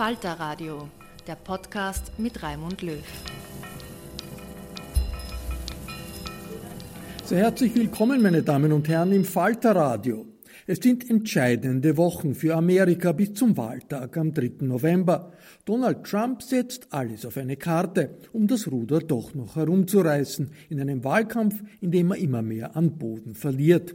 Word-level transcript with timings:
Falter 0.00 0.32
Radio, 0.40 0.88
der 1.26 1.34
Podcast 1.34 2.18
mit 2.18 2.42
Raimund 2.42 2.80
Löw. 2.80 3.04
Sehr 7.26 7.40
herzlich 7.40 7.74
willkommen, 7.74 8.22
meine 8.22 8.42
Damen 8.42 8.72
und 8.72 8.88
Herren, 8.88 9.12
im 9.12 9.26
Falter 9.26 9.76
Radio. 9.76 10.24
Es 10.66 10.78
sind 10.78 11.10
entscheidende 11.10 11.98
Wochen 11.98 12.34
für 12.34 12.54
Amerika 12.54 13.12
bis 13.12 13.34
zum 13.34 13.58
Wahltag 13.58 14.16
am 14.16 14.32
3. 14.32 14.52
November. 14.60 15.34
Donald 15.66 16.04
Trump 16.04 16.40
setzt 16.40 16.94
alles 16.94 17.26
auf 17.26 17.36
eine 17.36 17.58
Karte, 17.58 18.16
um 18.32 18.46
das 18.46 18.72
Ruder 18.72 19.00
doch 19.00 19.34
noch 19.34 19.56
herumzureißen, 19.56 20.50
in 20.70 20.80
einem 20.80 21.04
Wahlkampf, 21.04 21.62
in 21.82 21.90
dem 21.90 22.12
er 22.12 22.16
immer 22.16 22.40
mehr 22.40 22.74
an 22.74 22.96
Boden 22.96 23.34
verliert. 23.34 23.94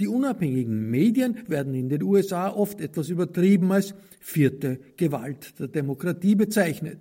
Die 0.00 0.08
unabhängigen 0.08 0.90
Medien 0.90 1.36
werden 1.48 1.74
in 1.74 1.88
den 1.88 2.02
USA 2.02 2.50
oft 2.50 2.80
etwas 2.80 3.08
übertrieben 3.08 3.70
als 3.72 3.94
vierte 4.20 4.80
Gewalt 4.96 5.58
der 5.58 5.68
Demokratie 5.68 6.34
bezeichnet. 6.34 7.00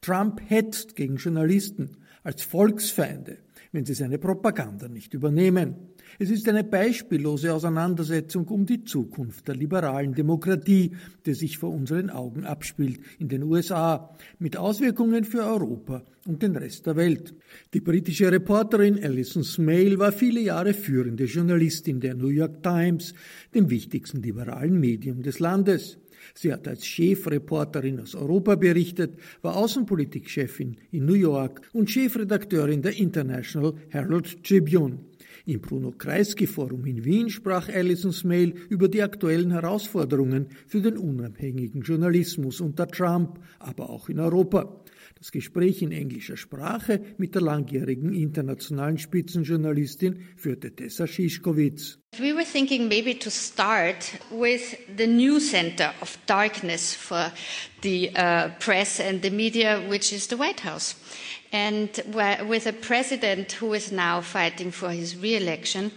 Trump 0.00 0.40
hetzt 0.48 0.96
gegen 0.96 1.16
Journalisten 1.16 1.96
als 2.22 2.42
Volksfeinde, 2.42 3.38
wenn 3.72 3.84
sie 3.84 3.94
seine 3.94 4.18
Propaganda 4.18 4.88
nicht 4.88 5.14
übernehmen. 5.14 5.74
Es 6.18 6.30
ist 6.30 6.48
eine 6.48 6.64
beispiellose 6.64 7.52
Auseinandersetzung 7.52 8.46
um 8.48 8.66
die 8.66 8.84
Zukunft 8.84 9.48
der 9.48 9.56
liberalen 9.56 10.14
Demokratie, 10.14 10.92
die 11.24 11.34
sich 11.34 11.58
vor 11.58 11.70
unseren 11.70 12.10
Augen 12.10 12.44
abspielt 12.44 13.00
in 13.18 13.28
den 13.28 13.42
USA, 13.42 14.14
mit 14.38 14.56
Auswirkungen 14.56 15.24
für 15.24 15.44
Europa 15.44 16.02
und 16.26 16.42
den 16.42 16.56
Rest 16.56 16.86
der 16.86 16.96
Welt. 16.96 17.34
Die 17.74 17.80
britische 17.80 18.30
Reporterin 18.30 19.02
Alison 19.02 19.42
Smale 19.42 19.98
war 19.98 20.12
viele 20.12 20.40
Jahre 20.40 20.74
führende 20.74 21.24
Journalistin 21.24 22.00
der 22.00 22.14
New 22.14 22.28
York 22.28 22.62
Times, 22.62 23.14
dem 23.54 23.70
wichtigsten 23.70 24.22
liberalen 24.22 24.78
Medium 24.78 25.22
des 25.22 25.38
Landes. 25.38 25.98
Sie 26.34 26.52
hat 26.52 26.68
als 26.68 26.86
Chefreporterin 26.86 28.00
aus 28.00 28.14
Europa 28.14 28.54
berichtet, 28.54 29.18
war 29.42 29.56
Außenpolitikchefin 29.56 30.76
in 30.92 31.04
New 31.04 31.14
York 31.14 31.62
und 31.72 31.90
Chefredakteurin 31.90 32.82
der 32.82 32.96
International 32.96 33.74
Herald 33.88 34.44
Tribune. 34.44 35.00
Im 35.44 35.60
Bruno 35.60 35.90
Kreisky 35.90 36.46
Forum 36.46 36.86
in 36.86 37.04
Wien 37.04 37.28
sprach 37.28 37.68
Alison 37.68 38.12
Smale 38.12 38.54
über 38.68 38.88
die 38.88 39.02
aktuellen 39.02 39.50
Herausforderungen 39.50 40.46
für 40.68 40.80
den 40.80 40.96
unabhängigen 40.96 41.82
Journalismus 41.82 42.60
unter 42.60 42.86
Trump, 42.86 43.40
aber 43.58 43.90
auch 43.90 44.08
in 44.08 44.20
Europa. 44.20 44.80
Das 45.22 45.30
Gespräch 45.30 45.82
in 45.82 45.92
englischer 45.92 46.36
Sprache 46.36 47.00
mit 47.16 47.36
der 47.36 47.42
langjährigen 47.42 48.12
internationalen 48.12 48.98
Spitzenjournalistin 48.98 50.26
führte 50.36 50.74
Tessa 50.74 51.06
Schischkowitz. 51.06 52.00
We 52.18 52.34
were 52.34 52.44
thinking 52.44 52.88
maybe 52.88 53.16
to 53.16 53.30
start 53.30 54.18
with 54.32 54.76
the 54.98 55.06
new 55.06 55.38
center 55.38 55.94
of 56.00 56.18
darkness 56.26 56.96
for 56.96 57.32
the 57.84 58.10
uh, 58.16 58.48
press 58.58 58.98
and 58.98 59.22
the 59.22 59.30
media, 59.30 59.80
which 59.88 60.12
is 60.12 60.26
the 60.26 60.36
White 60.36 60.64
House. 60.64 60.96
And 61.52 61.90
with 62.48 62.66
a 62.66 62.72
president 62.72 63.52
who 63.52 63.74
is 63.74 63.92
now 63.92 64.22
fighting 64.22 64.72
for 64.72 64.90
his 64.90 65.16
re-election 65.16 65.92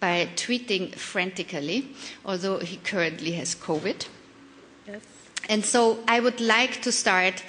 by 0.00 0.28
tweeting 0.36 0.94
frantically, 0.96 1.88
although 2.26 2.58
he 2.58 2.76
currently 2.76 3.32
has 3.32 3.54
COVID. 3.54 4.06
Yes. 4.86 5.00
And 5.48 5.64
so 5.64 5.96
I 6.06 6.20
would 6.20 6.42
like 6.42 6.82
to 6.82 6.92
start 6.92 7.42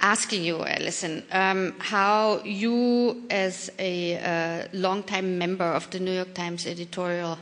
asking 0.00 0.44
you, 0.44 0.64
Alison, 0.64 1.22
um, 1.32 1.74
how 1.78 2.42
you, 2.44 3.22
as 3.30 3.70
a 3.78 4.18
uh, 4.18 4.68
longtime 4.72 5.38
member 5.38 5.64
of 5.64 5.90
the 5.90 6.00
New 6.00 6.12
York 6.12 6.34
Times 6.34 6.66
editorial 6.66 7.38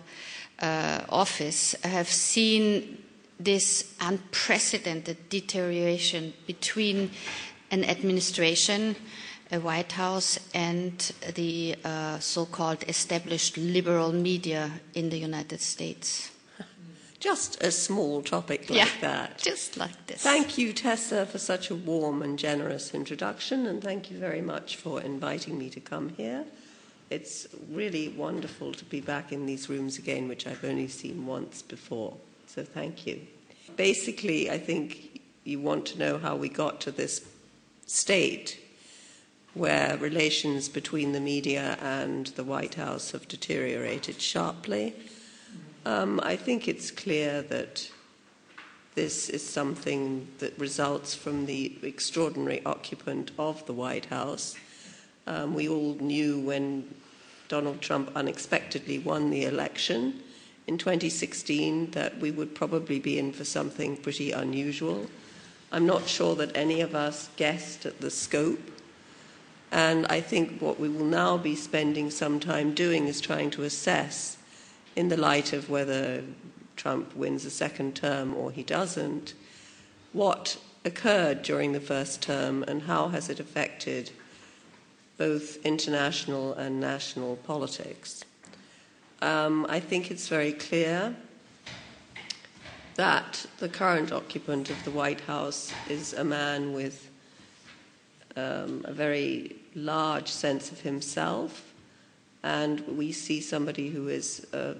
uh, 0.61 1.01
office, 1.09 1.75
have 1.83 2.09
seen 2.09 3.03
this 3.39 3.95
unprecedented 4.01 5.29
deterioration 5.29 6.33
between 6.47 7.11
an 7.71 7.85
administration 7.85 8.97
a 9.53 9.61
White 9.61 9.93
House 9.93 10.39
and 10.55 10.99
the 11.35 11.77
uh, 11.85 12.19
so 12.19 12.47
called 12.47 12.85
established 12.89 13.57
liberal 13.57 14.13
media 14.13 14.71
in 14.95 15.11
the 15.11 15.19
United 15.19 15.61
States. 15.61 16.31
Just 17.27 17.61
a 17.61 17.73
small 17.73 18.23
topic 18.23 18.71
like 18.71 18.79
yeah, 18.79 18.89
that. 19.01 19.39
Just 19.39 19.77
like 19.77 20.07
this. 20.07 20.23
Thank 20.23 20.57
you, 20.59 20.73
Tessa, 20.73 21.27
for 21.27 21.39
such 21.39 21.71
a 21.71 21.75
warm 21.75 22.23
and 22.23 22.39
generous 22.39 22.95
introduction, 22.95 23.67
and 23.67 23.83
thank 23.83 24.13
you 24.13 24.17
very 24.17 24.41
much 24.41 24.77
for 24.77 25.01
inviting 25.01 25.59
me 25.59 25.69
to 25.71 25.81
come 25.81 26.11
here. 26.11 26.45
It's 27.11 27.49
really 27.69 28.11
wonderful 28.11 28.73
to 28.75 28.85
be 28.85 29.01
back 29.01 29.33
in 29.33 29.45
these 29.45 29.69
rooms 29.69 29.99
again, 29.99 30.29
which 30.29 30.47
I've 30.47 30.63
only 30.63 30.87
seen 30.87 31.27
once 31.27 31.63
before. 31.63 32.17
So 32.47 32.63
thank 32.63 33.09
you. 33.09 33.27
Basically, 33.75 34.49
I 34.49 34.59
think 34.59 35.21
you 35.43 35.59
want 35.59 35.85
to 35.87 35.99
know 35.99 36.19
how 36.19 36.37
we 36.37 36.49
got 36.49 36.81
to 36.83 36.93
this 36.93 37.27
state 37.87 38.61
where 39.55 39.97
relations 39.97 40.69
between 40.69 41.11
the 41.11 41.21
media 41.21 41.77
and 41.83 42.29
the 42.29 42.45
White 42.45 42.77
House 42.77 43.11
have 43.11 43.27
deteriorated 43.27 44.21
sharply. 44.21 44.95
Um, 45.87 46.19
I 46.25 46.35
think 46.35 46.67
it's 46.67 46.91
clear 46.91 47.43
that 47.43 47.89
this 48.97 49.29
is 49.29 49.49
something 49.49 50.27
that 50.39 50.59
results 50.59 51.15
from 51.15 51.47
the 51.47 51.79
extraordinary 51.81 52.61
occupant 52.67 53.31
of 53.39 53.65
the 53.67 53.73
White 53.73 54.07
House. 54.07 54.57
Um, 55.29 55.55
we 55.55 55.69
all 55.69 55.95
knew 56.01 56.41
when 56.41 56.93
Donald 57.47 57.81
Trump 57.81 58.11
unexpectedly 58.17 58.99
won 58.99 59.31
the 59.31 59.45
election 59.45 60.25
in 60.67 60.77
2016, 60.77 61.93
that 61.93 62.19
we 62.19 62.33
would 62.33 62.53
probably 62.53 62.99
be 62.99 63.17
in 63.17 63.33
for 63.33 63.45
something 63.45 63.97
pretty 63.97 64.33
unusual. 64.33 65.07
I'm 65.71 65.87
not 65.87 66.09
sure 66.09 66.35
that 66.35 66.57
any 66.57 66.81
of 66.81 66.97
us 66.97 67.29
guessed 67.37 67.87
at 67.87 68.01
the 68.01 68.11
scope. 68.11 68.73
And 69.71 70.05
I 70.07 70.21
think 70.21 70.61
what 70.61 70.81
we 70.81 70.89
will 70.89 71.05
now 71.05 71.37
be 71.37 71.55
spending 71.55 72.11
some 72.11 72.41
time 72.41 72.75
doing 72.75 73.07
is 73.07 73.21
trying 73.21 73.51
to 73.53 73.63
assess, 73.63 74.36
in 74.97 75.09
the 75.09 75.17
light 75.17 75.53
of 75.53 75.71
whether 75.71 76.25
Trump 76.75 77.15
wins 77.15 77.45
a 77.45 77.51
second 77.51 77.95
term 77.95 78.35
or 78.35 78.51
he 78.51 78.63
doesn't, 78.63 79.35
what 80.13 80.59
occurred 80.85 81.43
during 81.43 81.73
the 81.73 81.81
first 81.81 82.23
term 82.23 82.63
and 82.67 82.83
how 82.83 83.09
has 83.09 83.29
it 83.29 83.39
affected 83.39 84.11
both 85.19 85.65
international 85.65 86.55
and 86.55 86.81
national 86.81 87.37
politics. 87.37 88.25
Um, 89.23 89.67
I 89.69 89.81
think 89.81 90.11
it's 90.11 90.29
very 90.29 90.53
clear 90.53 91.17
that 92.97 93.47
the 93.59 93.69
current 93.69 94.13
occupant 94.13 94.71
of 94.71 94.83
the 94.85 94.91
White 94.91 95.21
House 95.23 95.73
is 95.89 96.13
a 96.13 96.25
man 96.25 96.73
with 96.73 97.11
um, 98.37 98.83
a 98.85 98.93
very 98.93 99.57
large 99.75 100.29
sense 100.29 100.71
of 100.71 100.81
himself, 100.81 101.66
and 102.43 102.81
we 102.97 103.13
see 103.13 103.41
somebody 103.41 103.89
who 103.89 104.09
is, 104.09 104.47
uh, 104.53 104.75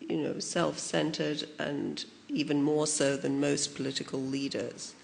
you 0.00 0.16
know, 0.16 0.38
self-centered 0.38 1.46
and 1.58 2.04
even 2.28 2.62
more 2.62 2.86
so 2.86 3.16
than 3.16 3.40
most 3.40 3.74
political 3.74 4.20
leaders. 4.20 4.94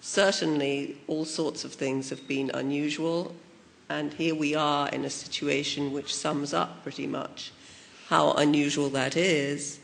Certainly, 0.00 0.96
all 1.06 1.24
sorts 1.24 1.64
of 1.64 1.72
things 1.72 2.10
have 2.10 2.26
been 2.26 2.50
unusual, 2.54 3.34
and 3.88 4.12
here 4.14 4.34
we 4.34 4.54
are 4.54 4.88
in 4.88 5.04
a 5.04 5.10
situation 5.10 5.92
which 5.92 6.14
sums 6.14 6.52
up 6.52 6.82
pretty 6.82 7.06
much 7.06 7.52
how 8.08 8.32
unusual 8.32 8.88
that 8.90 9.16
is. 9.16 9.78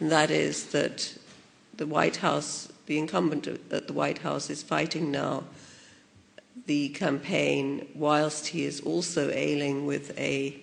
And 0.00 0.10
that 0.12 0.30
is 0.30 0.66
that 0.66 1.18
the 1.76 1.86
White 1.86 2.16
House, 2.16 2.72
the 2.86 2.98
incumbent 2.98 3.46
at 3.46 3.86
the 3.86 3.92
White 3.92 4.18
House, 4.18 4.48
is 4.50 4.62
fighting 4.62 5.10
now 5.10 5.44
the 6.66 6.90
campaign 6.90 7.88
whilst 7.94 8.48
he 8.48 8.64
is 8.64 8.80
also 8.80 9.30
ailing 9.30 9.86
with 9.86 10.16
a 10.18 10.60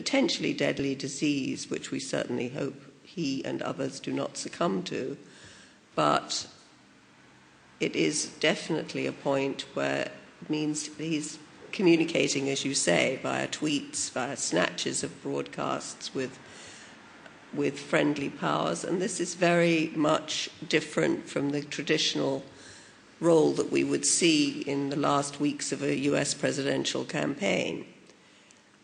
potentially 0.00 0.54
deadly 0.54 0.94
disease, 0.94 1.68
which 1.68 1.90
we 1.90 2.00
certainly 2.00 2.48
hope 2.48 2.80
he 3.02 3.44
and 3.44 3.60
others 3.60 4.00
do 4.00 4.10
not 4.10 4.34
succumb 4.34 4.82
to. 4.82 5.14
But 5.94 6.46
it 7.80 7.94
is 7.94 8.28
definitely 8.40 9.06
a 9.06 9.12
point 9.12 9.66
where 9.74 10.10
it 10.40 10.48
means 10.48 10.86
he's 10.96 11.38
communicating, 11.70 12.48
as 12.48 12.64
you 12.64 12.74
say, 12.74 13.20
via 13.22 13.46
tweets, 13.46 14.10
via 14.10 14.38
snatches 14.38 15.04
of 15.04 15.22
broadcasts 15.22 16.14
with 16.14 16.38
with 17.52 17.78
friendly 17.78 18.30
powers, 18.30 18.84
and 18.84 19.02
this 19.02 19.20
is 19.20 19.34
very 19.34 19.90
much 19.96 20.48
different 20.68 21.28
from 21.28 21.50
the 21.50 21.60
traditional 21.60 22.44
role 23.18 23.50
that 23.52 23.72
we 23.72 23.82
would 23.82 24.06
see 24.06 24.60
in 24.60 24.88
the 24.88 24.96
last 24.96 25.40
weeks 25.40 25.72
of 25.72 25.82
a 25.82 25.98
US 26.10 26.32
presidential 26.32 27.04
campaign. 27.04 27.84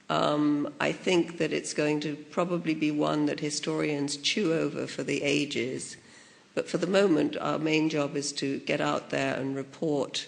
Um, 0.08 0.72
I 0.80 0.92
think 0.92 1.38
that 1.38 1.52
it's 1.52 1.74
going 1.74 2.00
to 2.00 2.14
probably 2.14 2.74
be 2.74 2.90
one 2.90 3.26
that 3.26 3.40
historians 3.40 4.16
chew 4.16 4.52
over 4.52 4.86
for 4.86 5.02
the 5.02 5.22
ages. 5.22 5.96
But 6.54 6.68
for 6.68 6.78
the 6.78 6.86
moment, 6.86 7.36
our 7.38 7.58
main 7.58 7.88
job 7.88 8.16
is 8.16 8.32
to 8.34 8.60
get 8.60 8.80
out 8.80 9.10
there 9.10 9.34
and 9.34 9.56
report 9.56 10.26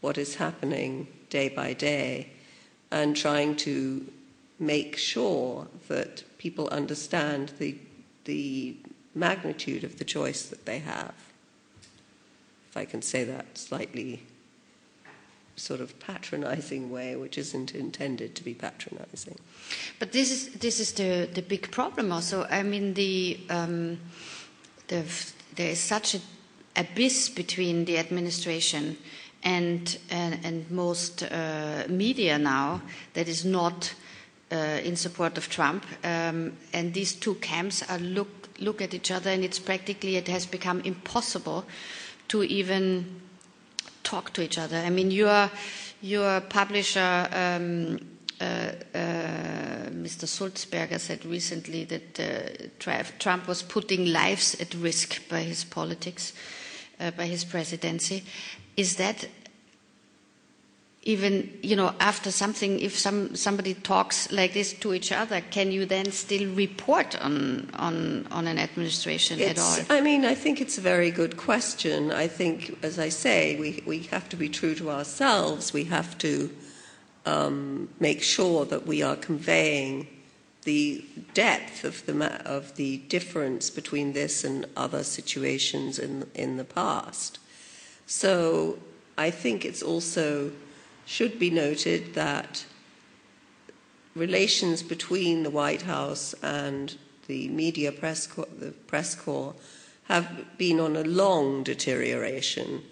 what 0.00 0.18
is 0.18 0.36
happening 0.36 1.06
day 1.28 1.48
by 1.48 1.72
day 1.74 2.30
and 2.90 3.16
trying 3.16 3.54
to 3.56 4.04
make 4.58 4.96
sure 4.96 5.68
that 5.88 6.24
people 6.38 6.68
understand 6.68 7.52
the, 7.58 7.76
the 8.24 8.76
magnitude 9.14 9.84
of 9.84 9.98
the 9.98 10.04
choice 10.04 10.42
that 10.42 10.66
they 10.66 10.80
have. 10.80 11.14
If 12.70 12.76
I 12.76 12.84
can 12.84 13.02
say 13.02 13.24
that 13.24 13.56
slightly 13.56 14.22
sort 15.60 15.80
of 15.80 15.98
patronizing 16.00 16.90
way, 16.90 17.16
which 17.16 17.36
isn't 17.36 17.74
intended 17.74 18.34
to 18.34 18.42
be 18.42 18.54
patronizing. 18.54 19.38
But 19.98 20.12
this 20.12 20.30
is 20.30 20.52
this 20.58 20.80
is 20.80 20.92
the 20.92 21.28
the 21.32 21.42
big 21.42 21.70
problem 21.70 22.12
also. 22.12 22.46
I 22.50 22.62
mean 22.62 22.94
the 22.94 23.38
um, 23.50 24.00
the 24.88 25.04
there 25.56 25.70
is 25.70 25.78
such 25.80 26.14
an 26.14 26.22
abyss 26.76 27.28
between 27.28 27.84
the 27.84 27.98
administration 27.98 28.96
and 29.42 29.98
and, 30.10 30.44
and 30.44 30.70
most 30.70 31.22
uh, 31.22 31.84
media 31.88 32.38
now 32.38 32.80
that 33.12 33.28
is 33.28 33.44
not 33.44 33.94
uh, 34.52 34.80
in 34.82 34.96
support 34.96 35.38
of 35.38 35.48
Trump, 35.48 35.84
um, 36.04 36.56
and 36.72 36.94
these 36.94 37.12
two 37.12 37.34
camps 37.36 37.82
are 37.88 37.98
look 37.98 38.48
look 38.58 38.82
at 38.82 38.94
each 38.94 39.10
other, 39.10 39.30
and 39.30 39.44
it's 39.44 39.58
practically 39.58 40.16
it 40.16 40.28
has 40.28 40.46
become 40.46 40.80
impossible 40.80 41.64
to 42.28 42.42
even 42.44 43.20
talk 44.10 44.32
to 44.34 44.42
each 44.42 44.58
other. 44.58 44.76
I 44.76 44.90
mean, 44.90 45.10
your 45.10 45.50
your 46.02 46.40
publisher. 46.40 47.28
Um, 47.32 47.98
uh, 48.40 48.72
uh, 48.94 49.90
Mr. 49.92 50.24
Sulzberger 50.26 50.98
said 50.98 51.26
recently 51.26 51.84
that 51.84 52.18
uh, 52.18 53.02
Trump 53.18 53.46
was 53.46 53.62
putting 53.62 54.06
lives 54.06 54.58
at 54.60 54.72
risk 54.74 55.28
by 55.28 55.42
his 55.42 55.62
politics, 55.64 56.32
uh, 56.98 57.10
by 57.10 57.26
his 57.26 57.44
presidency. 57.44 58.24
Is 58.78 58.96
that 58.96 59.26
even 61.02 61.58
you 61.62 61.74
know 61.76 61.94
after 61.98 62.30
something 62.30 62.78
if 62.78 62.98
some 62.98 63.34
somebody 63.34 63.72
talks 63.72 64.30
like 64.30 64.52
this 64.52 64.74
to 64.74 64.92
each 64.92 65.10
other 65.12 65.40
can 65.50 65.72
you 65.72 65.86
then 65.86 66.12
still 66.12 66.52
report 66.54 67.18
on 67.22 67.70
on 67.74 68.26
on 68.30 68.46
an 68.46 68.58
administration 68.58 69.40
it's, 69.40 69.58
at 69.78 69.90
all? 69.90 69.96
I 69.96 70.02
mean 70.02 70.26
i 70.26 70.34
think 70.34 70.60
it's 70.60 70.76
a 70.76 70.82
very 70.82 71.10
good 71.10 71.36
question. 71.36 72.12
I 72.12 72.26
think 72.28 72.78
as 72.82 72.98
i 72.98 73.08
say 73.08 73.58
we 73.58 73.82
we 73.86 74.00
have 74.10 74.28
to 74.28 74.36
be 74.36 74.48
true 74.48 74.74
to 74.74 74.90
ourselves. 74.90 75.72
We 75.72 75.84
have 75.84 76.18
to 76.18 76.50
um, 77.26 77.88
make 78.00 78.22
sure 78.22 78.64
that 78.66 78.86
we 78.86 79.02
are 79.02 79.16
conveying 79.16 80.06
the 80.64 81.04
depth 81.32 81.84
of 81.84 82.04
the 82.04 82.26
of 82.44 82.76
the 82.76 82.98
difference 83.08 83.70
between 83.70 84.12
this 84.12 84.44
and 84.44 84.66
other 84.76 85.02
situations 85.02 85.98
in 85.98 86.28
in 86.34 86.58
the 86.58 86.64
past. 86.64 87.38
So 88.06 88.78
i 89.16 89.30
think 89.30 89.64
it's 89.64 89.82
also 89.82 90.52
should 91.10 91.40
be 91.40 91.50
noted 91.50 92.14
that 92.14 92.64
relations 94.14 94.80
between 94.80 95.42
the 95.42 95.50
White 95.50 95.82
House 95.82 96.36
and 96.40 96.96
the 97.26 97.48
media 97.48 97.90
press 97.90 98.28
corps, 98.28 98.46
the 98.56 98.70
press 98.70 99.16
corps 99.16 99.56
have 100.04 100.56
been 100.56 100.78
on 100.78 100.94
a 100.94 101.02
long 101.02 101.64
deterioration. 101.64 102.82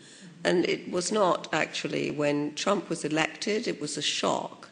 And 0.43 0.65
it 0.69 0.91
was 0.91 1.13
not 1.13 1.47
actually 1.53 2.11
when 2.11 2.57
Trump 2.57 2.89
was 2.89 3.05
elected, 3.05 3.69
it 3.69 3.81
was 3.81 3.97
a 3.97 4.03
shock. 4.03 4.69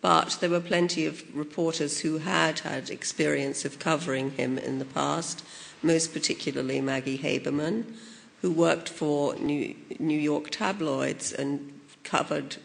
But 0.00 0.38
there 0.40 0.50
were 0.50 0.58
plenty 0.58 1.06
of 1.06 1.22
reporters 1.36 2.00
who 2.00 2.18
had 2.18 2.58
had 2.60 2.90
experience 2.90 3.64
of 3.64 3.78
covering 3.78 4.32
him 4.32 4.58
in 4.58 4.80
the 4.80 4.84
past, 4.84 5.44
most 5.84 6.12
particularly 6.12 6.80
Maggie 6.80 7.18
Haberman, 7.18 7.94
who 8.40 8.50
worked 8.50 8.88
for 8.88 9.36
New, 9.36 9.76
New 10.00 10.18
York 10.18 10.50
tabloids 10.50 11.32
and 11.32 11.80
covered 12.02 12.56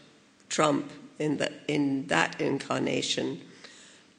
Trump 0.49 0.91
in, 1.19 1.37
the, 1.37 1.51
in 1.67 2.07
that 2.07 2.39
incarnation. 2.39 3.41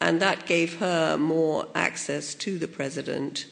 And 0.01 0.23
that 0.23 0.47
gave 0.47 0.79
her 0.79 1.17
more 1.17 1.67
access 1.75 2.35
to 2.37 2.59
the 2.59 2.69
president 2.69 3.47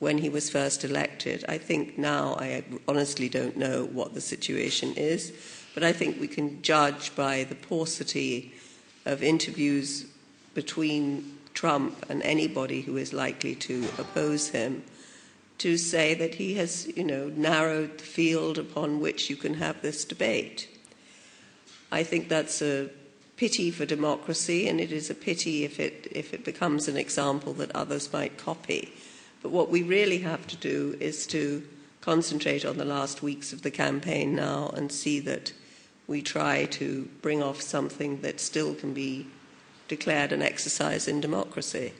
when 0.00 0.18
he 0.18 0.28
was 0.28 0.50
first 0.50 0.84
elected. 0.84 1.44
I 1.48 1.58
think 1.58 1.96
now, 1.96 2.36
I 2.38 2.64
honestly 2.88 3.28
don't 3.28 3.56
know 3.56 3.84
what 3.84 4.14
the 4.14 4.20
situation 4.20 4.94
is, 4.96 5.32
but 5.72 5.84
I 5.84 5.92
think 5.92 6.20
we 6.20 6.28
can 6.28 6.62
judge 6.62 7.14
by 7.14 7.44
the 7.44 7.54
paucity 7.54 8.52
of 9.06 9.22
interviews 9.22 10.06
between 10.54 11.38
Trump 11.52 12.04
and 12.08 12.22
anybody 12.22 12.82
who 12.82 12.96
is 12.96 13.12
likely 13.12 13.54
to 13.54 13.84
oppose 13.98 14.48
him 14.48 14.82
to 15.58 15.76
say 15.76 16.14
that 16.14 16.34
he 16.34 16.54
has, 16.54 16.86
you 16.96 17.04
know, 17.04 17.28
narrowed 17.28 17.98
the 17.98 18.04
field 18.04 18.58
upon 18.58 19.00
which 19.00 19.30
you 19.30 19.36
can 19.36 19.54
have 19.54 19.80
this 19.82 20.04
debate. 20.04 20.68
I 21.92 22.02
think 22.02 22.28
that's 22.28 22.62
a 22.62 22.90
pity 23.36 23.70
for 23.70 23.84
democracy, 23.84 24.68
and 24.68 24.80
it 24.80 24.92
is 24.92 25.10
a 25.10 25.14
pity 25.14 25.64
if 25.64 25.80
it, 25.80 26.08
if 26.10 26.32
it 26.32 26.44
becomes 26.44 26.88
an 26.88 26.96
example 26.96 27.52
that 27.54 27.74
others 27.74 28.12
might 28.12 28.38
copy. 28.38 28.92
But 29.42 29.50
what 29.50 29.70
we 29.70 29.82
really 29.82 30.18
have 30.18 30.46
to 30.46 30.56
do 30.56 30.96
is 31.00 31.26
to 31.28 31.66
concentrate 32.00 32.64
on 32.64 32.76
the 32.76 32.84
last 32.84 33.22
weeks 33.22 33.52
of 33.52 33.62
the 33.62 33.70
campaign 33.70 34.34
now 34.34 34.72
and 34.76 34.92
see 34.92 35.20
that 35.20 35.52
we 36.06 36.22
try 36.22 36.66
to 36.66 37.08
bring 37.22 37.42
off 37.42 37.60
something 37.60 38.20
that 38.20 38.40
still 38.40 38.74
can 38.74 38.92
be 38.92 39.26
declared 39.88 40.32
an 40.32 40.42
exercise 40.42 41.08
in 41.08 41.20
democracy. 41.20 41.92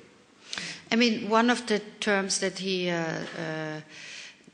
I 0.92 0.96
mean, 0.96 1.28
one 1.28 1.50
of 1.50 1.66
the 1.66 1.80
terms 2.00 2.38
that 2.40 2.58
he 2.58 2.90
uh, 2.90 3.20
uh, 3.38 3.80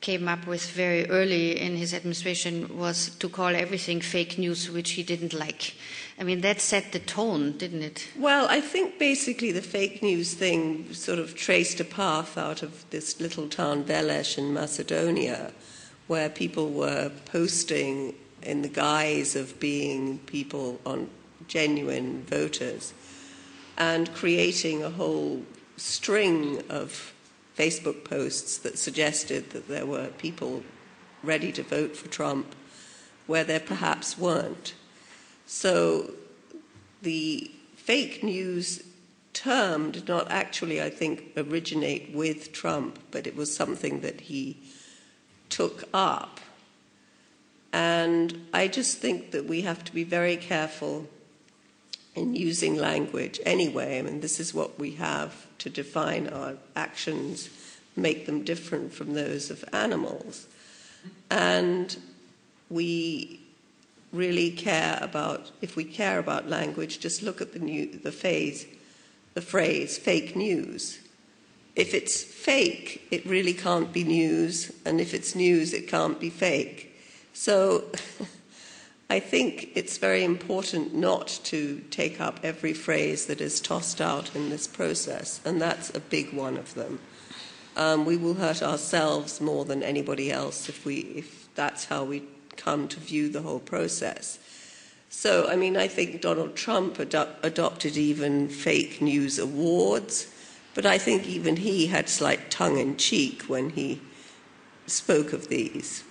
came 0.00 0.28
up 0.28 0.46
with 0.46 0.70
very 0.70 1.08
early 1.10 1.60
in 1.60 1.76
his 1.76 1.92
administration 1.92 2.78
was 2.78 3.10
to 3.18 3.28
call 3.28 3.54
everything 3.54 4.00
fake 4.00 4.38
news, 4.38 4.70
which 4.70 4.92
he 4.92 5.02
didn't 5.02 5.34
like. 5.34 5.74
I 6.18 6.24
mean, 6.24 6.40
that 6.40 6.60
set 6.60 6.92
the 6.92 6.98
tone, 6.98 7.56
didn't 7.58 7.82
it? 7.82 8.08
Well, 8.16 8.46
I 8.48 8.60
think 8.60 8.98
basically 8.98 9.52
the 9.52 9.62
fake 9.62 10.02
news 10.02 10.34
thing 10.34 10.92
sort 10.92 11.18
of 11.18 11.34
traced 11.34 11.80
a 11.80 11.84
path 11.84 12.38
out 12.38 12.62
of 12.62 12.88
this 12.90 13.20
little 13.20 13.48
town, 13.48 13.84
Veles 13.84 14.38
in 14.38 14.52
Macedonia, 14.52 15.52
where 16.06 16.28
people 16.28 16.70
were 16.70 17.10
posting 17.26 18.14
in 18.42 18.62
the 18.62 18.68
guise 18.68 19.36
of 19.36 19.60
being 19.60 20.18
people 20.20 20.80
on 20.86 21.08
genuine 21.46 22.22
voters 22.24 22.94
and 23.76 24.12
creating 24.14 24.82
a 24.82 24.90
whole 24.90 25.42
string 25.76 26.62
of 26.68 27.12
Facebook 27.60 28.04
posts 28.04 28.56
that 28.56 28.78
suggested 28.78 29.50
that 29.50 29.68
there 29.68 29.84
were 29.84 30.06
people 30.16 30.62
ready 31.22 31.52
to 31.52 31.62
vote 31.62 31.94
for 31.94 32.08
Trump 32.08 32.54
where 33.26 33.44
there 33.44 33.60
perhaps 33.60 34.16
weren't. 34.16 34.72
So 35.44 36.12
the 37.02 37.50
fake 37.76 38.24
news 38.24 38.82
term 39.34 39.90
did 39.90 40.08
not 40.08 40.30
actually, 40.30 40.80
I 40.80 40.88
think, 40.88 41.32
originate 41.36 42.14
with 42.14 42.50
Trump, 42.50 42.98
but 43.10 43.26
it 43.26 43.36
was 43.36 43.54
something 43.54 44.00
that 44.00 44.22
he 44.22 44.56
took 45.50 45.84
up. 45.92 46.40
And 47.74 48.46
I 48.54 48.68
just 48.68 48.98
think 48.98 49.32
that 49.32 49.44
we 49.44 49.60
have 49.62 49.84
to 49.84 49.92
be 49.92 50.02
very 50.02 50.38
careful 50.38 51.10
in 52.14 52.34
using 52.34 52.76
language 52.76 53.38
anyway. 53.44 53.98
I 53.98 54.02
mean, 54.02 54.20
this 54.20 54.40
is 54.40 54.54
what 54.54 54.78
we 54.78 54.92
have 54.92 55.46
to 55.60 55.70
define 55.70 56.26
our 56.28 56.54
actions, 56.74 57.48
make 57.96 58.26
them 58.26 58.44
different 58.44 58.92
from 58.92 59.14
those 59.14 59.50
of 59.50 59.64
animals. 59.72 60.46
And 61.30 61.96
we 62.68 63.40
really 64.12 64.50
care 64.50 64.98
about, 65.00 65.50
if 65.62 65.76
we 65.76 65.84
care 65.84 66.18
about 66.18 66.48
language, 66.48 66.98
just 66.98 67.22
look 67.22 67.40
at 67.40 67.52
the, 67.52 67.58
new, 67.58 67.86
the 67.86 68.12
phase, 68.12 68.66
the 69.34 69.40
phrase 69.40 69.96
fake 69.98 70.34
news. 70.34 70.98
If 71.76 71.94
it's 71.94 72.22
fake, 72.22 73.06
it 73.10 73.24
really 73.24 73.54
can't 73.54 73.92
be 73.92 74.02
news, 74.02 74.72
and 74.84 75.00
if 75.00 75.14
it's 75.14 75.34
news, 75.34 75.72
it 75.72 75.88
can't 75.88 76.18
be 76.18 76.30
fake. 76.30 76.98
So 77.32 77.84
I 79.10 79.18
think 79.18 79.72
it's 79.74 79.98
very 79.98 80.22
important 80.22 80.94
not 80.94 81.40
to 81.44 81.80
take 81.90 82.20
up 82.20 82.38
every 82.44 82.72
phrase 82.72 83.26
that 83.26 83.40
is 83.40 83.60
tossed 83.60 84.00
out 84.00 84.36
in 84.36 84.50
this 84.50 84.68
process, 84.68 85.40
and 85.44 85.60
that's 85.60 85.92
a 85.96 85.98
big 85.98 86.32
one 86.32 86.56
of 86.56 86.74
them. 86.74 87.00
Um, 87.76 88.04
we 88.04 88.16
will 88.16 88.34
hurt 88.34 88.62
ourselves 88.62 89.40
more 89.40 89.64
than 89.64 89.82
anybody 89.82 90.30
else 90.30 90.68
if, 90.68 90.84
we, 90.84 90.98
if 91.16 91.52
that's 91.56 91.86
how 91.86 92.04
we 92.04 92.22
come 92.56 92.86
to 92.86 93.00
view 93.00 93.28
the 93.28 93.42
whole 93.42 93.58
process. 93.58 94.38
So, 95.08 95.48
I 95.48 95.56
mean, 95.56 95.76
I 95.76 95.88
think 95.88 96.20
Donald 96.20 96.54
Trump 96.54 97.00
ad- 97.00 97.36
adopted 97.42 97.96
even 97.96 98.48
fake 98.48 99.02
news 99.02 99.40
awards, 99.40 100.32
but 100.72 100.86
I 100.86 100.98
think 100.98 101.26
even 101.26 101.56
he 101.56 101.88
had 101.88 102.08
slight 102.08 102.48
tongue 102.48 102.78
in 102.78 102.96
cheek 102.96 103.42
when 103.48 103.70
he 103.70 104.00
spoke 104.86 105.32
of 105.32 105.48
these. 105.48 106.04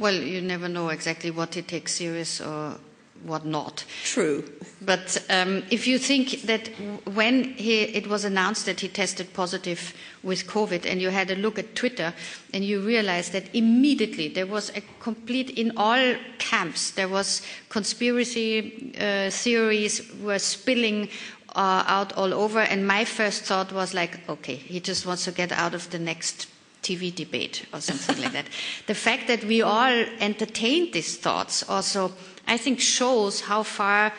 Well, 0.00 0.14
you 0.14 0.40
never 0.40 0.66
know 0.66 0.88
exactly 0.88 1.30
what 1.30 1.54
he 1.54 1.60
takes 1.60 1.92
serious 1.92 2.40
or 2.40 2.78
what 3.22 3.44
not. 3.44 3.84
True. 4.02 4.50
But 4.80 5.22
um, 5.28 5.62
if 5.70 5.86
you 5.86 5.98
think 5.98 6.42
that 6.42 6.68
when 7.04 7.44
he, 7.54 7.82
it 7.82 8.06
was 8.06 8.24
announced 8.24 8.64
that 8.64 8.80
he 8.80 8.88
tested 8.88 9.34
positive 9.34 9.94
with 10.22 10.46
COVID, 10.46 10.86
and 10.86 11.02
you 11.02 11.10
had 11.10 11.30
a 11.30 11.36
look 11.36 11.58
at 11.58 11.74
Twitter, 11.74 12.14
and 12.54 12.64
you 12.64 12.80
realized 12.80 13.32
that 13.32 13.54
immediately 13.54 14.28
there 14.28 14.46
was 14.46 14.70
a 14.74 14.80
complete, 15.00 15.50
in 15.50 15.76
all 15.76 16.14
camps, 16.38 16.92
there 16.92 17.08
was 17.08 17.42
conspiracy 17.68 18.94
uh, 18.98 19.30
theories 19.30 20.00
were 20.22 20.38
spilling 20.38 21.10
uh, 21.54 21.84
out 21.86 22.14
all 22.14 22.32
over, 22.32 22.60
and 22.60 22.86
my 22.86 23.04
first 23.04 23.42
thought 23.42 23.70
was 23.70 23.92
like, 23.92 24.26
okay, 24.30 24.54
he 24.54 24.80
just 24.80 25.04
wants 25.04 25.24
to 25.24 25.32
get 25.32 25.52
out 25.52 25.74
of 25.74 25.90
the 25.90 25.98
next 25.98 26.46
TV 26.82 27.14
debate 27.14 27.66
or 27.72 27.80
something 27.80 28.22
like 28.22 28.32
that. 28.32 28.46
The 28.86 28.94
fact 28.94 29.26
that 29.28 29.44
we 29.44 29.62
all 29.62 30.04
entertained 30.20 30.92
these 30.92 31.16
thoughts 31.16 31.68
also, 31.68 32.12
I 32.46 32.56
think, 32.56 32.80
shows 32.80 33.42
how 33.42 33.62
far 33.62 34.12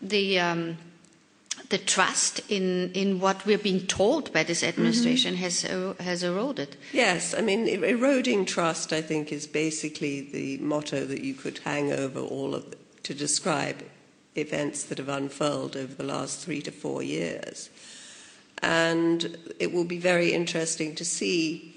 the 0.00 0.40
um, 0.40 0.78
the 1.68 1.78
trust 1.78 2.40
in, 2.48 2.90
in 2.92 3.20
what 3.20 3.44
we're 3.44 3.58
being 3.58 3.86
told 3.86 4.32
by 4.32 4.42
this 4.42 4.62
administration 4.62 5.34
mm-hmm. 5.34 5.42
has 5.42 5.64
uh, 5.64 5.94
has 6.00 6.22
eroded. 6.22 6.76
Yes, 6.92 7.34
I 7.34 7.42
mean 7.42 7.68
eroding 7.68 8.46
trust. 8.46 8.92
I 8.92 9.02
think 9.02 9.32
is 9.32 9.46
basically 9.46 10.20
the 10.20 10.58
motto 10.58 11.04
that 11.04 11.22
you 11.22 11.34
could 11.34 11.58
hang 11.58 11.92
over 11.92 12.20
all 12.20 12.54
of 12.54 12.70
the, 12.70 12.76
to 13.02 13.14
describe 13.14 13.84
events 14.34 14.84
that 14.84 14.98
have 14.98 15.08
unfurled 15.08 15.76
over 15.76 15.94
the 15.94 16.04
last 16.04 16.40
three 16.40 16.62
to 16.62 16.70
four 16.70 17.02
years, 17.02 17.68
and 18.62 19.36
it 19.58 19.72
will 19.72 19.84
be 19.84 19.98
very 19.98 20.32
interesting 20.32 20.94
to 20.94 21.04
see 21.04 21.74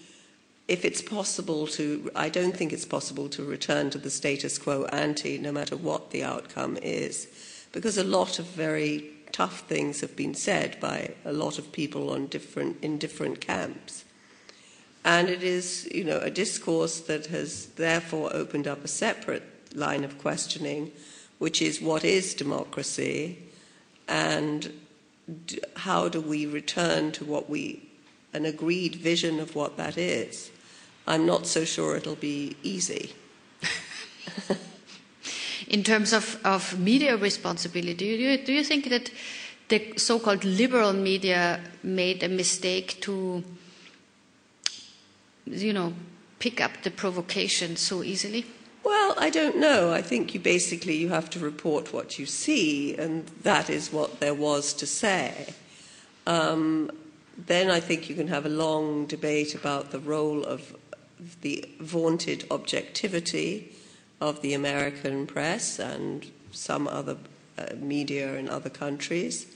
if 0.71 0.85
it's 0.85 1.01
possible 1.01 1.67
to, 1.67 2.09
I 2.15 2.29
don't 2.29 2.55
think 2.55 2.71
it's 2.71 2.85
possible 2.85 3.27
to 3.27 3.43
return 3.43 3.89
to 3.89 3.97
the 3.97 4.09
status 4.09 4.57
quo 4.57 4.85
ante, 4.85 5.37
no 5.37 5.51
matter 5.51 5.75
what 5.75 6.11
the 6.11 6.23
outcome 6.23 6.77
is, 6.81 7.27
because 7.73 7.97
a 7.97 8.05
lot 8.05 8.39
of 8.39 8.45
very 8.45 9.11
tough 9.33 9.67
things 9.67 9.99
have 9.99 10.15
been 10.15 10.33
said 10.33 10.79
by 10.79 11.13
a 11.25 11.33
lot 11.33 11.59
of 11.59 11.73
people 11.73 12.09
on 12.09 12.27
different, 12.27 12.81
in 12.81 12.97
different 12.97 13.41
camps. 13.41 14.05
And 15.03 15.27
it 15.27 15.43
is, 15.43 15.89
you 15.93 16.05
know, 16.05 16.19
a 16.19 16.31
discourse 16.31 17.01
that 17.01 17.25
has 17.25 17.65
therefore 17.75 18.33
opened 18.33 18.65
up 18.65 18.85
a 18.85 18.87
separate 18.87 19.75
line 19.75 20.05
of 20.05 20.19
questioning, 20.19 20.93
which 21.37 21.61
is 21.61 21.81
what 21.81 22.05
is 22.05 22.33
democracy 22.33 23.39
and 24.07 24.71
how 25.75 26.07
do 26.07 26.21
we 26.21 26.45
return 26.45 27.11
to 27.11 27.25
what 27.25 27.49
we, 27.49 27.89
an 28.31 28.45
agreed 28.45 28.95
vision 28.95 29.37
of 29.41 29.53
what 29.53 29.75
that 29.75 29.97
is. 29.97 30.49
I'm 31.07 31.25
not 31.25 31.47
so 31.47 31.65
sure 31.65 31.95
it'll 31.95 32.15
be 32.15 32.55
easy. 32.63 33.13
In 35.67 35.83
terms 35.83 36.13
of, 36.13 36.39
of 36.43 36.79
media 36.79 37.17
responsibility, 37.17 37.93
do 37.93 38.05
you, 38.05 38.37
do 38.37 38.53
you 38.53 38.63
think 38.63 38.89
that 38.89 39.11
the 39.69 39.93
so 39.97 40.19
called 40.19 40.43
liberal 40.43 40.93
media 40.93 41.61
made 41.81 42.23
a 42.23 42.29
mistake 42.29 42.99
to, 43.01 43.43
you 45.45 45.73
know, 45.73 45.93
pick 46.39 46.59
up 46.59 46.83
the 46.83 46.91
provocation 46.91 47.77
so 47.77 48.03
easily? 48.03 48.45
Well, 48.83 49.13
I 49.17 49.29
don't 49.29 49.57
know. 49.57 49.93
I 49.93 50.01
think 50.01 50.33
you 50.33 50.39
basically 50.39 50.97
you 50.97 51.09
have 51.09 51.29
to 51.31 51.39
report 51.39 51.93
what 51.93 52.17
you 52.17 52.25
see, 52.25 52.95
and 52.97 53.27
that 53.43 53.69
is 53.69 53.93
what 53.93 54.19
there 54.19 54.33
was 54.33 54.73
to 54.73 54.87
say. 54.87 55.53
Um, 56.25 56.89
then 57.37 57.69
I 57.69 57.79
think 57.79 58.09
you 58.09 58.15
can 58.15 58.27
have 58.27 58.45
a 58.45 58.49
long 58.49 59.05
debate 59.05 59.55
about 59.55 59.91
the 59.91 59.99
role 59.99 60.43
of 60.43 60.75
the 61.41 61.65
vaunted 61.79 62.45
objectivity 62.49 63.75
of 64.19 64.41
the 64.41 64.53
American 64.53 65.27
press 65.27 65.79
and 65.79 66.25
some 66.51 66.87
other 66.87 67.17
uh, 67.57 67.75
media 67.75 68.35
in 68.35 68.49
other 68.49 68.69
countries. 68.69 69.47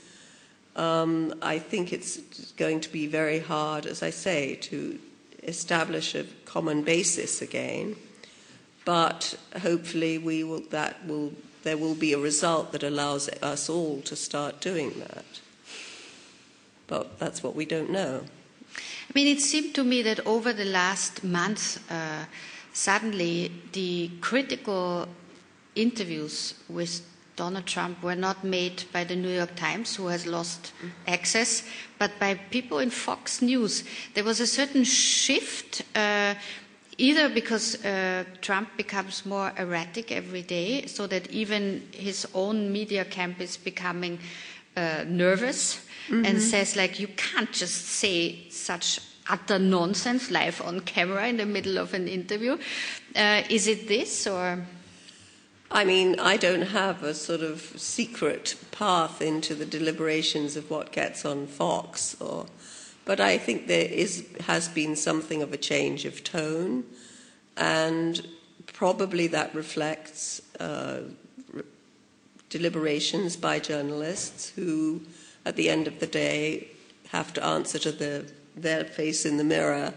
Um, 0.76 1.34
I 1.40 1.58
think 1.58 1.92
it's 1.92 2.18
going 2.52 2.80
to 2.80 2.92
be 2.92 3.06
very 3.06 3.38
hard, 3.38 3.86
as 3.86 4.02
I 4.02 4.10
say, 4.10 4.56
to 4.56 4.98
establish 5.42 6.14
a 6.14 6.24
common 6.44 6.82
basis 6.82 7.40
again. 7.40 7.96
But 8.84 9.36
hopefully, 9.62 10.18
we 10.18 10.44
will, 10.44 10.60
that 10.70 11.04
will, 11.06 11.32
there 11.62 11.78
will 11.78 11.94
be 11.94 12.12
a 12.12 12.18
result 12.18 12.72
that 12.72 12.82
allows 12.82 13.28
us 13.42 13.68
all 13.68 14.00
to 14.02 14.14
start 14.14 14.60
doing 14.60 14.98
that. 15.00 15.24
But 16.86 17.18
that's 17.18 17.42
what 17.42 17.56
we 17.56 17.64
don't 17.64 17.90
know. 17.90 18.24
I 18.76 19.12
mean, 19.14 19.28
it 19.28 19.40
seemed 19.40 19.74
to 19.76 19.84
me 19.84 20.02
that 20.02 20.26
over 20.26 20.52
the 20.52 20.64
last 20.64 21.24
month, 21.24 21.90
uh, 21.90 22.24
suddenly 22.72 23.52
the 23.72 24.10
critical 24.20 25.08
interviews 25.74 26.54
with 26.68 27.02
Donald 27.36 27.66
Trump 27.66 28.02
were 28.02 28.14
not 28.16 28.44
made 28.44 28.84
by 28.92 29.04
the 29.04 29.14
New 29.14 29.28
York 29.28 29.54
Times, 29.56 29.96
who 29.96 30.06
has 30.06 30.26
lost 30.26 30.72
access, 31.06 31.62
but 31.98 32.18
by 32.18 32.34
people 32.34 32.78
in 32.78 32.90
Fox 32.90 33.42
News. 33.42 33.84
There 34.14 34.24
was 34.24 34.40
a 34.40 34.46
certain 34.46 34.84
shift, 34.84 35.82
uh, 35.94 36.34
either 36.96 37.28
because 37.28 37.84
uh, 37.84 38.24
Trump 38.40 38.76
becomes 38.78 39.26
more 39.26 39.52
erratic 39.58 40.10
every 40.10 40.42
day, 40.42 40.86
so 40.86 41.06
that 41.06 41.30
even 41.30 41.86
his 41.92 42.26
own 42.34 42.72
media 42.72 43.04
camp 43.04 43.40
is 43.40 43.58
becoming 43.58 44.18
uh, 44.76 45.04
nervous 45.06 45.85
mm-hmm. 46.08 46.24
and 46.24 46.40
says 46.42 46.76
like 46.76 46.98
you 46.98 47.08
can't 47.08 47.52
just 47.52 47.86
say 47.86 48.48
such 48.50 49.00
utter 49.28 49.58
nonsense 49.58 50.30
live 50.30 50.62
on 50.62 50.80
camera 50.80 51.26
in 51.26 51.36
the 51.36 51.46
middle 51.46 51.78
of 51.78 51.94
an 51.94 52.08
interview. 52.08 52.56
Uh, 53.14 53.42
is 53.50 53.66
it 53.66 53.88
this 53.88 54.26
or? 54.26 54.64
I 55.70 55.84
mean, 55.84 56.20
I 56.20 56.36
don't 56.36 56.62
have 56.62 57.02
a 57.02 57.12
sort 57.12 57.40
of 57.40 57.60
secret 57.76 58.54
path 58.70 59.20
into 59.20 59.54
the 59.54 59.66
deliberations 59.66 60.56
of 60.56 60.70
what 60.70 60.92
gets 60.92 61.24
on 61.24 61.48
Fox 61.48 62.14
or 62.20 62.46
But 63.06 63.20
I 63.20 63.38
think 63.38 63.68
there 63.68 63.86
is, 63.86 64.26
has 64.40 64.68
been 64.68 64.96
something 64.96 65.40
of 65.40 65.52
a 65.52 65.56
change 65.56 66.04
of 66.04 66.24
tone, 66.24 66.84
and 67.56 68.26
probably 68.66 69.28
that 69.28 69.54
reflects 69.54 70.42
uh, 70.58 71.02
re- 71.52 71.62
deliberations 72.50 73.36
by 73.36 73.60
journalists 73.60 74.48
who, 74.50 75.02
at 75.46 75.56
the 75.56 75.70
end 75.70 75.86
of 75.86 76.00
the 76.00 76.06
day, 76.06 76.68
have 77.10 77.32
to 77.32 77.44
answer 77.44 77.78
to 77.78 77.92
the, 77.92 78.30
their 78.56 78.84
face 78.84 79.24
in 79.24 79.36
the 79.38 79.44
mirror 79.44 79.94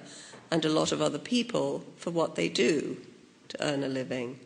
and 0.51 0.63
a 0.63 0.69
lot 0.69 0.91
of 0.91 1.01
other 1.01 1.17
people 1.17 1.83
for 1.97 2.11
what 2.11 2.35
they 2.35 2.47
do 2.47 2.95
to 3.49 3.61
earn 3.65 3.83
a 3.83 3.87
living. 3.87 4.39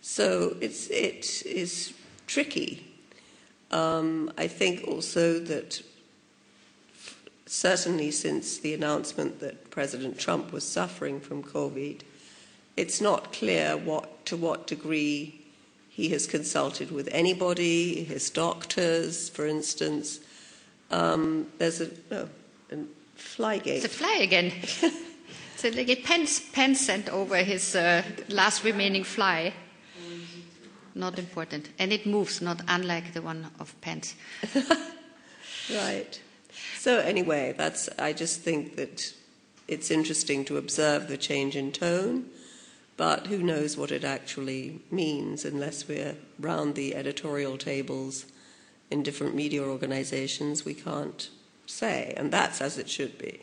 So 0.00 0.56
it's, 0.60 0.88
it 0.88 1.42
is 1.44 1.92
tricky. 2.28 2.86
Um, 3.72 4.32
I 4.38 4.46
think 4.46 4.86
also 4.86 5.40
that 5.40 5.82
certainly 7.46 8.12
since 8.12 8.58
the 8.58 8.72
announcement 8.72 9.40
that 9.40 9.70
President 9.70 10.18
Trump 10.18 10.52
was 10.52 10.66
suffering 10.66 11.20
from 11.20 11.42
COVID, 11.42 12.02
it's 12.76 13.00
not 13.00 13.32
clear 13.32 13.76
what, 13.76 14.24
to 14.26 14.36
what 14.36 14.68
degree 14.68 15.40
he 15.88 16.10
has 16.10 16.26
consulted 16.26 16.92
with 16.92 17.08
anybody, 17.10 18.04
his 18.04 18.30
doctors, 18.30 19.28
for 19.28 19.46
instance. 19.46 20.20
Um, 20.90 21.46
there's 21.58 21.80
a, 21.80 21.90
oh, 22.12 22.28
a 22.70 22.76
fly 23.14 23.58
gate. 23.58 23.84
It's 23.84 23.86
a 23.86 23.88
fly 23.88 24.18
again. 24.22 24.52
so 25.56 25.68
a 25.68 25.96
Pence, 25.96 26.40
Pence 26.52 26.80
sent 26.80 27.08
over 27.08 27.36
his 27.36 27.74
uh, 27.74 28.02
last 28.28 28.64
remaining 28.64 29.04
fly. 29.04 29.52
Not 30.94 31.18
important. 31.18 31.68
And 31.78 31.92
it 31.92 32.06
moves, 32.06 32.40
not 32.40 32.62
unlike 32.68 33.12
the 33.12 33.20
one 33.20 33.50
of 33.60 33.78
Pence. 33.82 34.14
right. 35.70 36.20
So 36.78 37.00
anyway, 37.00 37.54
that's. 37.56 37.88
I 37.98 38.12
just 38.12 38.40
think 38.40 38.76
that 38.76 39.12
it's 39.68 39.90
interesting 39.90 40.44
to 40.46 40.56
observe 40.56 41.08
the 41.08 41.18
change 41.18 41.54
in 41.56 41.72
tone, 41.72 42.26
but 42.96 43.26
who 43.26 43.42
knows 43.42 43.76
what 43.76 43.92
it 43.92 44.04
actually 44.04 44.80
means 44.90 45.44
unless 45.44 45.86
we're 45.86 46.16
round 46.38 46.76
the 46.76 46.94
editorial 46.94 47.58
tables 47.58 48.24
in 48.90 49.02
different 49.02 49.34
media 49.34 49.62
organizations. 49.62 50.64
We 50.64 50.74
can't 50.74 51.28
say, 51.66 52.14
and 52.16 52.30
that's 52.32 52.60
as 52.60 52.78
it 52.78 52.88
should 52.88 53.18
be. 53.18 53.40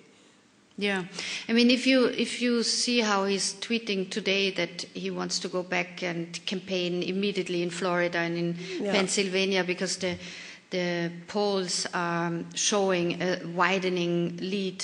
Yeah, 0.75 1.03
I 1.47 1.53
mean, 1.53 1.69
if 1.69 1.85
you 1.85 2.05
if 2.05 2.41
you 2.41 2.63
see 2.63 3.01
how 3.01 3.25
he's 3.25 3.53
tweeting 3.55 4.09
today 4.09 4.49
that 4.51 4.81
he 4.95 5.11
wants 5.11 5.37
to 5.39 5.47
go 5.47 5.61
back 5.61 6.01
and 6.01 6.43
campaign 6.47 7.03
immediately 7.03 7.61
in 7.61 7.69
Florida 7.69 8.17
and 8.17 8.37
in 8.37 8.57
Yeah. 8.81 8.91
Pennsylvania 8.91 9.63
because 9.63 9.97
the 9.97 10.17
the 10.71 11.11
polls 11.27 11.85
are 11.93 12.31
showing 12.55 13.21
a 13.21 13.39
widening 13.53 14.37
lead, 14.37 14.83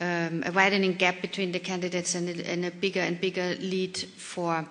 um, 0.00 0.42
a 0.44 0.50
widening 0.50 0.94
gap 0.94 1.22
between 1.22 1.52
the 1.52 1.60
candidates 1.60 2.16
and, 2.16 2.28
a- 2.28 2.50
and 2.50 2.64
a 2.64 2.72
bigger 2.72 2.98
and 3.00 3.20
bigger 3.20 3.54
lead 3.60 3.96
for 4.16 4.66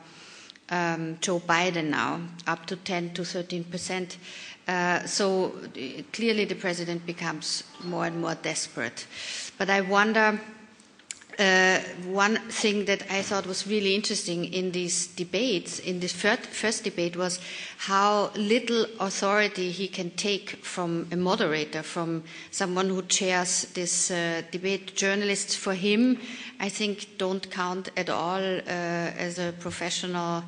um, 0.69 1.17
Joe 1.21 1.39
Biden 1.39 1.85
now, 1.91 2.19
up 2.45 2.65
to 2.65 2.75
10 2.75 3.13
to 3.13 3.23
13 3.23 3.63
percent. 3.63 4.17
Uh, 4.67 5.05
so 5.05 5.47
uh, 5.47 6.01
clearly 6.13 6.45
the 6.45 6.55
president 6.55 7.05
becomes 7.05 7.63
more 7.83 8.05
and 8.05 8.19
more 8.21 8.35
desperate. 8.35 9.05
But 9.57 9.69
I 9.69 9.81
wonder 9.81 10.39
uh, 11.39 11.79
one 12.05 12.35
thing 12.49 12.85
that 12.85 13.03
I 13.09 13.21
thought 13.21 13.45
was 13.47 13.65
really 13.65 13.95
interesting 13.95 14.45
in 14.53 14.71
these 14.71 15.07
debates, 15.07 15.79
in 15.79 15.99
this 15.99 16.13
first, 16.13 16.41
first 16.45 16.83
debate, 16.83 17.15
was 17.15 17.39
how 17.77 18.31
little 18.35 18.85
authority 18.99 19.71
he 19.71 19.87
can 19.87 20.11
take 20.11 20.63
from 20.63 21.07
a 21.11 21.15
moderator, 21.15 21.83
from 21.83 22.23
someone 22.51 22.89
who 22.89 23.01
chairs 23.03 23.65
this 23.73 24.11
uh, 24.11 24.43
debate. 24.51 24.95
Journalists, 24.95 25.55
for 25.55 25.73
him, 25.73 26.19
I 26.59 26.69
think, 26.69 27.17
don't 27.17 27.49
count 27.49 27.89
at 27.97 28.09
all 28.09 28.41
uh, 28.41 28.61
as 28.67 29.39
a 29.39 29.53
professional 29.59 30.43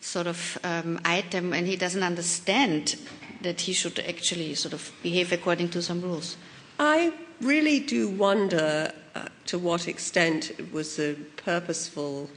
sort 0.00 0.26
of 0.28 0.58
um, 0.64 1.00
item, 1.04 1.52
and 1.52 1.66
he 1.66 1.76
doesn't 1.76 2.02
understand 2.02 2.96
that 3.42 3.62
he 3.62 3.72
should 3.72 3.98
actually 4.00 4.54
sort 4.54 4.74
of 4.74 4.92
behave 5.02 5.32
according 5.32 5.68
to 5.70 5.82
some 5.82 6.00
rules. 6.00 6.36
I 6.78 7.12
really 7.40 7.80
do 7.80 8.08
wonder 8.08 8.92
uh, 9.14 9.28
to 9.46 9.58
what 9.58 9.88
extent 9.88 10.50
it 10.58 10.72
was 10.72 10.98
a 10.98 11.14
purposeful 11.36 12.30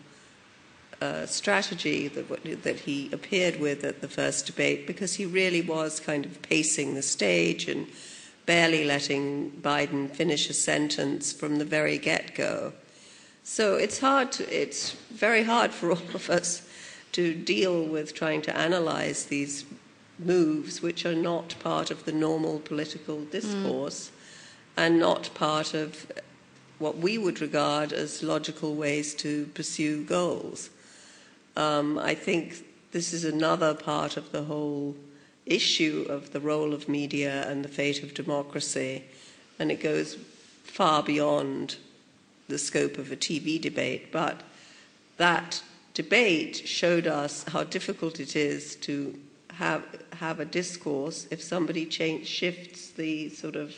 uh, 1.02 1.26
strategy 1.26 2.08
that, 2.08 2.64
that 2.64 2.80
he 2.82 3.10
appeared 3.12 3.60
with 3.60 3.84
at 3.84 4.02
the 4.02 4.08
first 4.08 4.46
debate, 4.46 4.86
because 4.86 5.16
he 5.16 5.26
really 5.26 5.62
was 5.62 6.00
kind 6.00 6.26
of 6.26 6.42
pacing 6.44 6.94
the 6.94 7.02
stage 7.02 7.68
and 7.68 7.88
barely 8.46 8.84
letting 8.84 9.52
Biden 9.62 10.10
finish 10.10 10.50
a 10.50 10.54
sentence 10.54 11.34
from 11.34 11.58
the 11.58 11.66
very 11.66 11.98
get 11.98 12.36
go. 12.36 12.74
So 13.44 13.76
it's 13.76 14.00
hard 14.00 14.32
to, 14.34 14.44
it's 14.62 14.92
very 15.10 15.44
hard 15.44 15.72
for 15.72 15.92
all 15.92 16.10
of 16.14 16.30
us 16.30 16.68
to 17.14 17.34
deal 17.34 17.84
with 17.84 18.14
trying 18.14 18.42
to 18.44 18.56
analyze 18.56 19.26
these 19.26 19.66
moves, 20.20 20.82
which 20.82 21.06
are 21.06 21.16
not 21.16 21.56
part 21.60 21.92
of 21.92 22.06
the 22.06 22.12
normal 22.12 22.60
political 22.60 23.22
discourse 23.26 24.12
and 24.78 25.00
not 25.00 25.34
part 25.34 25.74
of 25.74 26.12
what 26.80 26.98
we 26.98 27.18
would 27.18 27.42
regard 27.42 27.94
as 27.94 28.24
logical 28.24 28.76
ways 28.76 29.14
to 29.14 29.46
pursue 29.54 30.04
goals. 30.04 30.70
Um, 31.56 32.00
I 32.00 32.16
think 32.16 32.66
this 32.92 33.14
is 33.14 33.24
another 33.24 33.74
part 33.74 34.18
of 34.18 34.32
the 34.32 34.44
whole 34.44 34.96
issue 35.46 36.06
of 36.10 36.32
the 36.34 36.40
role 36.40 36.74
of 36.74 36.90
media 36.90 37.50
and 37.50 37.64
the 37.64 37.70
fate 37.70 38.04
of 38.04 38.14
democracy, 38.14 39.04
and 39.60 39.72
it 39.72 39.82
goes 39.82 40.18
far 40.64 41.04
beyond 41.04 41.78
the 42.48 42.58
scope 42.58 42.98
of 42.98 43.12
a 43.12 43.16
TV 43.16 43.60
debate. 43.60 44.12
But 44.12 44.42
that 45.18 45.62
debate 45.94 46.68
showed 46.68 47.08
us 47.08 47.44
how 47.50 47.64
difficult 47.64 48.20
it 48.20 48.36
is 48.36 48.76
to 48.78 49.20
have 49.54 49.84
have 50.22 50.40
a 50.40 50.46
discourse 50.46 51.28
if 51.32 51.42
somebody 51.42 51.84
change, 51.84 52.28
shifts 52.28 52.92
the 52.92 53.28
sort 53.30 53.56
of 53.56 53.74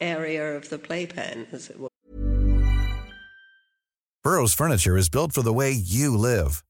area 0.00 0.56
of 0.56 0.70
the 0.70 0.78
playpen, 0.78 1.46
as 1.52 1.68
it 1.68 1.78
were. 1.78 1.88
Burrow's 4.24 4.54
furniture 4.54 4.96
is 4.96 5.10
built 5.10 5.32
for 5.32 5.42
the 5.42 5.52
way 5.52 5.70
you 5.70 6.16
live. 6.16 6.64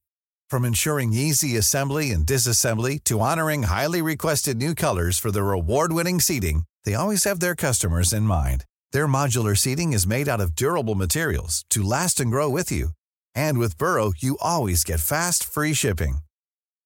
From 0.49 0.65
ensuring 0.65 1.13
easy 1.13 1.55
assembly 1.55 2.11
and 2.11 2.25
disassembly 2.25 3.01
to 3.05 3.21
honoring 3.21 3.63
highly 3.63 4.01
requested 4.01 4.57
new 4.57 4.75
colors 4.75 5.17
for 5.17 5.31
their 5.31 5.53
award-winning 5.53 6.19
seating, 6.19 6.65
they 6.83 6.93
always 6.93 7.23
have 7.23 7.39
their 7.39 7.55
customers 7.55 8.11
in 8.11 8.23
mind. 8.23 8.65
Their 8.91 9.07
modular 9.07 9.57
seating 9.57 9.93
is 9.93 10.05
made 10.05 10.27
out 10.27 10.41
of 10.41 10.53
durable 10.53 10.95
materials 10.95 11.63
to 11.69 11.81
last 11.81 12.19
and 12.19 12.29
grow 12.29 12.49
with 12.49 12.71
you. 12.71 12.89
And 13.33 13.57
with 13.57 13.77
Burrow, 13.77 14.11
you 14.17 14.37
always 14.41 14.83
get 14.83 14.99
fast, 14.99 15.43
free 15.45 15.73
shipping. 15.73 16.17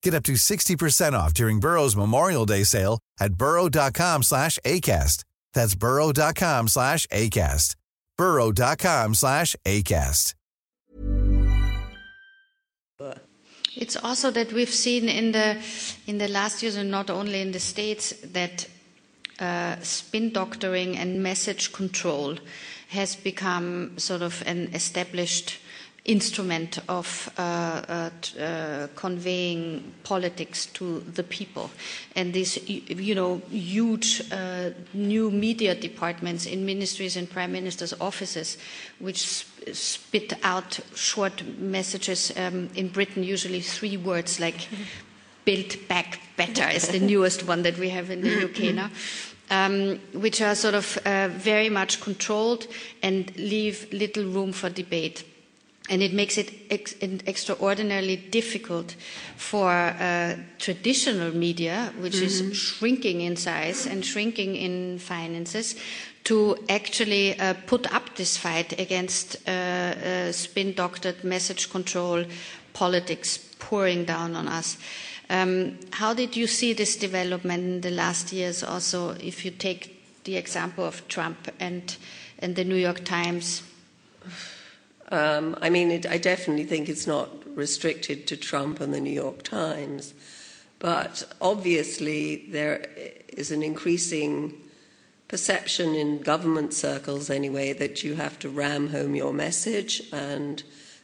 Get 0.03 0.13
up 0.13 0.23
to 0.23 0.33
60% 0.33 1.13
off 1.13 1.33
during 1.33 1.60
Burrow's 1.60 1.95
Memorial 1.95 2.45
Day 2.45 2.63
sale 2.63 2.99
at 3.19 3.33
burrow.com 3.33 4.23
slash 4.23 4.60
ACAST. 4.65 5.23
That's 5.53 5.75
burrow.com 5.75 6.67
slash 6.67 7.07
ACAST. 7.07 7.75
burrow.com 8.17 9.13
slash 9.15 9.55
ACAST. 9.65 10.33
It's 13.75 13.95
also 13.95 14.31
that 14.31 14.51
we've 14.53 14.73
seen 14.73 15.07
in 15.07 15.31
the 15.33 15.57
in 16.07 16.17
the 16.17 16.27
last 16.27 16.63
years, 16.63 16.77
and 16.77 16.89
not 16.89 17.12
only 17.12 17.41
in 17.41 17.51
the 17.51 17.60
states, 17.60 18.12
that 18.33 18.67
uh, 19.39 19.75
spin 19.81 20.31
doctoring 20.33 20.97
and 20.97 21.21
message 21.21 21.71
control 21.73 22.38
has 22.89 23.15
become 23.15 23.97
sort 23.99 24.23
of 24.23 24.41
an 24.47 24.73
established 24.73 25.60
instrument 26.07 26.79
of 26.87 27.29
uh, 27.37 27.41
uh, 27.41 28.09
uh, 28.41 28.87
conveying 28.95 29.93
politics 30.03 30.65
to 30.67 31.01
the 31.01 31.23
people. 31.23 31.69
And 32.15 32.33
these, 32.33 32.57
you 32.67 33.13
know, 33.13 33.41
huge 33.49 34.23
uh, 34.31 34.71
new 34.93 35.29
media 35.29 35.75
departments 35.75 36.45
in 36.45 36.65
ministries 36.65 37.17
and 37.17 37.29
prime 37.29 37.51
ministers' 37.51 37.93
offices, 37.99 38.57
which 38.99 39.27
sp- 39.27 39.75
spit 39.75 40.33
out 40.43 40.79
short 40.95 41.45
messages 41.59 42.31
um, 42.37 42.69
in 42.73 42.87
Britain, 42.87 43.23
usually 43.23 43.59
three 43.61 43.97
words 43.97 44.39
like 44.39 44.69
build 45.45 45.75
back 45.87 46.19
better 46.37 46.67
is 46.69 46.87
the 46.87 46.99
newest 46.99 47.47
one 47.47 47.63
that 47.63 47.77
we 47.77 47.89
have 47.89 48.09
in 48.09 48.21
the 48.21 48.45
UK 48.45 48.73
now. 48.75 48.89
Um, 49.49 49.99
which 50.11 50.41
are 50.41 50.55
sort 50.55 50.73
of 50.73 50.97
uh, 51.05 51.29
very 51.29 51.69
much 51.69 52.01
controlled 52.01 52.67
and 53.01 53.33
leave 53.37 53.87
little 53.93 54.25
room 54.25 54.51
for 54.51 54.69
debate. 54.69 55.23
And 55.89 56.02
it 56.02 56.13
makes 56.13 56.38
it 56.38 56.52
ex- 56.69 56.95
extraordinarily 57.02 58.17
difficult 58.17 58.95
for 59.38 59.71
uh, 59.71 60.36
traditional 60.60 61.34
media, 61.34 61.93
which 62.00 62.15
is 62.15 62.58
shrinking 62.58 63.21
in 63.21 63.38
size 63.38 63.86
and 63.86 64.06
shrinking 64.06 64.58
in 64.58 65.00
finances, 65.00 65.76
to 66.26 66.58
actually 66.67 67.39
uh, 67.39 67.54
put 67.67 67.93
up 67.93 68.15
this 68.17 68.36
fight 68.36 68.78
against 68.78 69.38
uh, 69.47 69.52
uh, 69.52 70.32
spin 70.34 70.73
doctored 70.73 71.23
message 71.23 71.69
control 71.69 72.26
politics 72.73 73.38
pouring 73.60 74.04
down 74.04 74.36
on 74.36 74.47
us. 74.50 74.78
Um, 75.30 75.78
how 75.91 76.13
did 76.13 76.36
you 76.36 76.47
see 76.47 76.73
this 76.73 76.97
development 76.97 77.63
in 77.63 77.82
the 77.82 77.91
last 77.91 78.34
years 78.34 78.63
also, 78.63 79.12
if 79.12 79.45
you 79.45 79.52
take 79.52 80.23
the 80.23 80.36
example 80.36 80.84
of 80.84 81.08
Trump 81.08 81.50
and 81.60 81.95
and 82.39 82.56
the 82.56 82.63
New 82.63 82.76
York 82.76 83.04
Times? 83.04 83.63
Um, 85.09 85.57
I 85.61 85.69
mean, 85.69 85.91
it, 85.91 86.05
I 86.05 86.17
definitely 86.17 86.65
think 86.65 86.89
it's 86.89 87.07
not 87.07 87.29
restricted 87.55 88.27
to 88.27 88.37
Trump 88.37 88.81
and 88.81 88.93
the 88.93 88.99
New 88.99 89.11
York 89.11 89.43
Times, 89.43 90.13
but 90.79 91.23
obviously 91.41 92.47
there 92.49 92.85
is 93.29 93.51
an 93.51 93.63
increasing 93.63 94.53
perception 95.27 95.95
in 95.95 96.21
government 96.21 96.73
circles, 96.73 97.29
anyway, 97.29 97.73
that 97.73 98.03
you 98.03 98.15
have 98.15 98.37
to 98.39 98.49
ram 98.49 98.89
home 98.89 99.15
your 99.15 99.33
message 99.33 100.01
and 100.11 100.63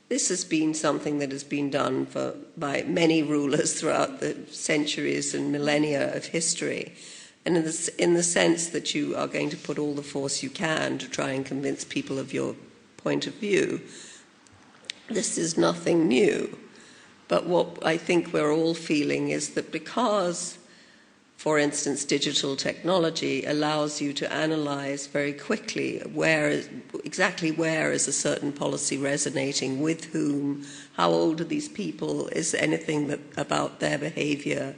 this 0.10 0.30
has 0.30 0.46
been 0.46 0.76
something 0.76 1.18
that 1.18 1.32
has 1.32 1.44
been 1.44 1.72
done 1.72 2.06
for, 2.06 2.36
by 2.56 2.84
many 2.84 3.24
rulers 3.24 3.80
throughout 3.80 4.20
the 4.20 4.38
centuries 4.52 5.34
and 5.34 5.52
millennia 5.52 6.16
of 6.16 6.26
history. 6.26 6.94
And 7.46 7.58
in 7.58 7.64
the, 7.64 7.94
in 7.98 8.14
the 8.14 8.22
sense 8.22 8.68
that 8.70 8.94
you 8.94 9.16
are 9.16 9.28
going 9.28 9.50
to 9.50 9.58
put 9.58 9.80
all 9.80 9.96
the 9.96 10.04
force 10.04 10.44
you 10.44 10.50
can 10.50 10.98
to 11.00 11.10
try 11.10 11.32
and 11.32 11.44
convince 11.44 11.84
people 11.84 12.20
of 12.20 12.32
your 12.32 12.56
point 13.04 13.28
of 13.28 13.34
view, 13.36 13.82
this 15.10 15.38
is 15.38 15.58
nothing 15.58 16.08
new. 16.08 16.58
But 17.28 17.46
what 17.46 17.86
I 17.86 17.98
think 17.98 18.34
we're 18.34 18.54
all 18.54 18.74
feeling 18.74 19.30
is 19.30 19.52
that 19.52 19.72
because 19.72 20.58
for 21.44 21.60
instance, 21.60 22.06
digital 22.06 22.56
technology 22.56 23.44
allows 23.44 24.00
you 24.00 24.14
to 24.14 24.32
analyze 24.32 25.08
very 25.08 25.34
quickly 25.34 26.00
where 26.14 26.62
exactly 27.04 27.52
where 27.52 27.92
is 27.92 28.08
a 28.08 28.14
certain 28.14 28.54
policy 28.54 28.98
resonating 28.98 29.82
with 29.82 30.06
whom, 30.06 30.66
how 30.94 31.10
old 31.10 31.42
are 31.42 31.44
these 31.44 31.68
people, 31.68 32.28
is 32.30 32.54
anything 32.54 33.08
that 33.10 33.20
about 33.36 33.82
their 33.82 33.98
behavior 33.98 34.74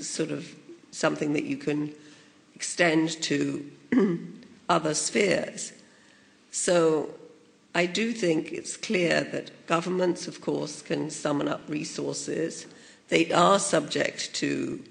sort 0.00 0.30
of 0.30 0.54
something 0.92 1.32
that 1.32 1.42
you 1.42 1.56
can 1.56 1.92
extend 2.54 3.20
to 3.22 3.68
other 4.68 4.94
spheres. 4.94 5.72
So 6.52 7.10
I 7.76 7.84
do 7.84 8.12
think 8.12 8.52
it's 8.52 8.74
clear 8.74 9.22
that 9.32 9.66
governments, 9.66 10.26
of 10.26 10.40
course, 10.40 10.80
can 10.80 11.10
summon 11.10 11.46
up 11.46 11.60
resources. 11.68 12.64
They 13.08 13.30
are 13.32 13.58
subject 13.58 14.32
to 14.36 14.82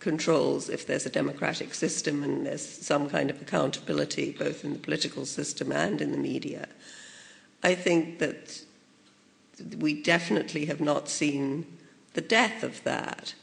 controls 0.00 0.68
if 0.68 0.88
there's 0.88 1.06
a 1.06 1.10
democratic 1.10 1.72
system 1.72 2.24
and 2.24 2.44
there's 2.44 2.66
some 2.66 3.08
kind 3.08 3.30
of 3.30 3.40
accountability 3.40 4.32
both 4.36 4.64
in 4.64 4.72
the 4.72 4.80
political 4.80 5.24
system 5.24 5.70
and 5.70 6.00
in 6.00 6.10
the 6.10 6.18
media. 6.18 6.66
I 7.62 7.76
think 7.76 8.18
that 8.18 8.60
we 9.78 10.02
definitely 10.02 10.64
have 10.64 10.80
not 10.80 11.08
seen 11.08 11.78
the 12.14 12.20
death 12.20 12.64
of 12.64 12.82
that. 12.82 13.36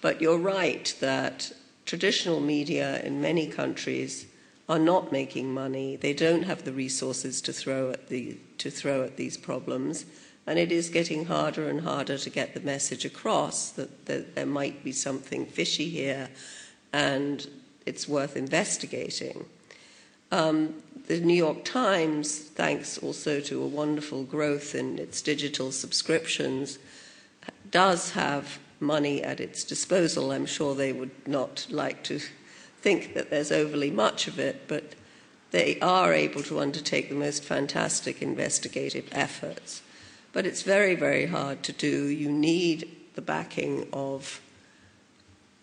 But 0.00 0.22
you're 0.22 0.38
right 0.38 0.94
that 1.00 1.52
traditional 1.84 2.40
media 2.40 3.02
in 3.02 3.20
many 3.20 3.48
countries 3.48 4.24
are 4.70 4.78
not 4.78 5.10
making 5.10 5.52
money. 5.52 5.96
They 5.96 6.12
don't 6.14 6.44
have 6.44 6.62
the 6.62 6.72
resources 6.72 7.40
to 7.42 7.52
throw 7.52 7.90
at, 7.90 8.06
the, 8.06 8.38
to 8.58 8.70
throw 8.70 9.02
at 9.02 9.16
these 9.16 9.36
problems. 9.36 10.06
And 10.46 10.60
it 10.60 10.70
is 10.70 10.88
getting 10.88 11.24
harder 11.24 11.68
and 11.68 11.80
harder 11.80 12.16
to 12.16 12.30
get 12.30 12.54
the 12.54 12.60
message 12.60 13.04
across 13.04 13.70
that, 13.70 14.06
that 14.06 14.36
there 14.36 14.46
might 14.46 14.84
be 14.84 14.92
something 14.92 15.44
fishy 15.44 15.88
here 15.88 16.28
and 16.92 17.48
it's 17.84 18.06
worth 18.08 18.36
investigating. 18.36 19.44
Um, 20.30 20.76
the 21.08 21.18
New 21.18 21.34
York 21.34 21.64
Times, 21.64 22.38
thanks 22.38 22.96
also 22.96 23.40
to 23.40 23.64
a 23.64 23.66
wonderful 23.66 24.22
growth 24.22 24.76
in 24.76 25.00
its 25.00 25.20
digital 25.20 25.72
subscriptions, 25.72 26.78
does 27.72 28.12
have 28.12 28.60
money 28.78 29.20
at 29.24 29.40
its 29.40 29.64
disposal. 29.64 30.30
I'm 30.30 30.46
sure 30.46 30.76
they 30.76 30.92
would 30.92 31.26
not 31.26 31.66
like 31.70 32.04
to 32.04 32.20
think 32.82 33.14
that 33.14 33.30
there's 33.30 33.52
overly 33.52 33.90
much 33.90 34.26
of 34.26 34.38
it, 34.38 34.66
but 34.68 34.94
they 35.50 35.78
are 35.80 36.12
able 36.12 36.42
to 36.44 36.60
undertake 36.60 37.08
the 37.08 37.14
most 37.14 37.42
fantastic 37.44 38.22
investigative 38.22 39.08
efforts. 39.12 39.82
But 40.32 40.46
it's 40.46 40.62
very, 40.62 40.94
very 40.94 41.26
hard 41.26 41.62
to 41.64 41.72
do. 41.72 42.06
You 42.06 42.30
need 42.30 42.88
the 43.14 43.20
backing 43.20 43.88
of 43.92 44.40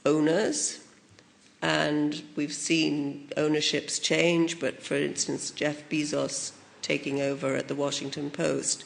owners, 0.06 0.80
and 1.62 2.22
we've 2.36 2.54
seen 2.54 3.30
ownerships 3.38 4.00
change. 4.00 4.60
But 4.60 4.84
for 4.84 4.96
instance, 4.96 5.52
Jeff 5.52 5.88
Bezos 5.90 6.52
taking 6.82 7.22
over 7.22 7.56
at 7.56 7.68
the 7.68 7.76
Washington 7.76 8.30
Post 8.30 8.84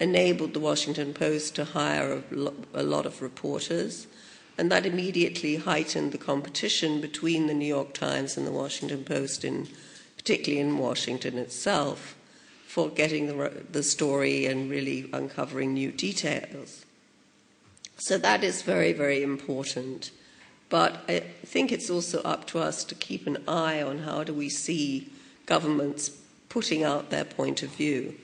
enabled 0.00 0.54
the 0.54 0.60
Washington 0.60 1.12
Post 1.12 1.56
to 1.56 1.64
hire 1.64 2.22
a 2.72 2.82
lot 2.82 3.06
of 3.06 3.20
reporters, 3.20 4.06
and 4.58 4.72
that 4.72 4.84
immediately 4.84 5.56
heightened 5.56 6.10
the 6.10 6.18
competition 6.18 7.00
between 7.00 7.46
the 7.46 7.54
New 7.54 7.64
York 7.66 7.94
Times 7.94 8.36
and 8.36 8.44
the 8.44 8.52
Washington 8.52 9.04
Post, 9.04 9.44
in, 9.44 9.68
particularly 10.16 10.60
in 10.60 10.78
Washington 10.78 11.38
itself 11.38 12.16
for 12.66 12.90
getting 12.90 13.26
the, 13.26 13.62
the 13.70 13.84
story 13.84 14.46
and 14.46 14.68
really 14.68 15.08
uncovering 15.12 15.72
new 15.72 15.92
details. 15.92 16.84
So 17.98 18.18
that 18.18 18.42
is 18.42 18.62
very, 18.62 18.92
very 18.92 19.22
important. 19.22 20.10
But 20.68 21.04
I 21.08 21.20
think 21.46 21.72
it's 21.72 21.88
also 21.88 22.20
up 22.22 22.46
to 22.48 22.58
us 22.58 22.84
to 22.84 22.94
keep 22.94 23.26
an 23.26 23.38
eye 23.46 23.80
on 23.80 23.98
how 23.98 24.24
do 24.24 24.34
we 24.34 24.48
see 24.48 25.10
governments 25.46 26.10
putting 26.48 26.82
out 26.82 27.10
their 27.10 27.24
point 27.24 27.62
of 27.62 27.70
view. 27.70 28.16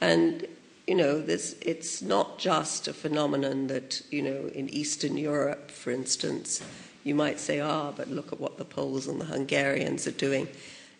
And, 0.00 0.46
you 0.86 0.94
know, 0.94 1.20
this, 1.20 1.56
it's 1.60 2.02
not 2.02 2.38
just 2.38 2.88
a 2.88 2.92
phenomenon 2.92 3.68
that, 3.68 4.02
you 4.10 4.22
know, 4.22 4.50
in 4.54 4.68
Eastern 4.70 5.16
Europe, 5.16 5.70
for 5.70 5.90
instance, 5.90 6.62
you 7.04 7.14
might 7.14 7.38
say, 7.38 7.60
ah, 7.60 7.92
but 7.92 8.10
look 8.10 8.32
at 8.32 8.40
what 8.40 8.58
the 8.58 8.64
Poles 8.64 9.06
and 9.06 9.20
the 9.20 9.26
Hungarians 9.26 10.06
are 10.06 10.12
doing. 10.12 10.48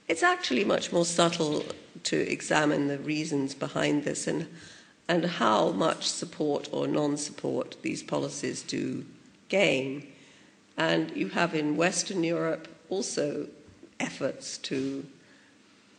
It's 0.08 0.22
actually 0.22 0.64
much 0.64 0.92
more 0.92 1.04
subtle 1.04 1.64
to 2.04 2.16
examine 2.16 2.88
the 2.88 2.98
reasons 2.98 3.54
behind 3.54 4.04
this 4.04 4.26
and, 4.26 4.48
and 5.08 5.24
how 5.24 5.70
much 5.70 6.08
support 6.08 6.68
or 6.72 6.86
non 6.86 7.16
support 7.16 7.76
these 7.82 8.02
policies 8.02 8.62
do 8.62 9.04
gain. 9.48 10.06
And 10.76 11.14
you 11.16 11.28
have 11.28 11.54
in 11.54 11.76
Western 11.76 12.24
Europe 12.24 12.68
also 12.88 13.48
efforts 13.98 14.58
to 14.58 15.06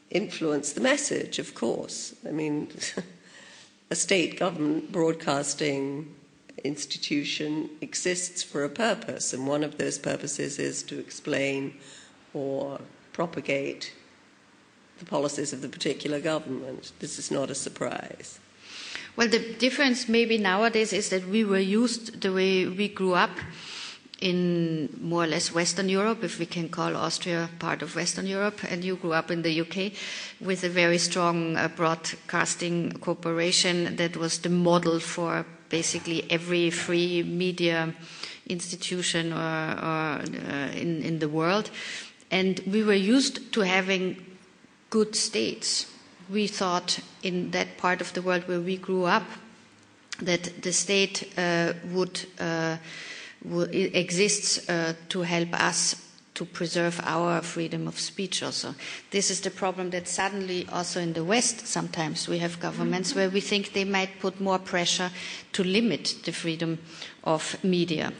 influence 0.09 0.73
the 0.73 0.81
message, 0.81 1.39
of 1.39 1.55
course. 1.55 2.15
I 2.27 2.31
mean, 2.31 2.69
a 3.91 3.95
state 3.95 4.39
government 4.39 4.89
broadcasting 4.91 6.15
institution 6.63 7.69
exists 7.81 8.41
for 8.41 8.63
a 8.63 8.69
purpose, 8.69 9.33
and 9.33 9.45
one 9.45 9.63
of 9.63 9.77
those 9.77 9.99
purposes 9.99 10.57
is 10.57 10.81
to 10.81 10.97
explain 10.97 11.73
or 12.33 12.79
propagate 13.11 13.93
the 14.99 15.05
policies 15.05 15.51
of 15.51 15.61
the 15.61 15.67
particular 15.67 16.21
government. 16.21 16.93
This 16.99 17.19
is 17.19 17.29
not 17.29 17.51
a 17.51 17.55
surprise. 17.55 18.39
Well, 19.17 19.27
the 19.27 19.53
difference 19.55 20.07
maybe 20.07 20.37
nowadays 20.37 20.93
is 20.93 21.09
that 21.09 21.27
we 21.27 21.43
were 21.43 21.59
used 21.59 22.21
the 22.21 22.31
way 22.31 22.65
we 22.67 22.87
grew 22.87 23.13
up 23.13 23.37
in 24.21 24.89
more 25.01 25.23
or 25.23 25.27
less 25.27 25.51
Western 25.53 25.89
Europe, 25.89 26.23
if 26.23 26.37
we 26.39 26.45
can 26.45 26.69
call 26.69 26.95
Austria 26.95 27.49
part 27.59 27.81
of 27.81 27.95
Western 27.95 28.27
Europe, 28.27 28.59
and 28.69 28.83
you 28.83 28.95
grew 28.95 29.13
up 29.13 29.31
in 29.31 29.41
the 29.41 29.61
UK 29.61 29.91
with 30.39 30.63
a 30.63 30.69
very 30.69 30.99
strong 30.99 31.57
uh, 31.57 31.67
broadcasting 31.67 32.91
corporation 33.01 33.95
that 33.95 34.15
was 34.15 34.39
the 34.39 34.49
model 34.49 34.99
for 34.99 35.43
basically 35.69 36.29
every 36.31 36.69
free 36.69 37.23
media 37.23 37.93
institution 38.47 39.33
or, 39.33 39.37
or 39.37 40.21
uh, 40.21 40.69
in, 40.75 41.01
in 41.01 41.19
the 41.19 41.29
world. 41.29 41.71
And 42.29 42.59
we 42.67 42.83
were 42.83 42.93
used 42.93 43.51
to 43.53 43.61
having 43.61 44.23
good 44.91 45.15
states. 45.15 45.87
We 46.29 46.47
thought 46.47 46.99
in 47.23 47.51
that 47.51 47.77
part 47.77 48.01
of 48.01 48.13
the 48.13 48.21
world 48.21 48.47
where 48.47 48.61
we 48.61 48.77
grew 48.77 49.05
up 49.05 49.23
that 50.21 50.61
the 50.61 50.71
state 50.71 51.27
uh, 51.37 51.73
would, 51.91 52.21
uh, 52.39 52.77
would 52.77 53.10
exists 53.43 54.69
uh, 54.69 54.93
to 55.09 55.21
help 55.21 55.53
us 55.53 55.95
to 56.33 56.45
preserve 56.45 56.99
our 57.03 57.41
freedom 57.41 57.87
of 57.87 57.99
speech 57.99 58.41
also. 58.41 58.73
This 59.11 59.29
is 59.29 59.41
the 59.41 59.51
problem 59.51 59.89
that 59.89 60.07
suddenly 60.07 60.67
also 60.71 60.99
in 60.99 61.13
the 61.13 61.23
West 61.23 61.67
sometimes 61.67 62.27
we 62.27 62.39
have 62.39 62.59
governments 62.59 63.13
where 63.13 63.29
we 63.29 63.41
think 63.41 63.73
they 63.73 63.83
might 63.83 64.19
put 64.19 64.39
more 64.39 64.59
pressure 64.59 65.11
to 65.53 65.63
limit 65.63 66.15
the 66.23 66.31
freedom 66.31 66.79
of 67.23 67.61
media. 67.63 68.13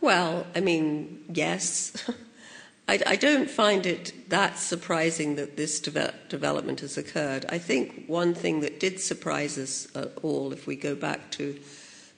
Well, 0.00 0.46
I 0.56 0.60
mean, 0.60 1.24
yes. 1.32 2.10
I, 2.88 3.00
I, 3.06 3.16
don't 3.16 3.48
find 3.48 3.86
it 3.86 4.28
that 4.28 4.58
surprising 4.58 5.36
that 5.36 5.56
this 5.56 5.78
de- 5.78 6.12
development 6.28 6.80
has 6.80 6.98
occurred. 6.98 7.46
I 7.48 7.58
think 7.58 8.06
one 8.08 8.34
thing 8.34 8.60
that 8.60 8.80
did 8.80 8.98
surprise 8.98 9.56
us 9.56 9.86
uh, 9.94 10.08
all, 10.22 10.52
if 10.52 10.66
we 10.66 10.74
go 10.74 10.96
back 10.96 11.30
to 11.32 11.56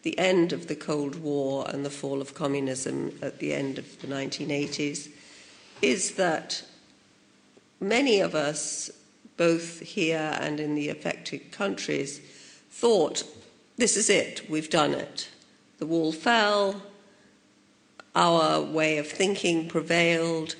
the 0.04 0.18
end 0.18 0.52
of 0.52 0.68
the 0.68 0.76
Cold 0.76 1.16
War 1.16 1.64
and 1.68 1.84
the 1.84 1.90
fall 1.90 2.20
of 2.20 2.34
communism 2.34 3.18
at 3.20 3.38
the 3.40 3.52
end 3.52 3.78
of 3.78 4.00
the 4.00 4.06
1980s, 4.06 5.08
is 5.82 6.12
that 6.12 6.62
many 7.80 8.20
of 8.20 8.34
us, 8.34 8.90
both 9.36 9.80
here 9.80 10.36
and 10.40 10.60
in 10.60 10.74
the 10.74 10.90
affected 10.90 11.50
countries, 11.50 12.20
thought 12.70 13.24
this 13.76 13.96
is 13.96 14.08
it, 14.08 14.48
we've 14.48 14.70
done 14.70 14.92
it. 14.92 15.28
The 15.78 15.86
wall 15.86 16.12
fell, 16.12 16.82
our 18.14 18.60
way 18.60 18.98
of 18.98 19.08
thinking 19.08 19.68
prevailed, 19.68 20.54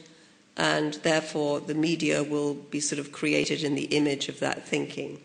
and 0.56 0.94
therefore 0.94 1.60
the 1.60 1.74
media 1.74 2.22
will 2.22 2.54
be 2.54 2.80
sort 2.80 2.98
of 2.98 3.12
created 3.12 3.62
in 3.62 3.74
the 3.74 3.84
image 3.84 4.28
of 4.28 4.40
that 4.40 4.66
thinking. 4.66 5.20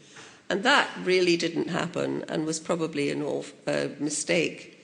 And 0.50 0.64
that 0.64 0.90
really 1.04 1.38
didn't 1.38 1.70
happen 1.70 2.26
and 2.28 2.46
was 2.46 2.60
probably 2.60 3.12
an 3.12 3.22
a 3.22 3.44
uh, 3.68 3.90
mistake, 4.00 4.84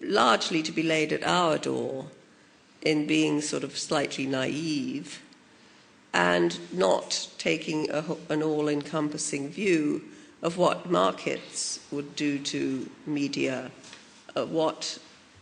largely 0.00 0.62
to 0.62 0.72
be 0.72 0.82
laid 0.82 1.12
at 1.12 1.22
our 1.22 1.58
door 1.58 2.06
in 2.82 3.06
being 3.06 3.40
sort 3.42 3.64
of 3.64 3.76
slightly 3.76 4.26
naive 4.26 5.20
and 6.14 6.58
not 6.72 7.28
taking 7.36 7.90
a, 7.90 8.02
an 8.30 8.42
all 8.42 8.68
encompassing 8.68 9.50
view 9.50 10.02
of 10.40 10.56
what 10.56 10.90
markets 10.90 11.80
would 11.90 12.16
do 12.16 12.38
to 12.38 12.88
media, 13.04 13.70
uh, 14.34 14.46
what 14.46 14.98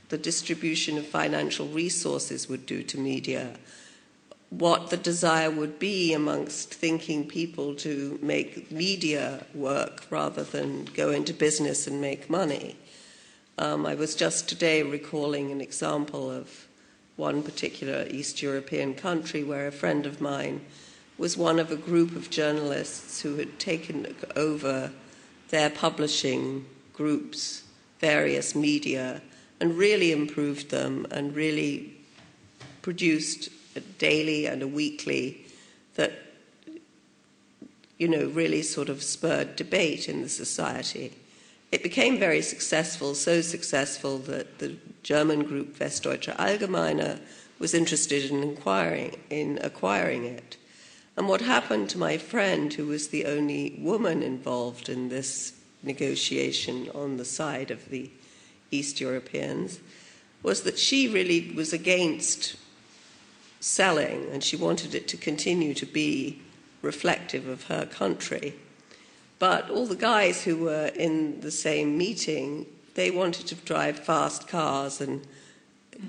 the 0.08 0.18
distribution 0.18 0.98
of 0.98 1.06
financial 1.06 1.68
resources 1.68 2.48
would 2.48 2.66
do 2.66 2.82
to 2.82 2.98
media, 2.98 3.56
what 4.50 4.90
the 4.90 4.96
desire 4.96 5.50
would 5.50 5.78
be 5.78 6.12
amongst 6.12 6.72
thinking 6.72 7.26
people 7.26 7.74
to 7.74 8.18
make 8.22 8.70
media 8.70 9.44
work 9.54 10.04
rather 10.10 10.44
than 10.44 10.84
go 10.94 11.10
into 11.10 11.32
business 11.32 11.86
and 11.86 12.00
make 12.00 12.30
money. 12.30 12.76
Um, 13.58 13.86
I 13.86 13.94
was 13.94 14.14
just 14.14 14.48
today 14.48 14.82
recalling 14.82 15.50
an 15.50 15.60
example 15.60 16.30
of 16.30 16.66
one 17.16 17.42
particular 17.42 18.06
East 18.10 18.42
European 18.42 18.94
country 18.94 19.44
where 19.44 19.66
a 19.66 19.72
friend 19.72 20.06
of 20.06 20.20
mine 20.20 20.60
was 21.16 21.36
one 21.36 21.60
of 21.60 21.70
a 21.70 21.76
group 21.76 22.16
of 22.16 22.30
journalists 22.30 23.20
who 23.20 23.36
had 23.36 23.58
taken 23.58 24.14
over 24.34 24.90
their 25.50 25.70
publishing 25.70 26.66
groups, 26.92 27.62
various 28.00 28.54
media, 28.54 29.22
and 29.60 29.78
really 29.78 30.10
improved 30.10 30.70
them 30.70 31.06
and 31.10 31.36
really 31.36 31.94
produced 32.82 33.48
a 33.76 33.80
daily 33.80 34.46
and 34.46 34.62
a 34.62 34.68
weekly 34.68 35.46
that, 35.94 36.12
you 37.98 38.08
know, 38.08 38.26
really 38.26 38.62
sort 38.62 38.88
of 38.88 39.02
spurred 39.02 39.56
debate 39.56 40.08
in 40.08 40.22
the 40.22 40.28
society. 40.28 41.12
It 41.72 41.82
became 41.82 42.18
very 42.18 42.42
successful, 42.42 43.14
so 43.14 43.40
successful 43.40 44.18
that 44.18 44.58
the 44.58 44.76
German 45.02 45.42
group 45.42 45.78
Westdeutsche 45.78 46.36
Allgemeine 46.36 47.20
was 47.58 47.74
interested 47.74 48.30
in 48.30 48.42
inquiring 48.42 49.16
in 49.30 49.58
acquiring 49.62 50.24
it. 50.24 50.56
And 51.16 51.28
what 51.28 51.40
happened 51.40 51.88
to 51.90 51.98
my 51.98 52.18
friend, 52.18 52.72
who 52.72 52.86
was 52.86 53.08
the 53.08 53.26
only 53.26 53.78
woman 53.78 54.22
involved 54.22 54.88
in 54.88 55.08
this 55.08 55.52
negotiation 55.82 56.90
on 56.94 57.16
the 57.16 57.24
side 57.24 57.70
of 57.70 57.88
the 57.88 58.10
East 58.70 59.00
Europeans, 59.00 59.80
was 60.42 60.62
that 60.62 60.78
she 60.78 61.08
really 61.08 61.52
was 61.54 61.72
against 61.72 62.56
selling 63.64 64.28
and 64.30 64.44
she 64.44 64.56
wanted 64.56 64.94
it 64.94 65.08
to 65.08 65.16
continue 65.16 65.72
to 65.72 65.86
be 65.86 66.38
reflective 66.82 67.48
of 67.48 67.64
her 67.64 67.86
country. 67.86 68.54
But 69.38 69.70
all 69.70 69.86
the 69.86 69.96
guys 69.96 70.44
who 70.44 70.56
were 70.56 70.90
in 70.94 71.40
the 71.40 71.50
same 71.50 71.96
meeting, 71.96 72.66
they 72.94 73.10
wanted 73.10 73.46
to 73.46 73.54
drive 73.54 73.98
fast 73.98 74.48
cars 74.48 75.00
and 75.00 75.26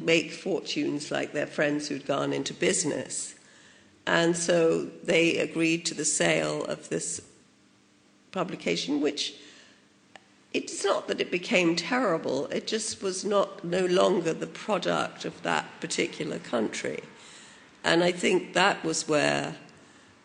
make 0.01 0.31
fortunes 0.33 1.11
like 1.11 1.31
their 1.31 1.47
friends 1.47 1.87
who'd 1.87 2.05
gone 2.05 2.33
into 2.33 2.53
business. 2.53 3.35
And 4.05 4.35
so 4.35 4.83
they 5.03 5.37
agreed 5.37 5.85
to 5.85 5.93
the 5.93 6.05
sale 6.05 6.65
of 6.65 6.89
this 6.89 7.21
publication, 8.33 8.99
which 8.99 9.33
it's 10.53 10.83
not 10.83 11.07
that 11.07 11.21
it 11.21 11.31
became 11.31 11.77
terrible, 11.77 12.47
it 12.47 12.67
just 12.67 13.01
was 13.01 13.23
not 13.23 13.63
no 13.63 13.85
longer 13.85 14.33
the 14.33 14.47
product 14.47 15.23
of 15.23 15.41
that 15.43 15.65
particular 15.79 16.39
country. 16.39 16.99
And 17.85 18.03
I 18.03 18.11
think 18.11 18.53
that 18.53 18.83
was 18.83 19.07
where 19.07 19.55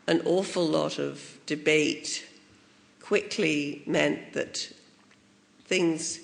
an 0.06 0.22
awful 0.24 0.66
lot 0.66 0.98
of 0.98 1.38
debate 1.44 2.26
quickly 3.02 3.82
meant 3.86 4.32
that 4.32 4.72
things 5.66 6.20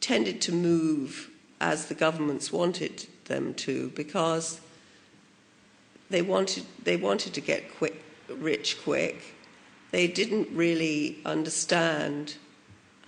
tended 0.00 0.42
to 0.42 0.52
move 0.52 1.30
as 1.62 1.86
the 1.86 1.94
governments 1.94 2.52
wanted 2.52 3.06
them 3.24 3.54
to 3.54 3.88
because 3.96 4.60
they 6.10 6.20
wanted, 6.20 6.64
they 6.84 6.96
wanted 6.96 7.32
to 7.32 7.40
get 7.40 7.74
quick, 7.78 8.04
rich 8.28 8.76
quick. 8.82 9.34
They 9.92 10.06
didn't 10.06 10.50
really 10.52 11.20
understand 11.24 12.34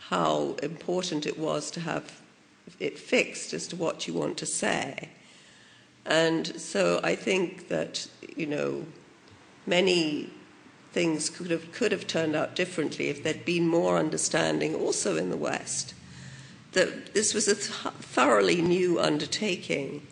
how 0.08 0.56
important 0.62 1.26
it 1.26 1.38
was 1.38 1.70
to 1.72 1.80
have 1.80 2.22
it 2.78 2.98
fixed 2.98 3.52
as 3.52 3.68
to 3.68 3.76
what 3.76 4.08
you 4.08 4.14
want 4.14 4.38
to 4.38 4.46
say. 4.46 5.10
And 6.10 6.60
so 6.60 7.00
I 7.04 7.14
think 7.14 7.68
that, 7.68 8.08
you 8.36 8.46
know, 8.46 8.84
many 9.64 10.28
things 10.92 11.30
could 11.30 11.52
have, 11.52 11.70
could 11.70 11.92
have 11.92 12.08
turned 12.08 12.34
out 12.34 12.56
differently 12.56 13.08
if 13.08 13.22
there'd 13.22 13.44
been 13.44 13.68
more 13.68 13.96
understanding 13.96 14.74
also 14.74 15.16
in 15.16 15.30
the 15.30 15.36
West 15.36 15.94
that 16.72 17.14
this 17.14 17.32
was 17.32 17.46
a 17.46 17.54
th- 17.54 17.94
thoroughly 18.00 18.60
new 18.60 18.98
undertaking 18.98 20.04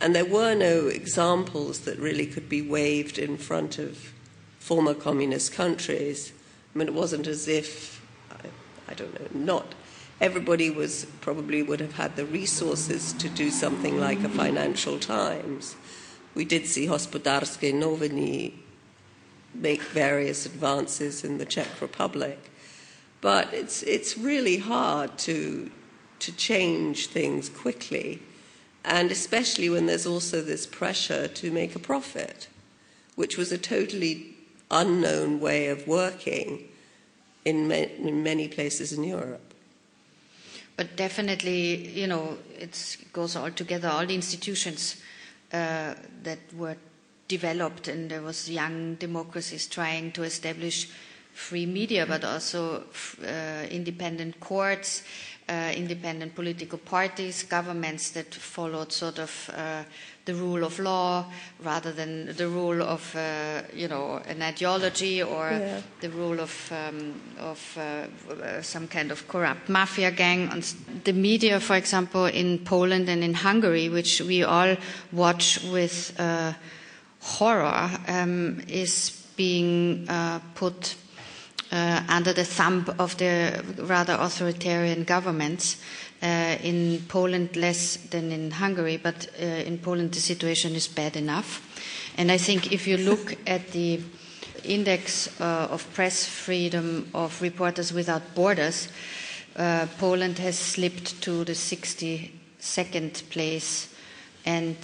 and 0.00 0.14
there 0.14 0.24
were 0.24 0.54
no 0.54 0.86
examples 0.86 1.80
that 1.80 1.98
really 1.98 2.26
could 2.26 2.48
be 2.48 2.62
waved 2.62 3.18
in 3.18 3.36
front 3.36 3.78
of 3.78 4.12
former 4.58 4.94
communist 4.94 5.52
countries. 5.52 6.32
I 6.74 6.78
mean, 6.78 6.88
it 6.88 6.94
wasn't 6.94 7.26
as 7.26 7.48
if, 7.48 8.00
I, 8.30 8.48
I 8.88 8.94
don't 8.94 9.12
know, 9.20 9.40
not 9.44 9.74
everybody 10.20 10.70
was 10.70 11.06
probably 11.20 11.62
would 11.62 11.80
have 11.80 11.94
had 11.94 12.16
the 12.16 12.26
resources 12.26 13.12
to 13.14 13.28
do 13.28 13.50
something 13.50 13.98
like 13.98 14.22
a 14.22 14.28
Financial 14.28 14.98
Times. 14.98 15.76
We 16.34 16.44
did 16.44 16.66
see 16.66 16.86
Hospodářské 16.86 17.72
noviny 17.72 18.52
make 19.54 19.82
various 19.82 20.46
advances 20.46 21.24
in 21.24 21.38
the 21.38 21.46
Czech 21.46 21.80
Republic. 21.80 22.50
But 23.20 23.52
it's, 23.52 23.82
it's 23.82 24.16
really 24.16 24.58
hard 24.58 25.18
to, 25.18 25.70
to 26.20 26.32
change 26.36 27.08
things 27.08 27.48
quickly, 27.48 28.22
and 28.84 29.10
especially 29.10 29.68
when 29.68 29.86
there's 29.86 30.06
also 30.06 30.40
this 30.40 30.66
pressure 30.66 31.28
to 31.28 31.50
make 31.50 31.74
a 31.74 31.78
profit, 31.78 32.48
which 33.16 33.36
was 33.36 33.52
a 33.52 33.58
totally 33.58 34.34
unknown 34.70 35.40
way 35.40 35.68
of 35.68 35.86
working 35.86 36.68
in, 37.44 37.68
ma- 37.68 37.74
in 37.74 38.22
many 38.22 38.48
places 38.48 38.92
in 38.92 39.04
Europe. 39.04 39.49
But 40.80 40.96
definitely, 40.96 41.88
you 41.88 42.06
know, 42.06 42.38
it 42.58 42.96
goes 43.12 43.36
all 43.36 43.50
together. 43.50 43.88
All 43.88 44.06
the 44.06 44.14
institutions 44.14 44.96
uh, 45.52 45.92
that 46.22 46.38
were 46.56 46.78
developed, 47.28 47.86
and 47.88 48.10
there 48.10 48.22
was 48.22 48.48
young 48.48 48.94
democracies 48.94 49.66
trying 49.66 50.10
to 50.12 50.22
establish 50.22 50.88
free 51.34 51.66
media, 51.66 52.06
but 52.06 52.24
also 52.24 52.84
uh, 53.22 53.66
independent 53.70 54.40
courts, 54.40 55.02
uh, 55.50 55.72
independent 55.74 56.34
political 56.34 56.78
parties, 56.78 57.42
governments 57.42 58.10
that 58.10 58.32
followed 58.32 58.92
sort 58.92 59.18
of 59.18 59.50
uh, 59.52 59.82
the 60.24 60.34
rule 60.34 60.62
of 60.62 60.78
law 60.78 61.24
rather 61.64 61.92
than 61.92 62.36
the 62.36 62.46
rule 62.46 62.82
of, 62.82 63.16
uh, 63.16 63.62
you 63.74 63.88
know, 63.88 64.20
an 64.28 64.42
ideology 64.42 65.22
or 65.22 65.50
yeah. 65.50 65.80
the 66.00 66.10
rule 66.10 66.38
of, 66.38 66.72
um, 66.72 67.20
of 67.40 67.78
uh, 67.78 68.62
some 68.62 68.86
kind 68.86 69.10
of 69.10 69.26
corrupt 69.26 69.68
mafia 69.68 70.12
gang. 70.12 70.48
And 70.52 70.62
the 71.02 71.12
media, 71.12 71.58
for 71.58 71.74
example, 71.74 72.26
in 72.26 72.60
Poland 72.60 73.08
and 73.08 73.24
in 73.24 73.34
Hungary, 73.34 73.88
which 73.88 74.20
we 74.20 74.44
all 74.44 74.76
watch 75.10 75.64
with 75.64 76.14
uh, 76.20 76.52
horror, 77.20 77.90
um, 78.06 78.60
is 78.68 79.10
being 79.36 80.06
put 80.54 80.94
uh, 81.72 82.02
under 82.08 82.32
the 82.32 82.44
thumb 82.44 82.84
of 82.98 83.16
the 83.18 83.62
rather 83.78 84.14
authoritarian 84.18 85.04
governments. 85.04 85.76
Uh, 86.22 86.58
in 86.62 87.02
Poland, 87.08 87.56
less 87.56 87.96
than 88.10 88.30
in 88.30 88.50
Hungary, 88.50 88.98
but 88.98 89.26
uh, 89.40 89.44
in 89.44 89.78
Poland, 89.78 90.12
the 90.12 90.20
situation 90.20 90.74
is 90.74 90.86
bad 90.86 91.16
enough. 91.16 91.62
And 92.18 92.30
I 92.30 92.36
think 92.36 92.72
if 92.72 92.86
you 92.86 92.98
look 92.98 93.36
at 93.46 93.70
the 93.72 94.00
index 94.64 95.28
uh, 95.40 95.68
of 95.70 95.86
press 95.94 96.26
freedom 96.26 97.08
of 97.14 97.40
Reporters 97.40 97.92
Without 97.94 98.34
Borders, 98.34 98.88
uh, 99.56 99.86
Poland 99.98 100.38
has 100.38 100.58
slipped 100.58 101.22
to 101.22 101.44
the 101.44 101.52
62nd 101.54 103.30
place, 103.30 103.88
and 104.44 104.76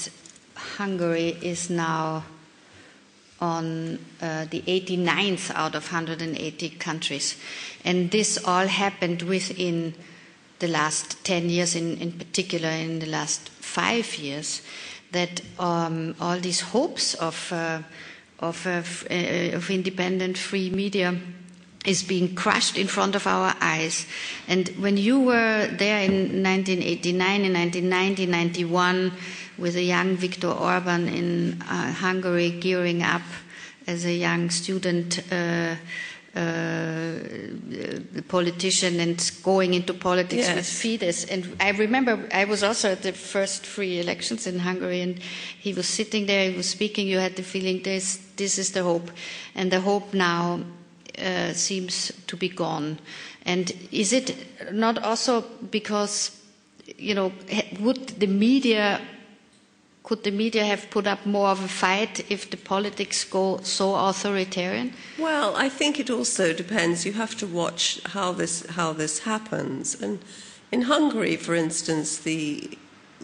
Hungary 0.54 1.36
is 1.42 1.68
now 1.68 2.24
on 3.40 3.98
uh, 4.20 4.46
the 4.50 4.62
89th 4.62 5.50
out 5.54 5.74
of 5.74 5.84
180 5.84 6.70
countries. 6.70 7.36
And 7.84 8.10
this 8.10 8.42
all 8.44 8.66
happened 8.66 9.22
within 9.22 9.94
the 10.58 10.68
last 10.68 11.22
10 11.24 11.50
years, 11.50 11.74
in, 11.74 11.98
in 11.98 12.12
particular 12.12 12.70
in 12.70 12.98
the 12.98 13.06
last 13.06 13.48
five 13.48 14.16
years, 14.16 14.62
that 15.12 15.42
um, 15.58 16.14
all 16.20 16.38
these 16.38 16.60
hopes 16.60 17.14
of, 17.14 17.52
uh, 17.52 17.82
of, 18.40 18.66
uh, 18.66 18.82
uh 19.10 19.56
of 19.56 19.70
independent 19.70 20.38
free 20.38 20.70
media 20.70 21.14
is 21.86 22.02
being 22.02 22.34
crushed 22.34 22.76
in 22.76 22.88
front 22.88 23.14
of 23.14 23.26
our 23.26 23.54
eyes. 23.60 24.06
And 24.48 24.68
when 24.80 24.96
you 24.96 25.20
were 25.20 25.68
there 25.68 26.02
in 26.02 26.42
1989, 26.42 27.44
in 27.44 27.52
1990, 27.52 28.26
91, 28.26 29.12
with 29.58 29.76
a 29.76 29.82
young 29.82 30.16
Viktor 30.16 30.48
Orban 30.48 31.08
in 31.08 31.62
uh, 31.62 31.92
Hungary 31.92 32.50
gearing 32.50 33.02
up 33.02 33.22
as 33.86 34.04
a 34.04 34.12
young 34.12 34.50
student 34.50 35.20
uh, 35.32 35.74
uh, 36.34 37.12
politician 38.28 39.00
and 39.00 39.30
going 39.42 39.72
into 39.74 39.94
politics 39.94 40.46
Yes. 40.48 40.56
with 40.56 40.66
Fidesz. 40.66 41.26
And 41.30 41.56
I 41.60 41.70
remember 41.70 42.28
I 42.32 42.44
was 42.44 42.62
also 42.62 42.90
at 42.92 43.02
the 43.02 43.12
first 43.12 43.64
free 43.64 43.98
elections 44.00 44.46
in 44.46 44.58
Hungary, 44.58 45.00
and 45.00 45.18
he 45.18 45.72
was 45.72 45.86
sitting 45.86 46.26
there, 46.26 46.50
he 46.50 46.56
was 46.56 46.68
speaking. 46.68 47.06
You 47.08 47.18
had 47.18 47.36
the 47.36 47.42
feeling 47.42 47.82
this, 47.82 48.18
this 48.36 48.58
is 48.58 48.72
the 48.72 48.82
hope, 48.82 49.10
and 49.54 49.70
the 49.70 49.80
hope 49.80 50.12
now 50.12 50.60
uh, 51.18 51.52
seems 51.54 52.12
to 52.26 52.36
be 52.36 52.48
gone. 52.48 52.98
And 53.46 53.72
is 53.92 54.12
it 54.12 54.36
not 54.72 54.98
also 55.02 55.42
because, 55.70 56.32
you 56.98 57.14
know, 57.14 57.32
would 57.80 58.08
the 58.20 58.26
media 58.26 59.00
could 60.06 60.22
the 60.22 60.30
media 60.30 60.64
have 60.64 60.88
put 60.90 61.04
up 61.04 61.26
more 61.26 61.48
of 61.48 61.64
a 61.64 61.68
fight 61.68 62.24
if 62.30 62.48
the 62.48 62.56
politics 62.56 63.24
go 63.24 63.58
so 63.62 63.96
authoritarian? 63.96 64.92
Well, 65.18 65.56
I 65.56 65.68
think 65.68 65.98
it 65.98 66.10
also 66.10 66.52
depends. 66.52 67.04
You 67.04 67.14
have 67.14 67.36
to 67.38 67.46
watch 67.46 68.00
how 68.04 68.30
this 68.30 68.64
how 68.66 68.92
this 68.92 69.18
happens. 69.18 70.00
And 70.00 70.20
in 70.70 70.82
Hungary, 70.82 71.36
for 71.36 71.56
instance, 71.56 72.18
the 72.18 72.78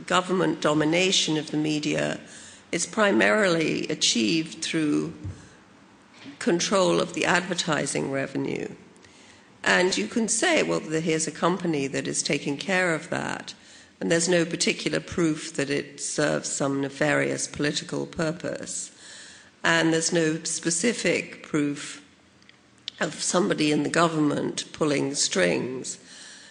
government 0.06 0.60
domination 0.60 1.36
of 1.36 1.52
the 1.52 1.56
media 1.56 2.18
is 2.72 2.84
primarily 2.84 3.86
achieved 3.86 4.64
through 4.64 5.12
control 6.40 7.00
of 7.00 7.12
the 7.12 7.24
advertising 7.24 8.10
revenue. 8.10 8.68
And 9.62 9.96
you 9.96 10.08
can 10.08 10.26
say, 10.26 10.64
well, 10.64 10.80
here's 10.80 11.28
a 11.28 11.38
company 11.46 11.86
that 11.86 12.08
is 12.08 12.24
taking 12.24 12.56
care 12.56 12.92
of 12.92 13.08
that, 13.10 13.54
and 14.02 14.10
there's 14.10 14.28
no 14.28 14.44
particular 14.44 14.98
proof 14.98 15.54
that 15.54 15.70
it 15.70 16.00
serves 16.00 16.48
some 16.48 16.80
nefarious 16.80 17.46
political 17.46 18.04
purpose. 18.04 18.90
And 19.62 19.92
there's 19.92 20.12
no 20.12 20.42
specific 20.42 21.44
proof 21.44 22.04
of 22.98 23.14
somebody 23.22 23.70
in 23.70 23.84
the 23.84 23.88
government 23.88 24.64
pulling 24.72 25.14
strings. 25.14 25.98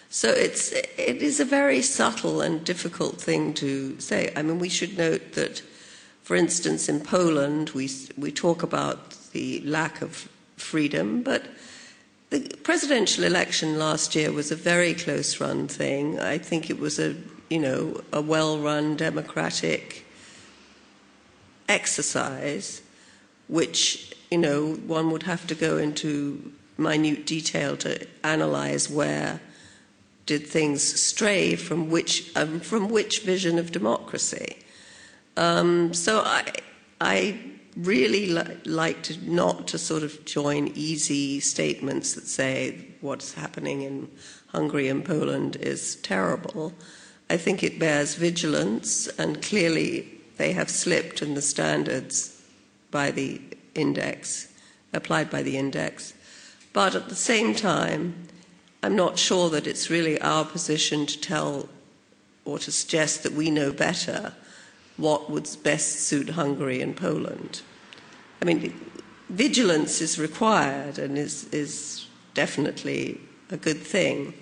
So 0.08 0.30
it's, 0.30 0.72
it 0.72 1.20
is 1.20 1.40
a 1.40 1.44
very 1.44 1.82
subtle 1.82 2.40
and 2.40 2.64
difficult 2.64 3.20
thing 3.20 3.52
to 3.52 4.00
say. 4.00 4.32
I 4.34 4.40
mean, 4.40 4.58
we 4.58 4.70
should 4.70 4.96
note 4.96 5.32
that, 5.32 5.60
for 6.22 6.36
instance, 6.36 6.88
in 6.88 7.00
Poland, 7.00 7.68
we, 7.74 7.90
we 8.16 8.32
talk 8.32 8.62
about 8.62 9.14
the 9.32 9.60
lack 9.60 10.00
of 10.00 10.26
freedom, 10.56 11.22
but 11.22 11.44
the 12.30 12.40
presidential 12.62 13.24
election 13.24 13.78
last 13.78 14.14
year 14.14 14.32
was 14.32 14.50
a 14.50 14.56
very 14.56 14.94
close 14.94 15.38
run 15.38 15.68
thing. 15.68 16.18
I 16.18 16.38
think 16.38 16.70
it 16.70 16.80
was 16.80 16.98
a, 16.98 17.14
you 17.52 17.58
know, 17.58 18.00
a 18.14 18.22
well 18.22 18.58
run 18.58 18.96
democratic 18.96 20.06
exercise, 21.68 22.80
which, 23.46 24.14
you 24.30 24.38
know, 24.38 24.72
one 24.86 25.10
would 25.10 25.24
have 25.24 25.46
to 25.48 25.54
go 25.54 25.76
into 25.76 26.50
minute 26.78 27.26
detail 27.26 27.76
to 27.76 28.06
analyze 28.24 28.88
where 28.88 29.38
did 30.24 30.46
things 30.46 30.82
stray 30.82 31.54
from 31.54 31.90
which, 31.90 32.34
um, 32.36 32.58
from 32.58 32.88
which 32.88 33.20
vision 33.20 33.58
of 33.58 33.70
democracy. 33.70 34.56
Um, 35.36 35.92
so 35.92 36.20
I, 36.20 36.50
I 37.02 37.38
really 37.76 38.28
li- 38.28 38.56
like 38.64 39.02
to 39.02 39.30
not 39.30 39.68
to 39.68 39.78
sort 39.78 40.04
of 40.04 40.24
join 40.24 40.68
easy 40.68 41.38
statements 41.40 42.14
that 42.14 42.26
say 42.26 42.86
what's 43.02 43.34
happening 43.34 43.82
in 43.82 44.10
Hungary 44.46 44.88
and 44.88 45.04
Poland 45.04 45.56
is 45.56 45.96
terrible. 45.96 46.72
I 47.32 47.38
think 47.38 47.62
it 47.62 47.78
bears 47.78 48.14
vigilance, 48.16 49.08
and 49.16 49.40
clearly 49.40 50.20
they 50.36 50.52
have 50.52 50.68
slipped 50.68 51.22
in 51.22 51.32
the 51.32 51.40
standards 51.40 52.42
by 52.90 53.10
the 53.10 53.40
index, 53.74 54.52
applied 54.92 55.30
by 55.30 55.42
the 55.42 55.56
index. 55.56 56.12
But 56.74 56.94
at 56.94 57.08
the 57.08 57.14
same 57.14 57.54
time, 57.54 58.28
I'm 58.82 58.94
not 58.94 59.18
sure 59.18 59.48
that 59.48 59.66
it's 59.66 59.88
really 59.88 60.20
our 60.20 60.44
position 60.44 61.06
to 61.06 61.18
tell 61.18 61.70
or 62.44 62.58
to 62.58 62.70
suggest 62.70 63.22
that 63.22 63.32
we 63.32 63.50
know 63.50 63.72
better 63.72 64.34
what 64.98 65.30
would 65.30 65.48
best 65.62 66.00
suit 66.00 66.28
Hungary 66.28 66.82
and 66.82 66.94
Poland. 66.94 67.62
I 68.42 68.44
mean, 68.44 68.78
vigilance 69.30 70.02
is 70.02 70.18
required 70.18 70.98
and 70.98 71.16
is, 71.16 71.44
is 71.44 72.06
definitely 72.34 73.22
a 73.48 73.56
good 73.56 73.80
thing. 73.80 74.34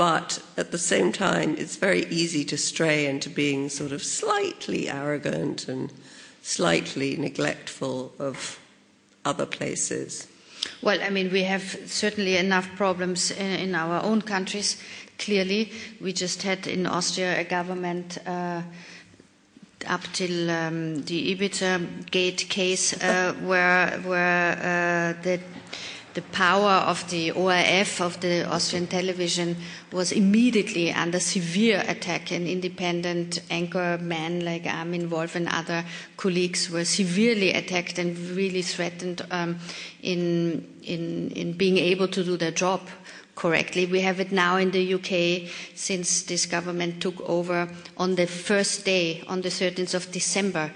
But 0.00 0.42
at 0.56 0.70
the 0.70 0.78
same 0.78 1.12
time, 1.12 1.56
it's 1.58 1.76
very 1.76 2.06
easy 2.06 2.42
to 2.46 2.56
stray 2.56 3.04
into 3.04 3.28
being 3.28 3.68
sort 3.68 3.92
of 3.92 4.02
slightly 4.02 4.88
arrogant 4.88 5.68
and 5.68 5.92
slightly 6.40 7.18
neglectful 7.18 8.14
of 8.18 8.58
other 9.26 9.44
places. 9.44 10.26
Well, 10.80 11.02
I 11.02 11.10
mean, 11.10 11.30
we 11.30 11.42
have 11.42 11.78
certainly 11.84 12.38
enough 12.38 12.66
problems 12.76 13.30
in, 13.30 13.60
in 13.60 13.74
our 13.74 14.02
own 14.02 14.22
countries. 14.22 14.78
Clearly, 15.18 15.70
we 16.00 16.14
just 16.14 16.44
had 16.44 16.66
in 16.66 16.86
Austria 16.86 17.38
a 17.38 17.44
government 17.44 18.16
uh, 18.26 18.62
up 19.86 20.04
till 20.14 20.50
um, 20.50 21.02
the 21.02 21.36
Ibiza 21.36 22.10
Gate 22.10 22.46
case, 22.48 22.94
uh, 23.02 23.34
where 23.42 24.00
where 24.00 24.52
uh, 24.56 25.22
the 25.22 25.40
the 26.14 26.22
power 26.22 26.82
of 26.86 27.08
the 27.10 27.30
ORF 27.30 28.00
of 28.00 28.20
the 28.20 28.48
Austrian 28.50 28.86
television 28.86 29.56
was 29.92 30.12
immediately 30.12 30.92
under 30.92 31.20
severe 31.20 31.84
attack, 31.86 32.30
and 32.32 32.46
independent 32.48 33.40
anchor 33.50 33.98
men 34.00 34.44
like 34.44 34.66
Armin 34.66 35.08
Wolf 35.10 35.36
and 35.36 35.48
other 35.48 35.84
colleagues 36.16 36.68
were 36.70 36.84
severely 36.84 37.52
attacked 37.52 37.98
and 37.98 38.16
really 38.30 38.62
threatened 38.62 39.24
um, 39.30 39.58
in, 40.02 40.66
in, 40.82 41.30
in 41.30 41.52
being 41.52 41.76
able 41.78 42.08
to 42.08 42.24
do 42.24 42.36
their 42.36 42.50
job 42.52 42.80
correctly. 43.40 43.86
We 43.86 44.02
have 44.02 44.20
it 44.20 44.32
now 44.32 44.56
in 44.58 44.70
the 44.70 44.94
UK 44.94 45.50
since 45.74 46.22
this 46.24 46.44
government 46.44 47.00
took 47.00 47.18
over 47.28 47.68
on 47.96 48.14
the 48.16 48.26
first 48.26 48.84
day, 48.84 49.22
on 49.28 49.40
the 49.40 49.48
13th 49.48 49.94
of 49.94 50.12
December. 50.12 50.70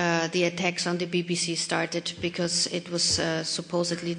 Uh, 0.00 0.28
the 0.28 0.44
attacks 0.44 0.86
on 0.86 0.96
the 0.96 1.06
BBC 1.06 1.54
started 1.54 2.10
because 2.22 2.66
it 2.68 2.90
was 2.90 3.18
uh, 3.18 3.44
supposedly 3.44 4.16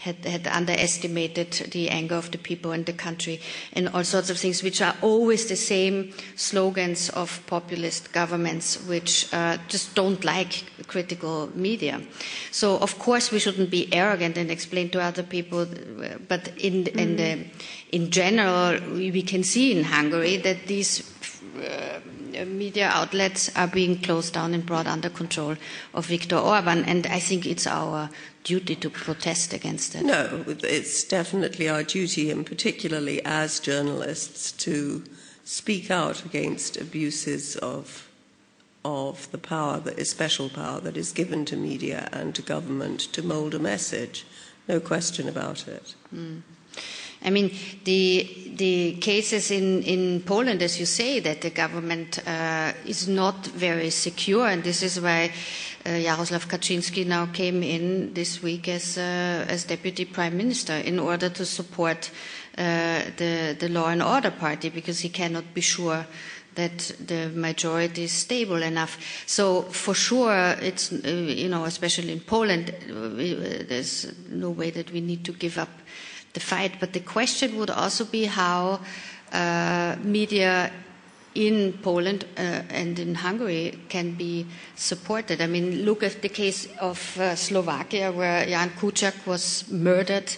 had, 0.00 0.22
had 0.26 0.46
underestimated 0.46 1.50
the 1.72 1.88
anger 1.88 2.16
of 2.16 2.30
the 2.32 2.36
people 2.36 2.72
in 2.72 2.84
the 2.84 2.92
country 2.92 3.40
and 3.72 3.88
all 3.94 4.04
sorts 4.04 4.28
of 4.28 4.36
things, 4.36 4.62
which 4.62 4.82
are 4.82 4.94
always 5.00 5.46
the 5.48 5.56
same 5.56 6.12
slogans 6.36 7.08
of 7.10 7.40
populist 7.46 8.12
governments, 8.12 8.76
which 8.86 9.32
uh, 9.32 9.56
just 9.68 9.94
don't 9.94 10.22
like 10.22 10.64
critical 10.86 11.48
media. 11.54 12.02
So, 12.50 12.76
of 12.76 12.98
course, 12.98 13.30
we 13.30 13.38
shouldn't 13.38 13.70
be 13.70 13.88
arrogant 13.90 14.36
and 14.36 14.50
explain 14.50 14.90
to 14.90 15.00
other 15.00 15.22
people, 15.22 15.66
but 16.28 16.48
in, 16.58 16.88
in, 16.88 17.16
the, 17.16 17.46
in 17.90 18.10
general, 18.10 18.78
we, 18.92 19.10
we 19.10 19.22
can 19.22 19.44
see 19.44 19.72
in 19.78 19.84
Hungary 19.84 20.36
that 20.36 20.66
these 20.66 21.10
uh, 21.56 22.00
media 22.46 22.88
outlets 22.88 23.54
are 23.56 23.66
being 23.66 24.00
closed 24.00 24.34
down 24.34 24.54
and 24.54 24.64
brought 24.64 24.86
under 24.86 25.08
control 25.08 25.56
of 25.94 26.06
Viktor 26.06 26.36
Orban, 26.36 26.84
and 26.84 27.06
I 27.06 27.18
think 27.18 27.46
it's 27.46 27.66
our 27.66 28.10
duty 28.44 28.74
to 28.76 28.90
protest 28.90 29.52
against 29.52 29.94
it. 29.94 30.04
No, 30.04 30.44
it's 30.46 31.04
definitely 31.04 31.68
our 31.68 31.82
duty, 31.82 32.30
and 32.30 32.44
particularly 32.44 33.24
as 33.24 33.60
journalists, 33.60 34.52
to 34.52 35.04
speak 35.44 35.90
out 35.90 36.24
against 36.24 36.76
abuses 36.76 37.56
of 37.56 38.08
of 38.84 39.30
the 39.30 39.38
power 39.38 39.78
that 39.78 39.96
is 39.96 40.10
special 40.10 40.48
power 40.48 40.80
that 40.80 40.96
is 40.96 41.12
given 41.12 41.44
to 41.44 41.56
media 41.56 42.08
and 42.12 42.34
to 42.34 42.42
government 42.42 42.98
to 42.98 43.22
mold 43.22 43.54
a 43.54 43.58
message. 43.58 44.26
No 44.66 44.80
question 44.80 45.28
about 45.28 45.68
it. 45.68 45.94
Mm. 46.12 46.42
I 47.24 47.30
mean, 47.30 47.50
the 47.84 48.42
the 48.56 48.92
cases 49.00 49.50
in, 49.50 49.82
in 49.82 50.20
Poland, 50.22 50.62
as 50.62 50.78
you 50.78 50.86
say, 50.86 51.20
that 51.20 51.40
the 51.40 51.50
government 51.50 52.18
uh, 52.28 52.72
is 52.86 53.08
not 53.08 53.46
very 53.46 53.90
secure, 53.90 54.46
and 54.46 54.62
this 54.62 54.82
is 54.82 55.00
why 55.00 55.32
uh, 55.86 55.88
Jaroslav 55.88 56.46
Kaczynski 56.48 57.06
now 57.06 57.26
came 57.26 57.62
in 57.62 58.12
this 58.14 58.42
week 58.42 58.68
as 58.68 58.98
uh, 58.98 59.46
as 59.48 59.64
deputy 59.64 60.04
prime 60.04 60.36
minister 60.36 60.74
in 60.74 60.98
order 60.98 61.28
to 61.28 61.44
support 61.44 62.10
uh, 62.58 63.00
the 63.16 63.56
the 63.58 63.68
law 63.68 63.88
and 63.88 64.02
order 64.02 64.30
party 64.30 64.68
because 64.68 65.00
he 65.00 65.08
cannot 65.08 65.54
be 65.54 65.60
sure 65.60 66.06
that 66.54 66.78
the 67.06 67.30
majority 67.34 68.02
is 68.04 68.12
stable 68.12 68.62
enough. 68.62 68.98
So 69.26 69.62
for 69.62 69.94
sure, 69.94 70.56
it's 70.60 70.92
uh, 70.92 71.08
you 71.08 71.48
know, 71.48 71.64
especially 71.64 72.12
in 72.12 72.20
Poland, 72.20 72.70
uh, 72.90 73.64
there's 73.68 74.12
no 74.28 74.50
way 74.50 74.70
that 74.70 74.90
we 74.92 75.00
need 75.00 75.24
to 75.24 75.32
give 75.32 75.56
up 75.58 75.70
the 76.32 76.40
fight. 76.40 76.80
But 76.80 76.92
the 76.92 77.00
question 77.00 77.56
would 77.58 77.70
also 77.70 78.04
be 78.04 78.24
how 78.24 78.80
uh, 79.32 79.96
media 80.02 80.70
in 81.34 81.72
Poland 81.82 82.26
uh, 82.36 82.62
and 82.68 82.98
in 82.98 83.14
Hungary 83.14 83.78
can 83.88 84.12
be 84.12 84.46
supported. 84.76 85.40
I 85.40 85.46
mean, 85.46 85.84
look 85.84 86.02
at 86.02 86.20
the 86.20 86.28
case 86.28 86.68
of 86.80 87.18
uh, 87.18 87.34
Slovakia, 87.34 88.12
where 88.12 88.46
Jan 88.46 88.70
Kuciak 88.70 89.26
was 89.26 89.64
murdered 89.70 90.30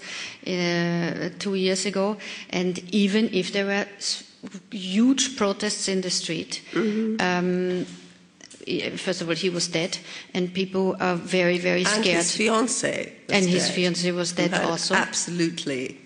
uh, 0.47 1.31
two 1.39 1.55
years 1.55 1.87
ago, 1.87 2.17
and 2.51 2.79
even 2.95 3.31
if 3.33 3.53
there 3.53 3.67
were 3.67 3.87
huge 4.71 5.37
protests 5.37 5.89
in 5.89 6.01
the 6.01 6.11
street, 6.11 6.63
mm-hmm. 6.73 7.17
um, 7.21 7.87
first 8.97 9.21
of 9.21 9.29
all, 9.29 9.35
he 9.35 9.51
was 9.51 9.69
dead, 9.69 9.99
and 10.33 10.53
people 10.53 10.97
are 11.01 11.17
very, 11.17 11.59
very 11.59 11.85
scared. 11.85 12.07
And 12.07 12.17
his 12.17 12.37
fiance. 12.37 13.13
and 13.29 13.47
his 13.47 13.67
dead, 13.67 13.75
fiance 13.75 14.11
was 14.13 14.33
dead 14.33 14.51
had 14.51 14.65
also. 14.65 14.95
Absolutely 14.95 16.01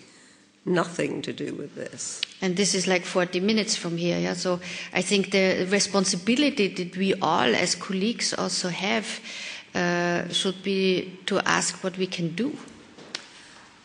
nothing 0.65 1.21
to 1.23 1.33
do 1.33 1.53
with 1.55 1.75
this. 1.75 2.21
And 2.41 2.55
this 2.55 2.73
is 2.75 2.87
like 2.87 3.03
40 3.03 3.39
minutes 3.39 3.75
from 3.75 3.97
here, 3.97 4.19
yeah. 4.19 4.33
So 4.33 4.59
I 4.93 5.01
think 5.01 5.31
the 5.31 5.67
responsibility 5.69 6.67
that 6.67 6.95
we 6.95 7.13
all, 7.15 7.55
as 7.55 7.75
colleagues, 7.75 8.33
also 8.33 8.69
have 8.69 9.19
uh, 9.73 10.27
should 10.29 10.63
be 10.63 11.19
to 11.25 11.39
ask 11.39 11.83
what 11.83 11.97
we 11.97 12.07
can 12.07 12.35
do. 12.35 12.57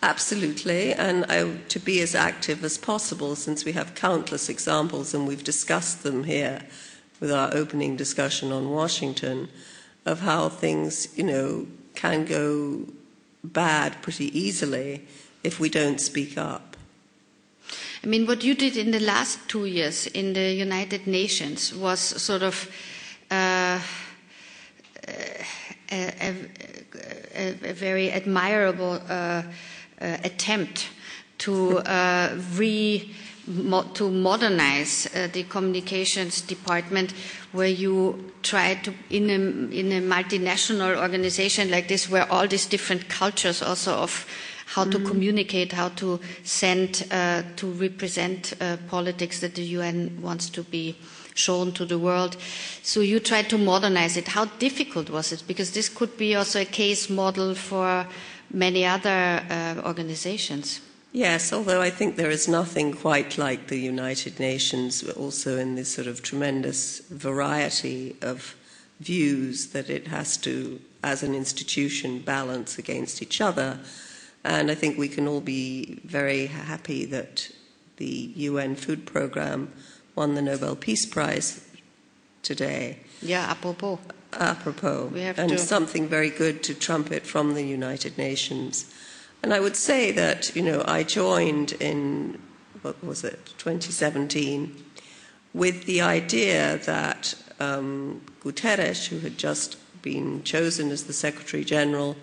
Absolutely, 0.03 0.93
and 0.93 1.25
I, 1.31 1.57
to 1.69 1.79
be 1.79 2.03
as 2.03 2.15
active 2.15 2.63
as 2.63 2.77
possible 2.77 3.37
since 3.37 3.65
we 3.65 3.73
have 3.73 3.95
countless 3.95 4.51
examples 4.51 5.15
and 5.15 5.27
we've 5.27 5.45
discussed 5.45 6.03
them 6.03 6.25
here 6.25 6.61
with 7.21 7.31
our 7.31 7.55
opening 7.55 7.97
discussion 7.97 8.53
on 8.53 8.71
Washington 8.71 9.49
of 10.05 10.21
how 10.21 10.49
things, 10.49 11.17
you 11.17 11.25
know, 11.25 11.67
can 11.95 12.25
go 12.25 12.87
bad 13.43 14.01
pretty 14.03 14.37
easily 14.39 15.07
if 15.43 15.61
we 15.61 15.69
don't 15.69 16.01
speak 16.01 16.37
up. 16.37 16.77
I 18.03 18.07
mean, 18.07 18.27
what 18.27 18.45
you 18.45 18.55
did 18.55 18.77
in 18.77 18.91
the 18.91 19.01
last 19.01 19.39
two 19.49 19.65
years 19.65 20.07
in 20.09 20.35
the 20.35 20.53
United 20.53 21.07
Nations 21.07 21.75
was 21.75 22.01
sort 22.01 22.43
of 22.43 22.69
uh, 23.31 23.81
a, 25.91 26.15
a, 26.21 26.35
a, 27.63 27.73
very 27.73 28.11
admirable 28.11 29.01
uh, 29.09 29.43
uh, 30.01 30.17
attempt 30.23 30.89
to 31.39 31.79
uh, 31.79 32.37
re 32.55 33.11
mo 33.47 33.83
to 33.93 34.11
modernize 34.11 35.07
uh, 35.15 35.29
the 35.33 35.43
communications 35.45 36.41
department, 36.41 37.13
where 37.53 37.69
you 37.69 38.33
try 38.43 38.75
to 38.75 38.93
in 39.11 39.29
a 39.31 39.35
in 39.75 39.93
a 39.93 40.01
multinational 40.01 40.97
organization 41.01 41.71
like 41.71 41.89
this, 41.89 42.09
where 42.09 42.31
all 42.33 42.47
these 42.49 42.67
different 42.67 43.09
cultures 43.09 43.63
also 43.63 43.93
of 43.95 44.27
how 44.67 44.85
to 44.85 44.99
communicate, 45.01 45.73
how 45.73 45.89
to 45.91 46.19
send, 46.43 47.07
uh, 47.11 47.43
to 47.57 47.71
represent 47.73 48.55
uh, 48.61 48.77
politics 48.89 49.41
that 49.41 49.55
the 49.55 49.63
UN 49.63 50.19
wants 50.23 50.49
to 50.51 50.63
be 50.65 50.97
shown 51.35 51.73
to 51.73 51.85
the 51.85 51.99
world. 51.99 52.37
So 52.83 53.01
you 53.01 53.21
try 53.21 53.43
to 53.43 53.59
modernize 53.59 54.17
it. 54.17 54.29
How 54.29 54.47
difficult 54.59 55.11
was 55.11 55.33
it? 55.33 55.45
Because 55.47 55.73
this 55.73 55.89
could 55.89 56.17
be 56.17 56.35
also 56.35 56.61
a 56.63 56.65
case 56.65 57.11
model 57.11 57.55
for 57.55 58.07
many 58.53 58.85
other 58.85 59.43
uh, 59.51 59.83
organizations. 59.85 60.81
Yes, 61.15 61.53
although 61.53 61.81
I 61.81 61.91
think 61.91 62.17
there 62.17 62.33
is 62.33 62.49
nothing 62.49 62.93
quite 62.93 63.39
like 63.39 63.69
the 63.69 63.79
United 63.79 64.41
Nations, 64.41 65.09
also 65.11 65.57
in 65.59 65.77
this 65.77 65.95
sort 65.95 66.09
of 66.09 66.25
tremendous 66.25 66.99
variety 67.09 68.17
of 68.21 68.57
views 68.99 69.69
that 69.69 69.89
it 69.89 70.09
has 70.09 70.37
to, 70.39 70.81
as 71.05 71.23
an 71.23 71.33
institution, 71.33 72.19
balance 72.19 72.79
against 72.79 73.23
each 73.23 73.41
other. 73.41 73.79
And 74.43 74.73
I 74.73 74.75
think 74.75 74.99
we 74.99 75.09
can 75.09 75.29
all 75.29 75.41
be 75.41 76.01
very 76.05 76.47
happy 76.47 77.05
that 77.05 77.49
the 77.99 78.33
UN 78.35 78.75
Food 78.75 79.07
Programme 79.07 79.73
won 80.17 80.35
the 80.35 80.43
Nobel 80.43 80.75
Peace 80.75 81.07
Prize 81.07 81.65
today. 82.43 82.99
Yeah, 83.23 83.49
apropos. 83.49 84.01
Apropos. 84.33 85.11
We 85.15 85.21
have 85.21 85.39
and 85.39 85.51
to- 85.51 85.59
something 85.59 86.09
very 86.09 86.31
good 86.31 86.65
to 86.65 86.75
trumpet 86.75 87.25
from 87.25 87.55
the 87.55 87.63
United 87.63 88.19
Nations. 88.19 88.93
And 89.45 89.53
I 89.53 89.61
would 89.61 89.77
say 89.77 90.11
that, 90.11 90.57
you 90.57 90.63
know, 90.63 90.83
I 90.87 91.03
joined 91.03 91.73
in, 91.73 92.41
what 92.81 93.05
was 93.05 93.25
it, 93.25 93.45
2017, 93.59 94.75
with 95.53 95.85
the 95.85 96.01
idea 96.01 96.79
that 96.87 97.35
um, 97.61 98.23
Guterres, 98.43 99.09
who 99.09 99.19
had 99.19 99.37
just 99.37 99.77
been 100.01 100.43
chosen 100.45 100.91
as 100.91 101.05
the 101.05 101.13
Secretary 101.13 101.63
General, 101.63 102.17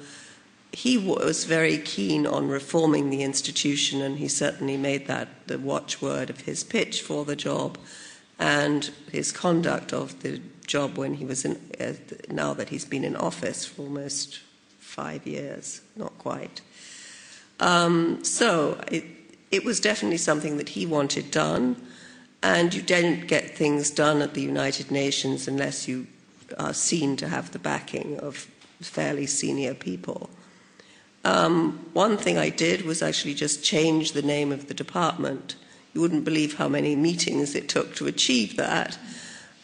he 0.74 0.98
was 0.98 1.46
very 1.46 1.78
keen 1.78 2.26
on 2.26 2.48
reforming 2.48 3.12
the 3.12 3.22
institution, 3.22 4.02
and 4.02 4.18
he 4.18 4.28
certainly 4.28 4.76
made 4.76 5.06
that 5.06 5.28
the 5.46 5.60
watchword 5.60 6.32
of 6.32 6.40
his 6.40 6.64
pitch 6.64 7.04
for 7.04 7.24
the 7.24 7.36
job 7.36 7.78
and 8.40 8.90
his 9.12 9.32
conduct 9.32 9.94
of 9.94 10.24
the 10.24 10.42
job 10.66 10.98
when 10.98 11.14
he 11.14 11.26
was 11.26 11.46
in, 11.46 11.62
uh, 11.80 11.94
now 12.32 12.56
that 12.56 12.70
he's 12.70 12.86
been 12.86 13.04
in 13.04 13.16
office 13.16 13.64
for 13.64 13.84
almost 13.84 14.40
five 14.80 15.28
years, 15.28 15.82
not 15.96 16.18
quite. 16.18 16.62
Um, 17.62 18.24
so 18.24 18.82
it, 18.92 19.06
it 19.52 19.64
was 19.64 19.80
definitely 19.80 20.18
something 20.18 20.58
that 20.58 20.70
he 20.70 20.86
wanted 20.86 21.32
done, 21.32 21.82
and 22.44 22.74
you 22.74 22.82
don't 22.82 23.28
get 23.28 23.56
things 23.56 23.92
done 23.92 24.22
at 24.22 24.34
the 24.34 24.42
United 24.42 24.92
Nations 24.92 25.48
unless 25.48 25.88
you 25.88 26.08
are 26.58 26.74
seen 26.74 27.16
to 27.18 27.30
have 27.30 27.52
the 27.52 27.60
backing 27.60 28.20
of 28.20 28.50
fairly 28.82 29.28
senior 29.28 29.76
people. 29.76 30.30
Um, 31.24 31.88
one 31.94 32.18
thing 32.18 32.38
I 32.38 32.50
did 32.50 32.82
was 32.82 33.04
actually 33.04 33.36
just 33.36 33.64
change 33.64 34.14
the 34.14 34.24
name 34.24 34.52
of 34.52 34.68
the 34.68 34.74
department. 34.74 35.56
You 35.94 36.02
wouldn't 36.02 36.26
believe 36.26 36.56
how 36.56 36.68
many 36.68 36.96
meetings 36.96 37.54
it 37.54 37.70
took 37.70 37.96
to 37.96 38.08
achieve 38.08 38.58
that. 38.58 38.98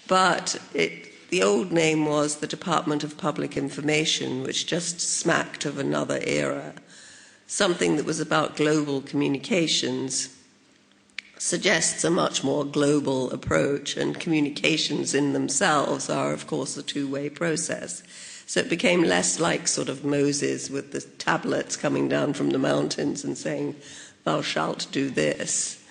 But 0.08 0.62
it, 0.74 1.30
the 1.30 1.42
old 1.42 1.72
name 1.72 2.06
was 2.06 2.38
the 2.38 2.48
Department 2.48 3.04
of 3.04 3.18
Public 3.18 3.58
Information, 3.58 4.44
which 4.44 4.68
just 4.68 5.00
smacked 5.02 5.66
of 5.66 5.80
another 5.80 6.20
era. 6.22 6.76
Something 7.48 7.96
that 7.96 8.06
was 8.06 8.20
about 8.20 8.58
global 8.58 9.02
communications 9.02 10.36
suggests 11.38 12.04
a 12.04 12.10
much 12.10 12.44
more 12.44 12.66
global 12.66 13.32
approach, 13.32 13.96
and 13.96 14.20
communications 14.20 15.14
in 15.14 15.34
themselves 15.34 16.10
are, 16.10 16.34
of 16.34 16.48
course, 16.48 16.76
a 16.78 16.84
two 16.84 17.08
way 17.08 17.30
process. 17.30 18.04
So 18.46 18.60
it 18.62 18.70
became 18.70 19.04
less 19.04 19.40
like 19.40 19.68
sort 19.68 19.90
of 19.90 20.06
Moses 20.06 20.70
with 20.70 20.92
the 20.92 21.02
tablets 21.02 21.76
coming 21.76 22.08
down 22.08 22.34
from 22.34 22.50
the 22.50 22.60
mountains 22.60 23.24
and 23.24 23.38
saying, 23.38 23.76
Thou 24.24 24.42
shalt 24.42 24.88
do 24.92 25.10
this. 25.10 25.84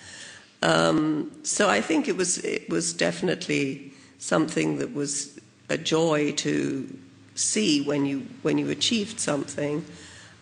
Um, 0.61 1.31
so 1.43 1.69
I 1.69 1.81
think 1.81 2.07
it 2.07 2.17
was, 2.17 2.39
it 2.39 2.69
was 2.69 2.93
definitely 2.93 3.93
something 4.17 4.77
that 4.79 4.93
was 4.93 5.39
a 5.69 5.77
joy 5.77 6.31
to 6.33 6.97
see 7.35 7.81
when 7.81 8.05
you, 8.05 8.25
when 8.41 8.57
you 8.57 8.69
achieved 8.69 9.19
something. 9.19 9.85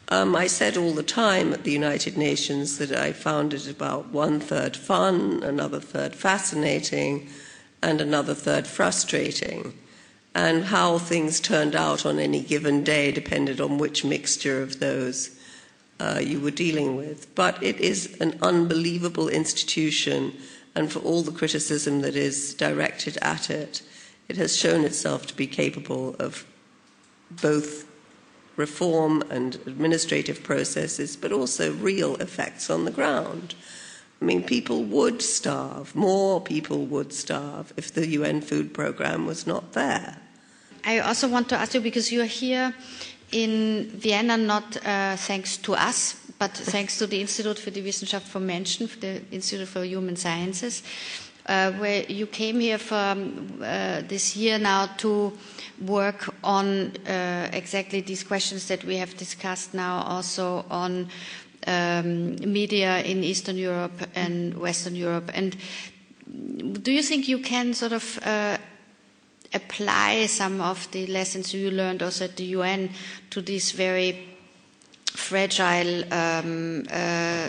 Um, 0.10 0.36
I 0.36 0.48
said 0.48 0.78
all 0.78 0.92
the 0.92 1.04
time 1.04 1.52
at 1.52 1.64
the 1.64 1.72
United 1.72 2.16
Nations 2.18 2.78
that 2.78 2.92
I 2.92 3.12
found 3.12 3.54
it 3.54 3.68
about 3.68 4.10
one 4.12 4.40
third 4.40 4.78
fun, 4.78 5.42
another 5.42 5.80
third 5.80 6.16
fascinating, 6.16 7.28
and 7.82 8.00
another 8.00 8.36
third 8.36 8.68
frustrating. 8.68 9.74
And 10.36 10.66
how 10.66 11.00
things 11.00 11.40
turned 11.40 11.76
out 11.76 12.06
on 12.06 12.20
any 12.20 12.42
given 12.42 12.84
day 12.84 13.12
depended 13.12 13.60
on 13.60 13.78
which 13.78 14.04
mixture 14.04 14.62
of 14.62 14.80
those 14.80 15.32
uh, 16.00 16.20
you 16.22 16.40
were 16.40 16.52
dealing 16.52 16.96
with. 16.98 17.34
But 17.34 17.62
it 17.64 17.80
is 17.80 18.18
an 18.20 18.38
unbelievable 18.42 19.30
institution, 19.30 20.34
and 20.76 20.92
for 20.92 21.00
all 21.00 21.24
the 21.24 21.32
criticism 21.32 22.02
that 22.02 22.16
is 22.16 22.54
directed 22.54 23.18
at 23.22 23.50
it, 23.50 23.82
it 24.28 24.38
has 24.38 24.56
shown 24.56 24.84
itself 24.84 25.26
to 25.28 25.36
be 25.36 25.48
capable 25.48 26.16
of 26.20 26.46
both 27.32 27.86
reform 28.58 29.24
and 29.30 29.56
administrative 29.66 30.44
processes, 30.44 31.16
but 31.16 31.32
also 31.32 31.74
real 31.74 32.16
effects 32.18 32.70
on 32.70 32.86
the 32.86 32.92
ground. 32.92 33.56
I 34.22 34.26
mean, 34.26 34.44
people 34.44 34.84
would 34.84 35.22
starve, 35.22 35.94
more 35.96 36.42
people 36.42 36.86
would 36.86 37.12
starve 37.14 37.74
if 37.78 37.94
the 37.94 38.08
UN 38.08 38.42
food 38.42 38.74
program 38.74 39.26
was 39.26 39.46
not 39.46 39.74
there. 39.74 40.18
I 40.86 41.00
also 41.00 41.28
want 41.28 41.50
to 41.50 41.58
ask 41.58 41.74
you 41.74 41.82
because 41.82 42.12
you 42.12 42.22
are 42.22 42.26
here 42.26 42.74
in 43.32 43.90
Vienna 43.90 44.38
not 44.38 44.78
uh, 44.86 45.18
thanks 45.18 45.58
to 45.58 45.74
us, 45.74 46.16
but 46.40 46.52
thanks 46.52 46.98
to 47.00 47.08
the 47.08 47.20
Institute 47.22 47.60
für 47.60 47.72
die 47.72 47.84
Wissenschaft 47.84 48.28
vom 48.28 48.46
Menschen, 48.46 48.90
the 49.02 49.22
Institute 49.32 49.68
for 49.68 49.84
Human 49.84 50.16
Sciences, 50.16 50.84
uh, 51.46 51.72
where 51.74 52.04
you 52.04 52.26
came 52.28 52.60
here 52.60 52.78
for 52.78 52.96
um, 52.96 53.60
uh, 53.62 54.02
this 54.08 54.36
year 54.36 54.58
now 54.58 54.88
to 54.98 55.32
work 55.82 56.34
on 56.44 56.92
uh, 57.08 57.50
exactly 57.54 58.02
these 58.02 58.24
questions 58.24 58.68
that 58.68 58.84
we 58.84 58.98
have 58.98 59.16
discussed 59.18 59.74
now, 59.74 60.02
also 60.04 60.66
on 60.70 61.08
um, 61.68 62.36
media 62.52 63.02
in 63.04 63.24
Eastern 63.24 63.58
Europe 63.58 64.08
and 64.16 64.58
Western 64.58 64.96
Europe. 64.96 65.30
And 65.34 65.56
do 66.82 66.92
you 66.92 67.02
think 67.04 67.28
you 67.28 67.40
can 67.40 67.74
sort 67.74 67.92
of 67.94 68.20
uh, 68.24 68.58
apply 69.54 70.26
some 70.28 70.62
of 70.62 70.90
the 70.92 71.08
lessons 71.08 71.54
you 71.54 71.72
learned 71.72 72.02
also 72.04 72.26
at 72.26 72.36
the 72.38 72.46
UN 72.46 72.90
to 73.30 73.42
these 73.42 73.72
very 73.72 74.35
fragile 75.16 76.04
um, 76.14 76.84
uh, 76.92 77.48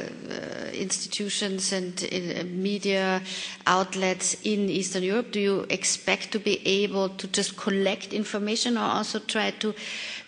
institutions 0.72 1.72
and 1.72 1.92
uh, 2.04 2.44
media 2.44 3.22
outlets 3.66 4.36
in 4.44 4.68
Eastern 4.68 5.02
Europe? 5.02 5.32
Do 5.32 5.40
you 5.40 5.66
expect 5.68 6.32
to 6.32 6.38
be 6.38 6.66
able 6.66 7.08
to 7.10 7.26
just 7.28 7.56
collect 7.56 8.12
information 8.12 8.76
or 8.78 8.84
also 8.84 9.18
try 9.18 9.50
to 9.50 9.74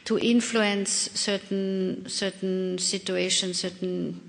to 0.04 0.18
influence 0.18 1.10
certain 1.14 2.04
certain 2.08 2.78
situations, 2.78 3.60
certain 3.60 4.28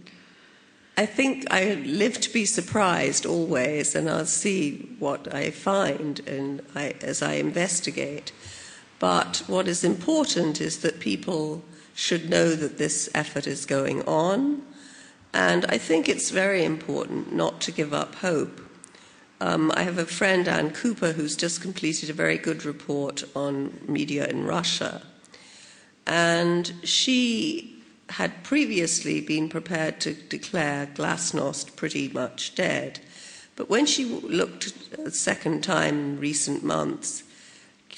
I 0.99 1.05
think 1.05 1.47
I 1.49 1.75
live 1.85 2.19
to 2.19 2.33
be 2.33 2.43
surprised 2.43 3.25
always, 3.25 3.95
and 3.95 4.09
I'll 4.09 4.25
see 4.25 4.89
what 4.99 5.33
I 5.33 5.49
find 5.49 6.19
and 6.27 6.61
I, 6.75 6.93
as 7.01 7.21
I 7.21 7.35
investigate. 7.35 8.33
But 8.99 9.41
what 9.47 9.69
is 9.69 9.85
important 9.85 10.59
is 10.59 10.79
that 10.79 10.99
people 10.99 11.63
should 11.99 12.29
know 12.29 12.55
that 12.55 12.77
this 12.77 13.09
effort 13.13 13.45
is 13.45 13.65
going 13.65 14.01
on, 14.03 14.61
and 15.33 15.65
I 15.65 15.77
think 15.77 16.07
it's 16.07 16.29
very 16.29 16.63
important 16.63 17.33
not 17.33 17.59
to 17.61 17.73
give 17.73 17.93
up 17.93 18.15
hope. 18.15 18.61
Um, 19.41 19.69
I 19.75 19.83
have 19.83 19.97
a 19.97 20.05
friend, 20.05 20.47
Ann 20.47 20.71
Cooper, 20.71 21.11
who's 21.11 21.35
just 21.35 21.61
completed 21.61 22.09
a 22.09 22.13
very 22.13 22.37
good 22.37 22.63
report 22.63 23.25
on 23.35 23.81
media 23.85 24.27
in 24.27 24.45
Russia. 24.45 25.01
And 26.07 26.73
she 26.83 27.83
had 28.11 28.45
previously 28.45 29.19
been 29.19 29.49
prepared 29.49 29.99
to 29.99 30.13
declare 30.13 30.87
Glasnost 30.87 31.75
pretty 31.75 32.07
much 32.07 32.55
dead. 32.55 33.01
But 33.57 33.69
when 33.69 33.85
she 33.85 34.05
looked 34.05 34.73
a 34.97 35.11
second 35.11 35.65
time 35.65 35.99
in 35.99 36.19
recent 36.19 36.63
months, 36.63 37.23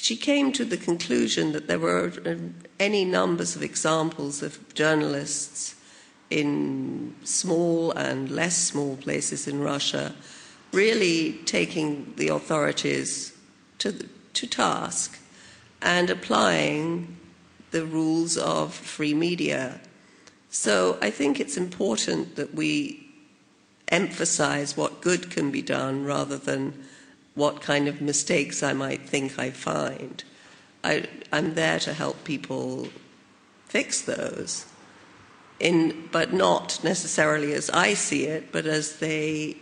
she 0.02 0.18
came 0.18 0.52
to 0.52 0.66
the 0.66 0.78
conclusion 0.78 1.52
that 1.52 1.68
there 1.68 1.78
were 1.78 2.12
uh, 2.26 2.36
any 2.80 3.06
numbers 3.06 3.56
of 3.56 3.62
examples 3.62 4.42
of 4.42 4.74
journalists 4.74 5.76
in 6.32 7.14
small 7.24 7.92
and 7.92 8.32
less 8.32 8.58
small 8.58 8.98
places 8.98 9.48
in 9.48 9.60
Russia 9.60 10.16
really 10.72 11.34
taking 11.46 12.14
the 12.16 12.30
authorities 12.30 13.38
to, 13.78 13.92
to 14.34 14.48
task 14.48 15.20
and 15.84 16.10
applying 16.10 17.16
the 17.70 17.86
rules 17.86 18.38
of 18.38 18.74
free 18.74 19.14
media. 19.14 19.80
So 20.50 20.98
I 21.00 21.12
think 21.12 21.40
it's 21.40 21.58
important 21.58 22.38
that 22.38 22.56
we 22.56 23.08
emphasize 23.90 24.76
what 24.76 25.02
good 25.02 25.30
can 25.30 25.52
be 25.52 25.62
done 25.62 26.06
rather 26.06 26.38
than 26.38 26.86
what 27.36 27.62
kind 27.62 27.88
of 27.88 28.02
mistakes 28.02 28.62
I 28.62 28.74
might 28.74 29.08
think 29.08 29.40
I 29.40 29.52
find. 29.52 30.24
I, 30.84 31.06
am 31.32 31.54
there 31.54 31.80
to 31.80 31.94
help 31.94 32.24
people 32.24 32.90
fix 33.66 34.02
those, 34.02 34.66
in, 35.60 36.10
but 36.12 36.34
not 36.34 36.84
necessarily 36.84 37.54
as 37.54 37.70
I 37.70 37.94
see 37.94 38.26
it, 38.26 38.52
but 38.52 38.66
as 38.66 38.98
they 38.98 39.58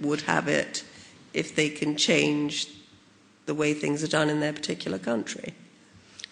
would 0.00 0.22
have 0.22 0.48
it 0.48 0.84
if 1.32 1.56
they 1.56 1.68
can 1.68 1.96
change 1.96 2.68
the 3.46 3.54
way 3.54 3.74
things 3.74 4.04
are 4.04 4.08
done 4.08 4.28
in 4.28 4.40
their 4.40 4.52
particular 4.52 4.98
country. 4.98 5.54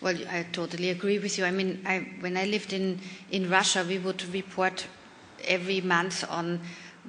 Well, 0.01 0.17
I 0.31 0.47
totally 0.53 0.91
agree 0.91 1.19
with 1.19 1.39
you. 1.39 1.45
I 1.45 1.51
mean, 1.51 1.83
I, 1.85 2.07
when 2.21 2.37
I 2.37 2.45
lived 2.45 2.73
in, 2.73 3.01
in 3.33 3.51
Russia, 3.51 3.85
we 3.87 3.99
would 3.99 4.23
report 4.33 4.87
every 5.45 5.81
month 5.81 6.25
on 6.31 6.61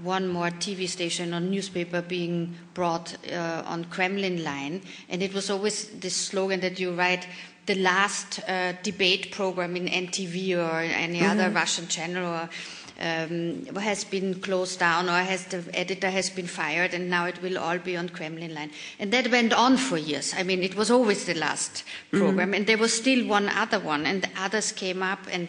one 0.04 0.28
more 0.28 0.50
TV 0.50 0.88
station 0.88 1.34
or 1.34 1.40
newspaper 1.40 2.02
being 2.02 2.56
brought 2.74 3.16
uh, 3.32 3.64
on 3.66 3.86
Kremlin 3.86 4.44
line, 4.44 4.82
and 5.10 5.22
it 5.22 5.34
was 5.34 5.50
always 5.50 5.90
this 6.00 6.16
slogan 6.16 6.60
that 6.62 6.80
you 6.80 6.94
write 6.94 7.28
the 7.66 7.76
last 7.76 8.40
uh, 8.48 8.74
debate 8.82 9.32
program 9.32 9.76
in 9.76 9.86
NTV 9.86 10.58
or 10.58 10.80
any 10.80 11.20
mm-hmm. 11.20 11.30
other 11.30 11.50
Russian 11.52 11.88
channel 11.88 12.26
or 12.26 12.50
um, 13.00 13.66
has 13.76 14.04
been 14.04 14.42
closed 14.42 14.80
down 14.80 15.08
or 15.08 15.20
has 15.20 15.46
the 15.46 15.64
editor 15.74 16.10
has 16.10 16.30
been 16.30 16.48
fired 16.48 16.94
and 16.94 17.10
now 17.10 17.26
it 17.26 17.42
will 17.42 17.58
all 17.58 17.78
be 17.78 17.96
on 17.96 18.10
Kremlin 18.10 18.54
line. 18.54 18.72
And 19.00 19.14
that 19.14 19.32
went 19.32 19.54
on 19.54 19.78
for 19.78 19.98
years. 19.98 20.34
I 20.36 20.44
mean, 20.44 20.64
it 20.64 20.76
was 20.76 20.92
always 20.92 21.26
the 21.26 21.36
last 21.36 21.84
program, 22.12 22.38
mm-hmm. 22.38 22.54
and 22.56 22.68
there 22.68 22.78
was 22.78 22.94
still 22.94 23.28
one 23.28 23.50
other 23.50 23.80
one, 23.80 24.06
and 24.06 24.24
the 24.24 24.30
others 24.36 24.72
came 24.72 25.04
up, 25.04 25.20
and 25.32 25.48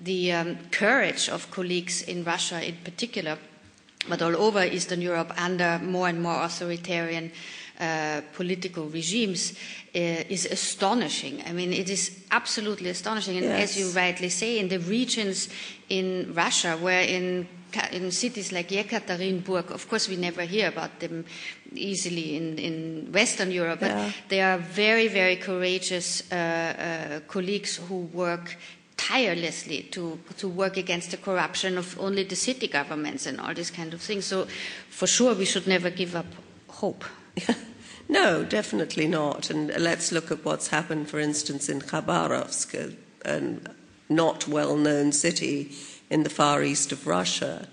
the 0.00 0.32
um, 0.32 0.58
courage 0.70 1.28
of 1.28 1.50
colleagues 1.50 2.02
in 2.02 2.24
Russia, 2.24 2.66
in 2.66 2.76
particular, 2.84 3.38
but 4.08 4.22
all 4.22 4.36
over 4.36 4.64
Eastern 4.64 5.00
Europe, 5.00 5.32
under 5.36 5.78
more 5.82 6.08
and 6.08 6.22
more 6.22 6.42
authoritarian. 6.42 7.32
Uh, 7.78 8.20
political 8.34 8.90
regimes 8.90 9.54
uh, 9.94 9.98
is 10.28 10.44
astonishing. 10.44 11.42
I 11.46 11.52
mean, 11.52 11.72
it 11.72 11.88
is 11.88 12.10
absolutely 12.30 12.90
astonishing. 12.90 13.38
And 13.38 13.46
yes. 13.46 13.70
as 13.70 13.78
you 13.78 13.88
rightly 13.98 14.28
say, 14.28 14.58
in 14.58 14.68
the 14.68 14.80
regions 14.80 15.48
in 15.88 16.34
Russia, 16.34 16.76
where 16.76 17.00
in 17.00 17.48
in 17.92 18.10
cities 18.10 18.52
like 18.52 18.68
Yekaterinburg, 18.68 19.70
of 19.70 19.88
course, 19.88 20.08
we 20.08 20.16
never 20.16 20.42
hear 20.42 20.68
about 20.68 21.00
them 21.00 21.24
easily 21.74 22.36
in, 22.36 22.58
in 22.58 23.12
Western 23.12 23.50
Europe, 23.50 23.80
but 23.80 23.90
yeah. 23.90 24.12
they 24.28 24.40
are 24.40 24.58
very, 24.58 25.08
very 25.08 25.36
courageous 25.36 26.30
uh, 26.32 26.34
uh, 26.34 27.20
colleagues 27.28 27.76
who 27.76 28.00
work 28.12 28.56
tirelessly 29.10 29.82
to, 29.90 30.18
to 30.36 30.48
work 30.48 30.76
against 30.76 31.10
the 31.10 31.16
corruption 31.16 31.76
of 31.76 31.98
only 31.98 32.22
the 32.24 32.36
city 32.36 32.68
governments 32.68 33.26
and 33.26 33.40
all 33.40 33.52
these 33.52 33.70
kind 33.70 33.92
of 33.92 34.00
things. 34.00 34.24
So, 34.24 34.46
for 34.88 35.06
sure, 35.06 35.34
we 35.34 35.44
should 35.44 35.66
never 35.66 35.90
give 35.90 36.14
up 36.14 36.26
hope. 36.68 37.04
no, 38.08 38.44
definitely 38.44 39.08
not. 39.08 39.50
And 39.50 39.68
let's 39.78 40.12
look 40.12 40.30
at 40.30 40.44
what's 40.44 40.68
happened, 40.68 41.08
for 41.08 41.18
instance, 41.18 41.68
in 41.68 41.80
Khabarovsk, 41.80 42.94
a 43.24 43.56
not 44.08 44.48
well 44.48 44.76
known 44.76 45.12
city 45.12 45.72
in 46.08 46.22
the 46.22 46.30
far 46.30 46.62
east 46.62 46.92
of 46.92 47.06
Russia. 47.06 47.68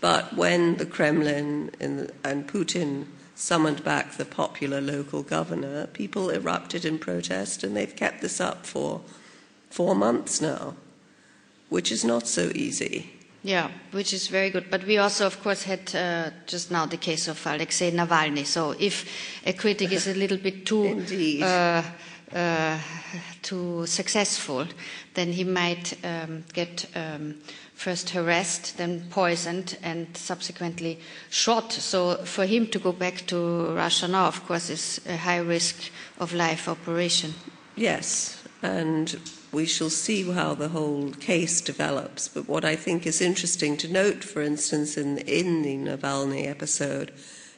But 0.00 0.36
when 0.36 0.76
the 0.76 0.86
Kremlin 0.86 1.70
and 1.80 2.48
Putin 2.48 3.06
summoned 3.34 3.82
back 3.82 4.12
the 4.12 4.24
popular 4.24 4.80
local 4.80 5.22
governor, 5.22 5.86
people 5.88 6.30
erupted 6.30 6.84
in 6.84 6.98
protest, 6.98 7.64
and 7.64 7.76
they've 7.76 7.96
kept 7.96 8.20
this 8.20 8.40
up 8.40 8.66
for 8.66 9.02
four 9.70 9.94
months 9.94 10.40
now, 10.40 10.74
which 11.68 11.92
is 11.92 12.04
not 12.04 12.26
so 12.26 12.50
easy. 12.54 13.12
Yeah, 13.42 13.70
which 13.92 14.12
is 14.12 14.26
very 14.26 14.50
good. 14.50 14.70
But 14.70 14.84
we 14.84 14.98
also, 14.98 15.26
of 15.26 15.40
course, 15.40 15.62
had 15.62 15.94
uh, 15.94 16.30
just 16.46 16.72
now 16.72 16.86
the 16.86 16.96
case 16.96 17.28
of 17.28 17.46
Alexei 17.46 17.92
Navalny. 17.92 18.44
So 18.44 18.74
if 18.78 19.04
a 19.46 19.52
critic 19.52 19.92
is 19.92 20.08
a 20.08 20.14
little 20.14 20.38
bit 20.38 20.66
too 20.66 21.00
uh, 21.42 21.82
uh, 22.34 22.78
too 23.42 23.86
successful, 23.86 24.66
then 25.14 25.32
he 25.32 25.44
might 25.44 25.94
um, 26.04 26.44
get 26.52 26.86
um, 26.96 27.36
first 27.74 28.10
harassed, 28.10 28.78
then 28.78 29.06
poisoned, 29.10 29.78
and 29.82 30.16
subsequently 30.16 30.98
shot. 31.30 31.72
So 31.72 32.16
for 32.24 32.46
him 32.46 32.66
to 32.68 32.80
go 32.80 32.90
back 32.90 33.26
to 33.28 33.74
Russia 33.74 34.08
now, 34.08 34.26
of 34.26 34.44
course, 34.44 34.70
is 34.70 35.00
a 35.08 35.16
high 35.16 35.38
risk 35.38 35.76
of 36.18 36.34
life 36.34 36.68
operation. 36.68 37.34
Yes, 37.76 38.42
and 38.62 39.16
we 39.56 39.64
shall 39.64 39.88
see 39.88 40.22
how 40.32 40.52
the 40.54 40.68
whole 40.68 41.12
case 41.12 41.62
develops. 41.62 42.28
But 42.28 42.46
what 42.46 42.62
I 42.62 42.76
think 42.76 43.06
is 43.06 43.22
interesting 43.22 43.78
to 43.78 43.88
note, 43.90 44.22
for 44.22 44.42
instance, 44.42 44.98
in, 44.98 45.16
in 45.16 45.62
the 45.62 45.78
Navalny 45.78 46.46
episode, 46.46 47.10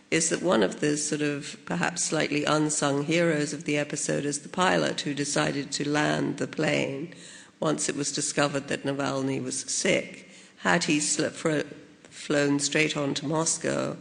is 0.09 0.29
that 0.29 0.41
one 0.41 0.63
of 0.63 0.79
the 0.79 0.97
sort 0.97 1.23
of 1.23 1.57
perhaps 1.67 2.05
slightly 2.05 2.45
unsung 2.45 3.03
heroes 3.03 3.53
of 3.53 3.65
the 3.65 3.77
episode 3.77 4.25
is 4.25 4.43
the 4.43 4.49
pilot 4.49 5.01
who 5.01 5.13
decided 5.13 5.73
to 5.73 5.89
land 5.89 6.37
the 6.37 6.47
plane 6.47 7.15
once 7.59 7.89
it 7.89 7.97
was 7.97 8.13
discovered 8.13 8.69
that 8.69 8.85
Navalny 8.85 9.43
was 9.43 9.59
sick. 9.63 10.31
Had 10.59 10.85
he 10.85 11.01
flown 11.01 12.61
straight 12.61 12.97
on 12.97 13.13
to 13.15 13.27
Moscow, 13.27 13.97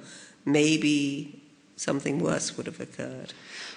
maybe 0.45 1.41
something 1.77 2.19
worse 2.19 2.57
would 2.57 2.65
have 2.65 2.81
occurred. 2.81 3.33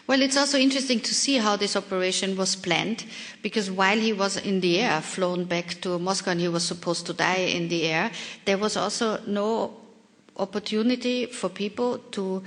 Well, 0.07 0.23
it's 0.23 0.37
also 0.37 0.59
interesting 0.59 0.99
to 1.01 1.15
see 1.15 1.37
how 1.37 1.55
this 1.55 1.77
operation 1.77 2.37
was 2.37 2.57
planned, 2.57 3.05
because 3.43 3.71
while 3.71 3.99
he 3.99 4.13
was 4.13 4.37
in 4.37 4.61
the 4.61 4.81
air, 4.81 5.01
flown 5.01 5.45
back 5.45 5.81
to 5.83 5.99
Moscow, 6.01 6.33
and 6.33 6.41
he 6.41 6.49
was 6.49 6.65
supposed 6.65 7.07
to 7.07 7.13
die 7.13 7.37
in 7.37 7.69
the 7.69 7.85
air, 7.85 8.11
there 8.45 8.59
was 8.59 8.77
also 8.77 9.21
no 9.27 9.77
opportunity 10.37 11.27
for 11.27 11.49
people 11.49 11.99
to 12.11 12.43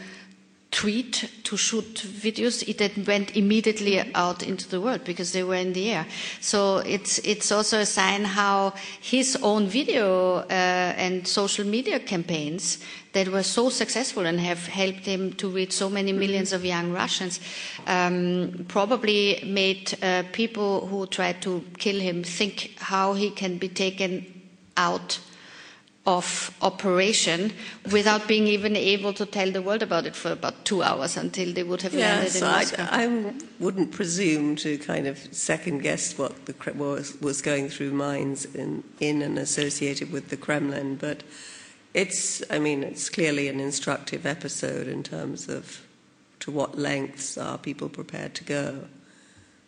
tweet, 0.74 1.30
to 1.44 1.56
shoot 1.56 1.94
videos, 1.96 2.68
it 2.68 2.80
then 2.80 3.06
went 3.06 3.38
immediately 3.38 4.00
out 4.16 4.42
into 4.42 4.68
the 4.68 4.82
world 4.82 5.04
because 5.04 5.32
they 5.32 5.44
were 5.44 5.56
in 5.56 5.72
the 5.74 5.92
air. 5.92 6.06
So 6.42 6.78
it's 6.80 7.20
it's 7.20 7.52
also 7.52 7.80
a 7.80 7.86
sign 7.86 8.26
how 8.26 8.74
his 9.00 9.38
own 9.42 9.68
video 9.68 10.40
uh, 10.40 10.94
and 10.98 11.28
social 11.28 11.66
media 11.66 12.00
campaigns 12.00 12.80
that 13.14 13.28
were 13.28 13.44
so 13.44 13.70
successful 13.70 14.26
and 14.26 14.40
have 14.40 14.66
helped 14.66 15.06
him 15.06 15.34
to 15.34 15.48
reach 15.48 15.72
so 15.72 15.90
many 15.90 16.12
millions 16.12 16.52
of 16.52 16.66
young 16.66 16.92
Russians 16.92 17.40
um, 17.86 18.66
probably 18.68 19.44
made 19.46 19.96
uh, 20.02 20.24
people 20.32 20.88
who 20.88 21.06
tried 21.06 21.40
to 21.44 21.64
kill 21.78 22.00
him 22.00 22.24
think 22.24 22.72
how 22.80 23.14
he 23.14 23.30
can 23.30 23.60
be 23.60 23.70
taken 23.70 24.26
out 24.76 25.20
of 26.06 26.54
operation 26.62 27.54
without 27.92 28.28
being 28.28 28.46
even 28.46 28.76
able 28.76 29.14
to 29.14 29.26
tell 29.26 29.50
the 29.52 29.62
world 29.62 29.82
about 29.82 30.06
it 30.06 30.16
for 30.16 30.32
about 30.32 30.66
two 30.66 30.84
hours 30.84 31.16
until 31.16 31.54
they 31.54 31.64
would 31.64 31.82
have 31.82 31.94
yeah, 31.94 32.16
landed 32.16 32.32
so 32.32 32.46
in 32.46 32.52
Moscow. 32.52 32.88
I, 32.92 33.06
I, 33.06 33.34
wouldn't 33.60 33.92
presume 33.94 34.58
to 34.58 34.78
kind 34.80 35.08
of 35.08 35.18
second 35.34 35.80
guess 35.80 36.18
what 36.18 36.46
the, 36.46 36.74
was, 36.74 37.16
was 37.22 37.42
going 37.42 37.70
through 37.70 37.94
minds 37.94 38.44
in, 38.54 38.84
in 39.00 39.22
and 39.22 39.40
associated 39.40 40.12
with 40.12 40.28
the 40.28 40.36
Kremlin, 40.36 40.98
but 40.98 41.24
it's, 41.94 42.44
I 42.50 42.60
mean, 42.60 42.84
it's 42.84 43.10
clearly 43.10 43.48
an 43.48 43.62
instructive 43.62 44.26
episode 44.26 44.88
in 44.88 45.04
terms 45.04 45.48
of 45.48 45.86
to 46.42 46.52
what 46.52 46.78
lengths 46.78 47.38
are 47.38 47.58
people 47.58 47.88
prepared 47.88 48.34
to 48.36 48.44
go. 48.44 48.84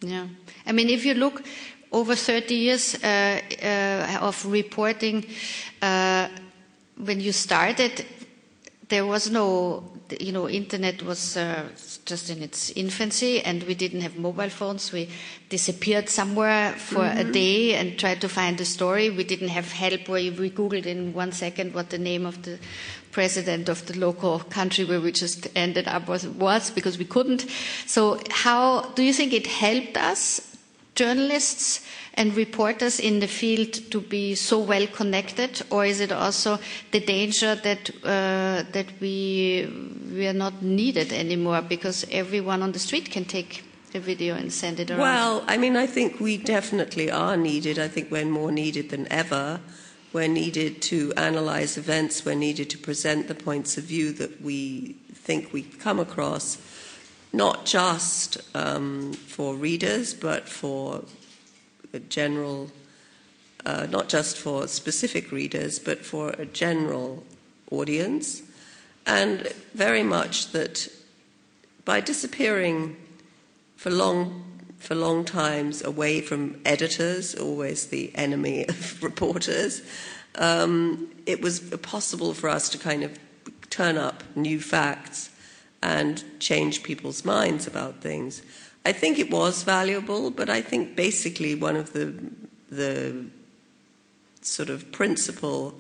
Yeah. 0.01 0.27
I 0.65 0.73
mean, 0.73 0.89
if 0.89 1.05
you 1.05 1.13
look 1.13 1.43
over 1.91 2.15
30 2.15 2.55
years 2.55 2.95
uh, 3.03 3.41
uh, 3.61 4.17
of 4.21 4.45
reporting, 4.45 5.25
uh, 5.81 6.27
when 6.97 7.19
you 7.19 7.31
started, 7.31 8.05
there 8.89 9.05
was 9.05 9.29
no, 9.29 9.83
you 10.19 10.31
know, 10.31 10.47
internet 10.47 11.01
was 11.03 11.37
uh, 11.37 11.63
just 12.05 12.29
in 12.29 12.43
its 12.43 12.69
infancy, 12.71 13.41
and 13.41 13.63
we 13.63 13.73
didn't 13.73 14.01
have 14.01 14.17
mobile 14.17 14.49
phones. 14.49 14.91
We 14.91 15.09
disappeared 15.49 16.07
somewhere 16.09 16.73
for 16.73 16.99
mm-hmm. 17.03 17.19
a 17.29 17.31
day 17.31 17.75
and 17.75 17.97
tried 17.97 18.21
to 18.21 18.29
find 18.29 18.59
a 18.61 18.65
story. 18.65 19.09
We 19.09 19.23
didn't 19.23 19.49
have 19.49 19.71
help 19.71 20.07
where 20.07 20.31
we 20.31 20.49
googled 20.51 20.85
in 20.85 21.13
one 21.13 21.31
second 21.31 21.73
what 21.73 21.89
the 21.89 21.97
name 21.97 22.25
of 22.25 22.43
the 22.43 22.59
president 23.11 23.69
of 23.69 23.85
the 23.87 23.97
local 23.97 24.39
country 24.39 24.83
where 24.83 24.99
we 24.99 25.11
just 25.11 25.47
ended 25.55 25.87
up 25.87 26.07
was, 26.07 26.27
was 26.27 26.69
because 26.69 26.97
we 26.97 27.05
couldn't. 27.05 27.45
So, 27.87 28.19
how 28.29 28.81
do 28.95 29.03
you 29.03 29.13
think 29.13 29.33
it 29.33 29.47
helped 29.47 29.97
us, 29.97 30.54
journalists? 30.95 31.81
and 32.15 32.35
reporters 32.35 32.99
in 32.99 33.19
the 33.19 33.27
field 33.27 33.73
to 33.91 34.01
be 34.01 34.35
so 34.35 34.59
well 34.59 34.87
connected, 34.87 35.61
or 35.69 35.85
is 35.85 35.99
it 35.99 36.11
also 36.11 36.57
the 36.91 36.99
danger 36.99 37.55
that 37.55 37.89
uh, 38.03 38.63
that 38.71 38.87
we 38.99 39.69
we 40.11 40.27
are 40.27 40.33
not 40.33 40.61
needed 40.61 41.11
anymore 41.11 41.61
because 41.61 42.05
everyone 42.11 42.63
on 42.63 42.71
the 42.71 42.79
street 42.79 43.11
can 43.11 43.25
take 43.25 43.63
a 43.93 43.99
video 43.99 44.35
and 44.35 44.51
send 44.51 44.79
it 44.79 44.89
around? 44.89 44.99
Well, 45.01 45.43
I 45.47 45.57
mean, 45.57 45.75
I 45.75 45.85
think 45.87 46.19
we 46.19 46.37
definitely 46.37 47.11
are 47.11 47.37
needed. 47.37 47.77
I 47.77 47.87
think 47.87 48.11
we're 48.11 48.25
more 48.25 48.51
needed 48.51 48.89
than 48.89 49.11
ever. 49.11 49.59
We're 50.13 50.29
needed 50.29 50.81
to 50.83 51.11
analyze 51.17 51.77
events. 51.77 52.23
We're 52.23 52.35
needed 52.35 52.69
to 52.69 52.77
present 52.77 53.27
the 53.27 53.35
points 53.35 53.77
of 53.77 53.83
view 53.83 54.13
that 54.13 54.41
we 54.41 54.95
think 55.13 55.51
we 55.51 55.63
come 55.63 55.99
across, 55.99 56.57
not 57.35 57.65
just 57.65 58.37
um, 58.55 59.13
for 59.13 59.55
readers, 59.55 60.13
but 60.13 60.47
for 60.47 61.03
a 61.93 61.99
general, 61.99 62.71
uh, 63.65 63.87
not 63.89 64.07
just 64.07 64.37
for 64.37 64.67
specific 64.67 65.31
readers, 65.31 65.77
but 65.77 66.05
for 66.05 66.29
a 66.31 66.45
general 66.45 67.23
audience, 67.71 68.41
and 69.05 69.47
very 69.73 70.03
much 70.03 70.51
that 70.51 70.87
by 71.83 71.99
disappearing 71.99 72.95
for 73.75 73.89
long 73.91 74.41
for 74.79 74.93
long 74.93 75.25
times 75.25 75.83
away 75.83 76.21
from 76.21 76.61
editors, 76.63 77.33
always 77.33 77.87
the 77.87 78.11
enemy 78.15 78.65
of 78.69 79.01
reporters, 79.03 79.81
um, 80.35 81.09
it 81.25 81.41
was 81.41 81.59
possible 81.81 82.33
for 82.33 82.49
us 82.49 82.69
to 82.69 82.77
kind 82.77 83.03
of 83.03 83.17
turn 83.69 83.97
up 83.97 84.23
new 84.35 84.59
facts 84.59 85.31
and 85.85 86.23
change 86.39 86.81
people's 86.81 87.23
minds 87.23 87.67
about 87.67 88.01
things. 88.01 88.41
I 88.83 88.91
think 88.91 89.19
it 89.19 89.29
was 89.29 89.61
valuable, 89.61 90.31
but 90.31 90.49
I 90.49 90.59
think 90.59 90.95
basically 90.95 91.53
one 91.53 91.75
of 91.75 91.93
the 91.93 92.05
the 92.71 93.25
sort 94.41 94.69
of 94.69 94.91
principal 94.91 95.75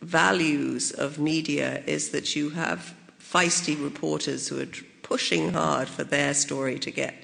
values 0.00 0.92
of 0.92 1.18
media 1.18 1.82
is 1.86 2.10
that 2.10 2.34
you 2.34 2.50
have 2.50 2.94
feisty 3.20 3.76
reporters 3.90 4.48
who 4.48 4.60
are 4.60 4.72
pushing 5.02 5.52
hard 5.52 5.88
for 5.88 6.04
their 6.04 6.32
story 6.32 6.78
to 6.78 6.90
get 6.90 7.14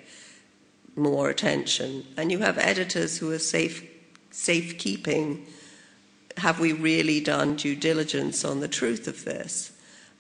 more 0.94 1.30
attention, 1.30 2.04
and 2.18 2.30
you 2.30 2.40
have 2.40 2.58
editors 2.58 3.18
who 3.18 3.30
are 3.32 3.38
safe 3.38 3.82
safekeeping. 4.30 5.46
Have 6.36 6.60
we 6.60 6.72
really 6.72 7.20
done 7.20 7.56
due 7.56 7.76
diligence 7.76 8.44
on 8.44 8.60
the 8.60 8.74
truth 8.80 9.08
of 9.08 9.24
this? 9.24 9.71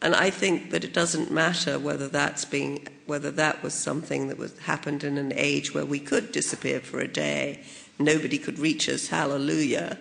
And 0.02 0.16
I 0.16 0.30
think 0.30 0.72
that 0.72 0.82
it 0.82 0.92
doesn't 0.92 1.30
matter 1.30 1.78
whether 1.78 2.08
that's 2.08 2.44
being, 2.44 2.88
whether 3.06 3.30
that 3.30 3.62
was 3.62 3.72
something 3.72 4.26
that 4.28 4.36
was 4.36 4.58
happened 4.58 5.04
in 5.04 5.16
an 5.16 5.32
age 5.36 5.72
where 5.72 5.86
we 5.86 6.00
could 6.00 6.32
disappear 6.32 6.80
for 6.80 6.98
a 6.98 7.06
day, 7.06 7.60
nobody 8.00 8.36
could 8.36 8.58
reach 8.58 8.88
us, 8.88 9.06
hallelujah. 9.06 9.98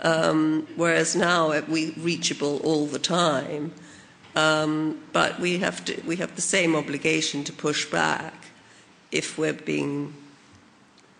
Um, 0.00 0.68
whereas 0.76 1.16
now 1.16 1.48
we're 1.66 1.92
reachable 1.96 2.58
all 2.58 2.86
the 2.86 2.98
time. 2.98 3.72
Um, 4.36 5.00
but 5.12 5.40
we 5.40 5.58
have 5.58 5.84
to, 5.86 6.00
we 6.06 6.16
have 6.16 6.36
the 6.36 6.42
same 6.42 6.76
obligation 6.76 7.42
to 7.44 7.52
push 7.52 7.86
back 7.86 8.34
if 9.10 9.38
we're 9.38 9.54
being 9.54 10.14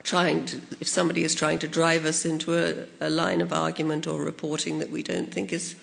trying 0.03 0.45
to, 0.45 0.61
if 0.79 0.89
somebody 0.89 1.25
is 1.25 1.35
trying 1.35 1.59
to 1.59 1.69
drive 1.69 2.05
us 2.05 2.25
into 2.25 2.57
a, 2.57 2.87
a 3.01 3.11
line 3.11 3.41
of 3.41 3.53
argument 3.53 4.07
or 4.07 4.23
reporting 4.23 4.79
that 4.79 4.91
we 4.91 5.03
don't 5.03 5.33
think 5.33 5.53
is 5.53 5.75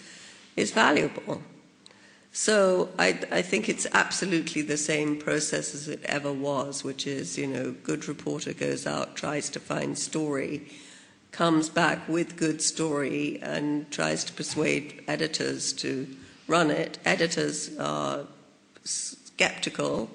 is 0.55 0.71
valuable. 0.71 1.41
So 2.39 2.89
I, 2.99 3.19
I, 3.31 3.41
think 3.41 3.67
it's 3.67 3.87
absolutely 3.93 4.61
the 4.61 4.77
same 4.77 5.17
process 5.17 5.73
as 5.73 5.87
it 5.87 6.03
ever 6.03 6.31
was, 6.31 6.83
which 6.83 7.07
is, 7.07 7.35
you 7.35 7.47
know, 7.47 7.71
good 7.71 8.07
reporter 8.07 8.53
goes 8.53 8.85
out, 8.85 9.15
tries 9.15 9.49
to 9.49 9.59
find 9.59 9.97
story, 9.97 10.67
comes 11.31 11.67
back 11.67 12.07
with 12.07 12.37
good 12.37 12.61
story, 12.61 13.39
and 13.41 13.89
tries 13.89 14.23
to 14.25 14.33
persuade 14.33 15.03
editors 15.07 15.73
to 15.73 16.07
run 16.45 16.69
it. 16.69 16.99
Editors 17.05 17.75
are 17.79 18.27
skeptical, 18.83 20.07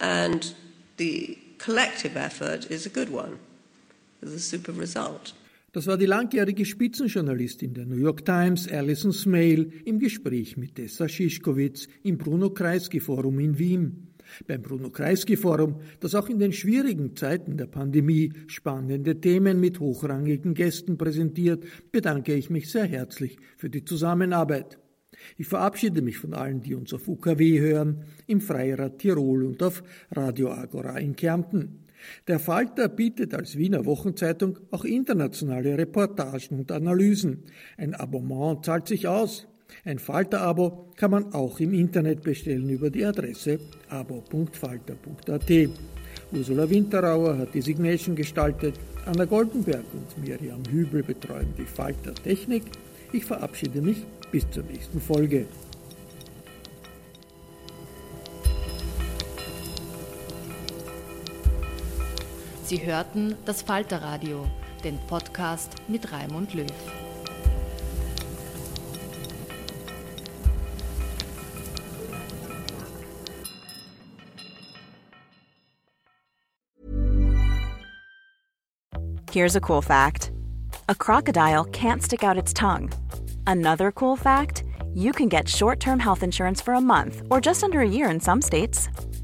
and 0.00 0.54
the 0.96 1.38
collective 1.58 2.16
effort 2.16 2.70
is 2.70 2.86
a 2.86 2.90
good 2.90 3.10
one. 3.10 3.38
A 4.22 4.38
super 4.38 4.72
result. 4.72 5.34
Das 5.72 5.86
war 5.86 5.96
die 5.96 6.06
langjährige 6.06 6.64
Spitzenjournalistin 6.64 7.74
der 7.74 7.86
New 7.86 7.96
York 7.96 8.24
Times, 8.24 8.66
Alison 8.66 9.12
Smale, 9.12 9.68
im 9.84 10.00
Gespräch 10.00 10.56
mit 10.56 10.74
Tessa 10.74 11.08
Schischkowitz 11.08 11.86
im 12.02 12.18
Bruno 12.18 12.50
Kreisky 12.50 12.98
Forum 12.98 13.38
in 13.38 13.56
Wien. 13.56 14.08
Beim 14.48 14.62
Bruno 14.62 14.90
Kreisky 14.90 15.36
Forum, 15.36 15.76
das 16.00 16.16
auch 16.16 16.28
in 16.28 16.40
den 16.40 16.52
schwierigen 16.52 17.14
Zeiten 17.14 17.56
der 17.56 17.66
Pandemie 17.66 18.32
spannende 18.48 19.20
Themen 19.20 19.60
mit 19.60 19.78
hochrangigen 19.78 20.54
Gästen 20.54 20.98
präsentiert, 20.98 21.64
bedanke 21.92 22.34
ich 22.34 22.50
mich 22.50 22.68
sehr 22.68 22.86
herzlich 22.86 23.38
für 23.56 23.70
die 23.70 23.84
Zusammenarbeit. 23.84 24.80
Ich 25.36 25.46
verabschiede 25.46 26.02
mich 26.02 26.18
von 26.18 26.34
allen, 26.34 26.62
die 26.62 26.74
uns 26.74 26.92
auf 26.92 27.06
UKW 27.06 27.60
hören, 27.60 28.06
im 28.26 28.40
Freirad 28.40 28.98
Tirol 28.98 29.44
und 29.44 29.62
auf 29.62 29.84
Radio 30.10 30.50
Agora 30.50 30.98
in 30.98 31.14
Kärnten. 31.14 31.79
Der 32.28 32.38
Falter 32.38 32.88
bietet 32.88 33.34
als 33.34 33.56
Wiener 33.56 33.84
Wochenzeitung 33.84 34.58
auch 34.70 34.84
internationale 34.84 35.76
Reportagen 35.76 36.58
und 36.58 36.72
Analysen. 36.72 37.44
Ein 37.76 37.94
Abonnement 37.94 38.64
zahlt 38.64 38.88
sich 38.88 39.06
aus. 39.06 39.46
Ein 39.84 39.98
Falter-Abo 39.98 40.90
kann 40.96 41.10
man 41.10 41.32
auch 41.32 41.60
im 41.60 41.72
Internet 41.72 42.22
bestellen 42.22 42.68
über 42.68 42.90
die 42.90 43.04
Adresse 43.04 43.60
abo.falter.at. 43.88 45.50
Ursula 46.32 46.68
Winterauer 46.68 47.38
hat 47.38 47.54
die 47.54 47.60
Signation 47.60 48.16
gestaltet, 48.16 48.74
Anna 49.06 49.24
Goldenberg 49.24 49.84
und 49.92 50.24
Miriam 50.24 50.62
Hübel 50.70 51.02
betreuen 51.02 51.54
die 51.56 51.64
Falter 51.64 52.14
Technik. 52.14 52.64
Ich 53.12 53.24
verabschiede 53.24 53.80
mich 53.80 54.04
bis 54.30 54.48
zur 54.50 54.64
nächsten 54.64 55.00
Folge. 55.00 55.46
Sie 62.70 62.86
hörten 62.86 63.34
das 63.46 63.62
Falterradio, 63.62 64.46
den 64.84 64.96
Podcast 65.08 65.72
mit 65.88 66.12
Raimund 66.12 66.54
Löw. 66.54 66.68
Here's 79.32 79.56
a 79.56 79.60
cool 79.60 79.82
fact. 79.82 80.30
A 80.88 80.94
crocodile 80.94 81.64
can't 81.72 82.00
stick 82.04 82.22
out 82.22 82.36
its 82.36 82.52
tongue. 82.52 82.88
Another 83.48 83.90
cool 83.90 84.14
fact, 84.14 84.62
you 84.94 85.10
can 85.10 85.28
get 85.28 85.48
short-term 85.48 85.98
health 85.98 86.22
insurance 86.22 86.62
for 86.62 86.74
a 86.74 86.80
month 86.80 87.22
or 87.32 87.40
just 87.40 87.64
under 87.64 87.80
a 87.80 87.88
year 87.88 88.08
in 88.08 88.20
some 88.20 88.40
states. 88.40 88.88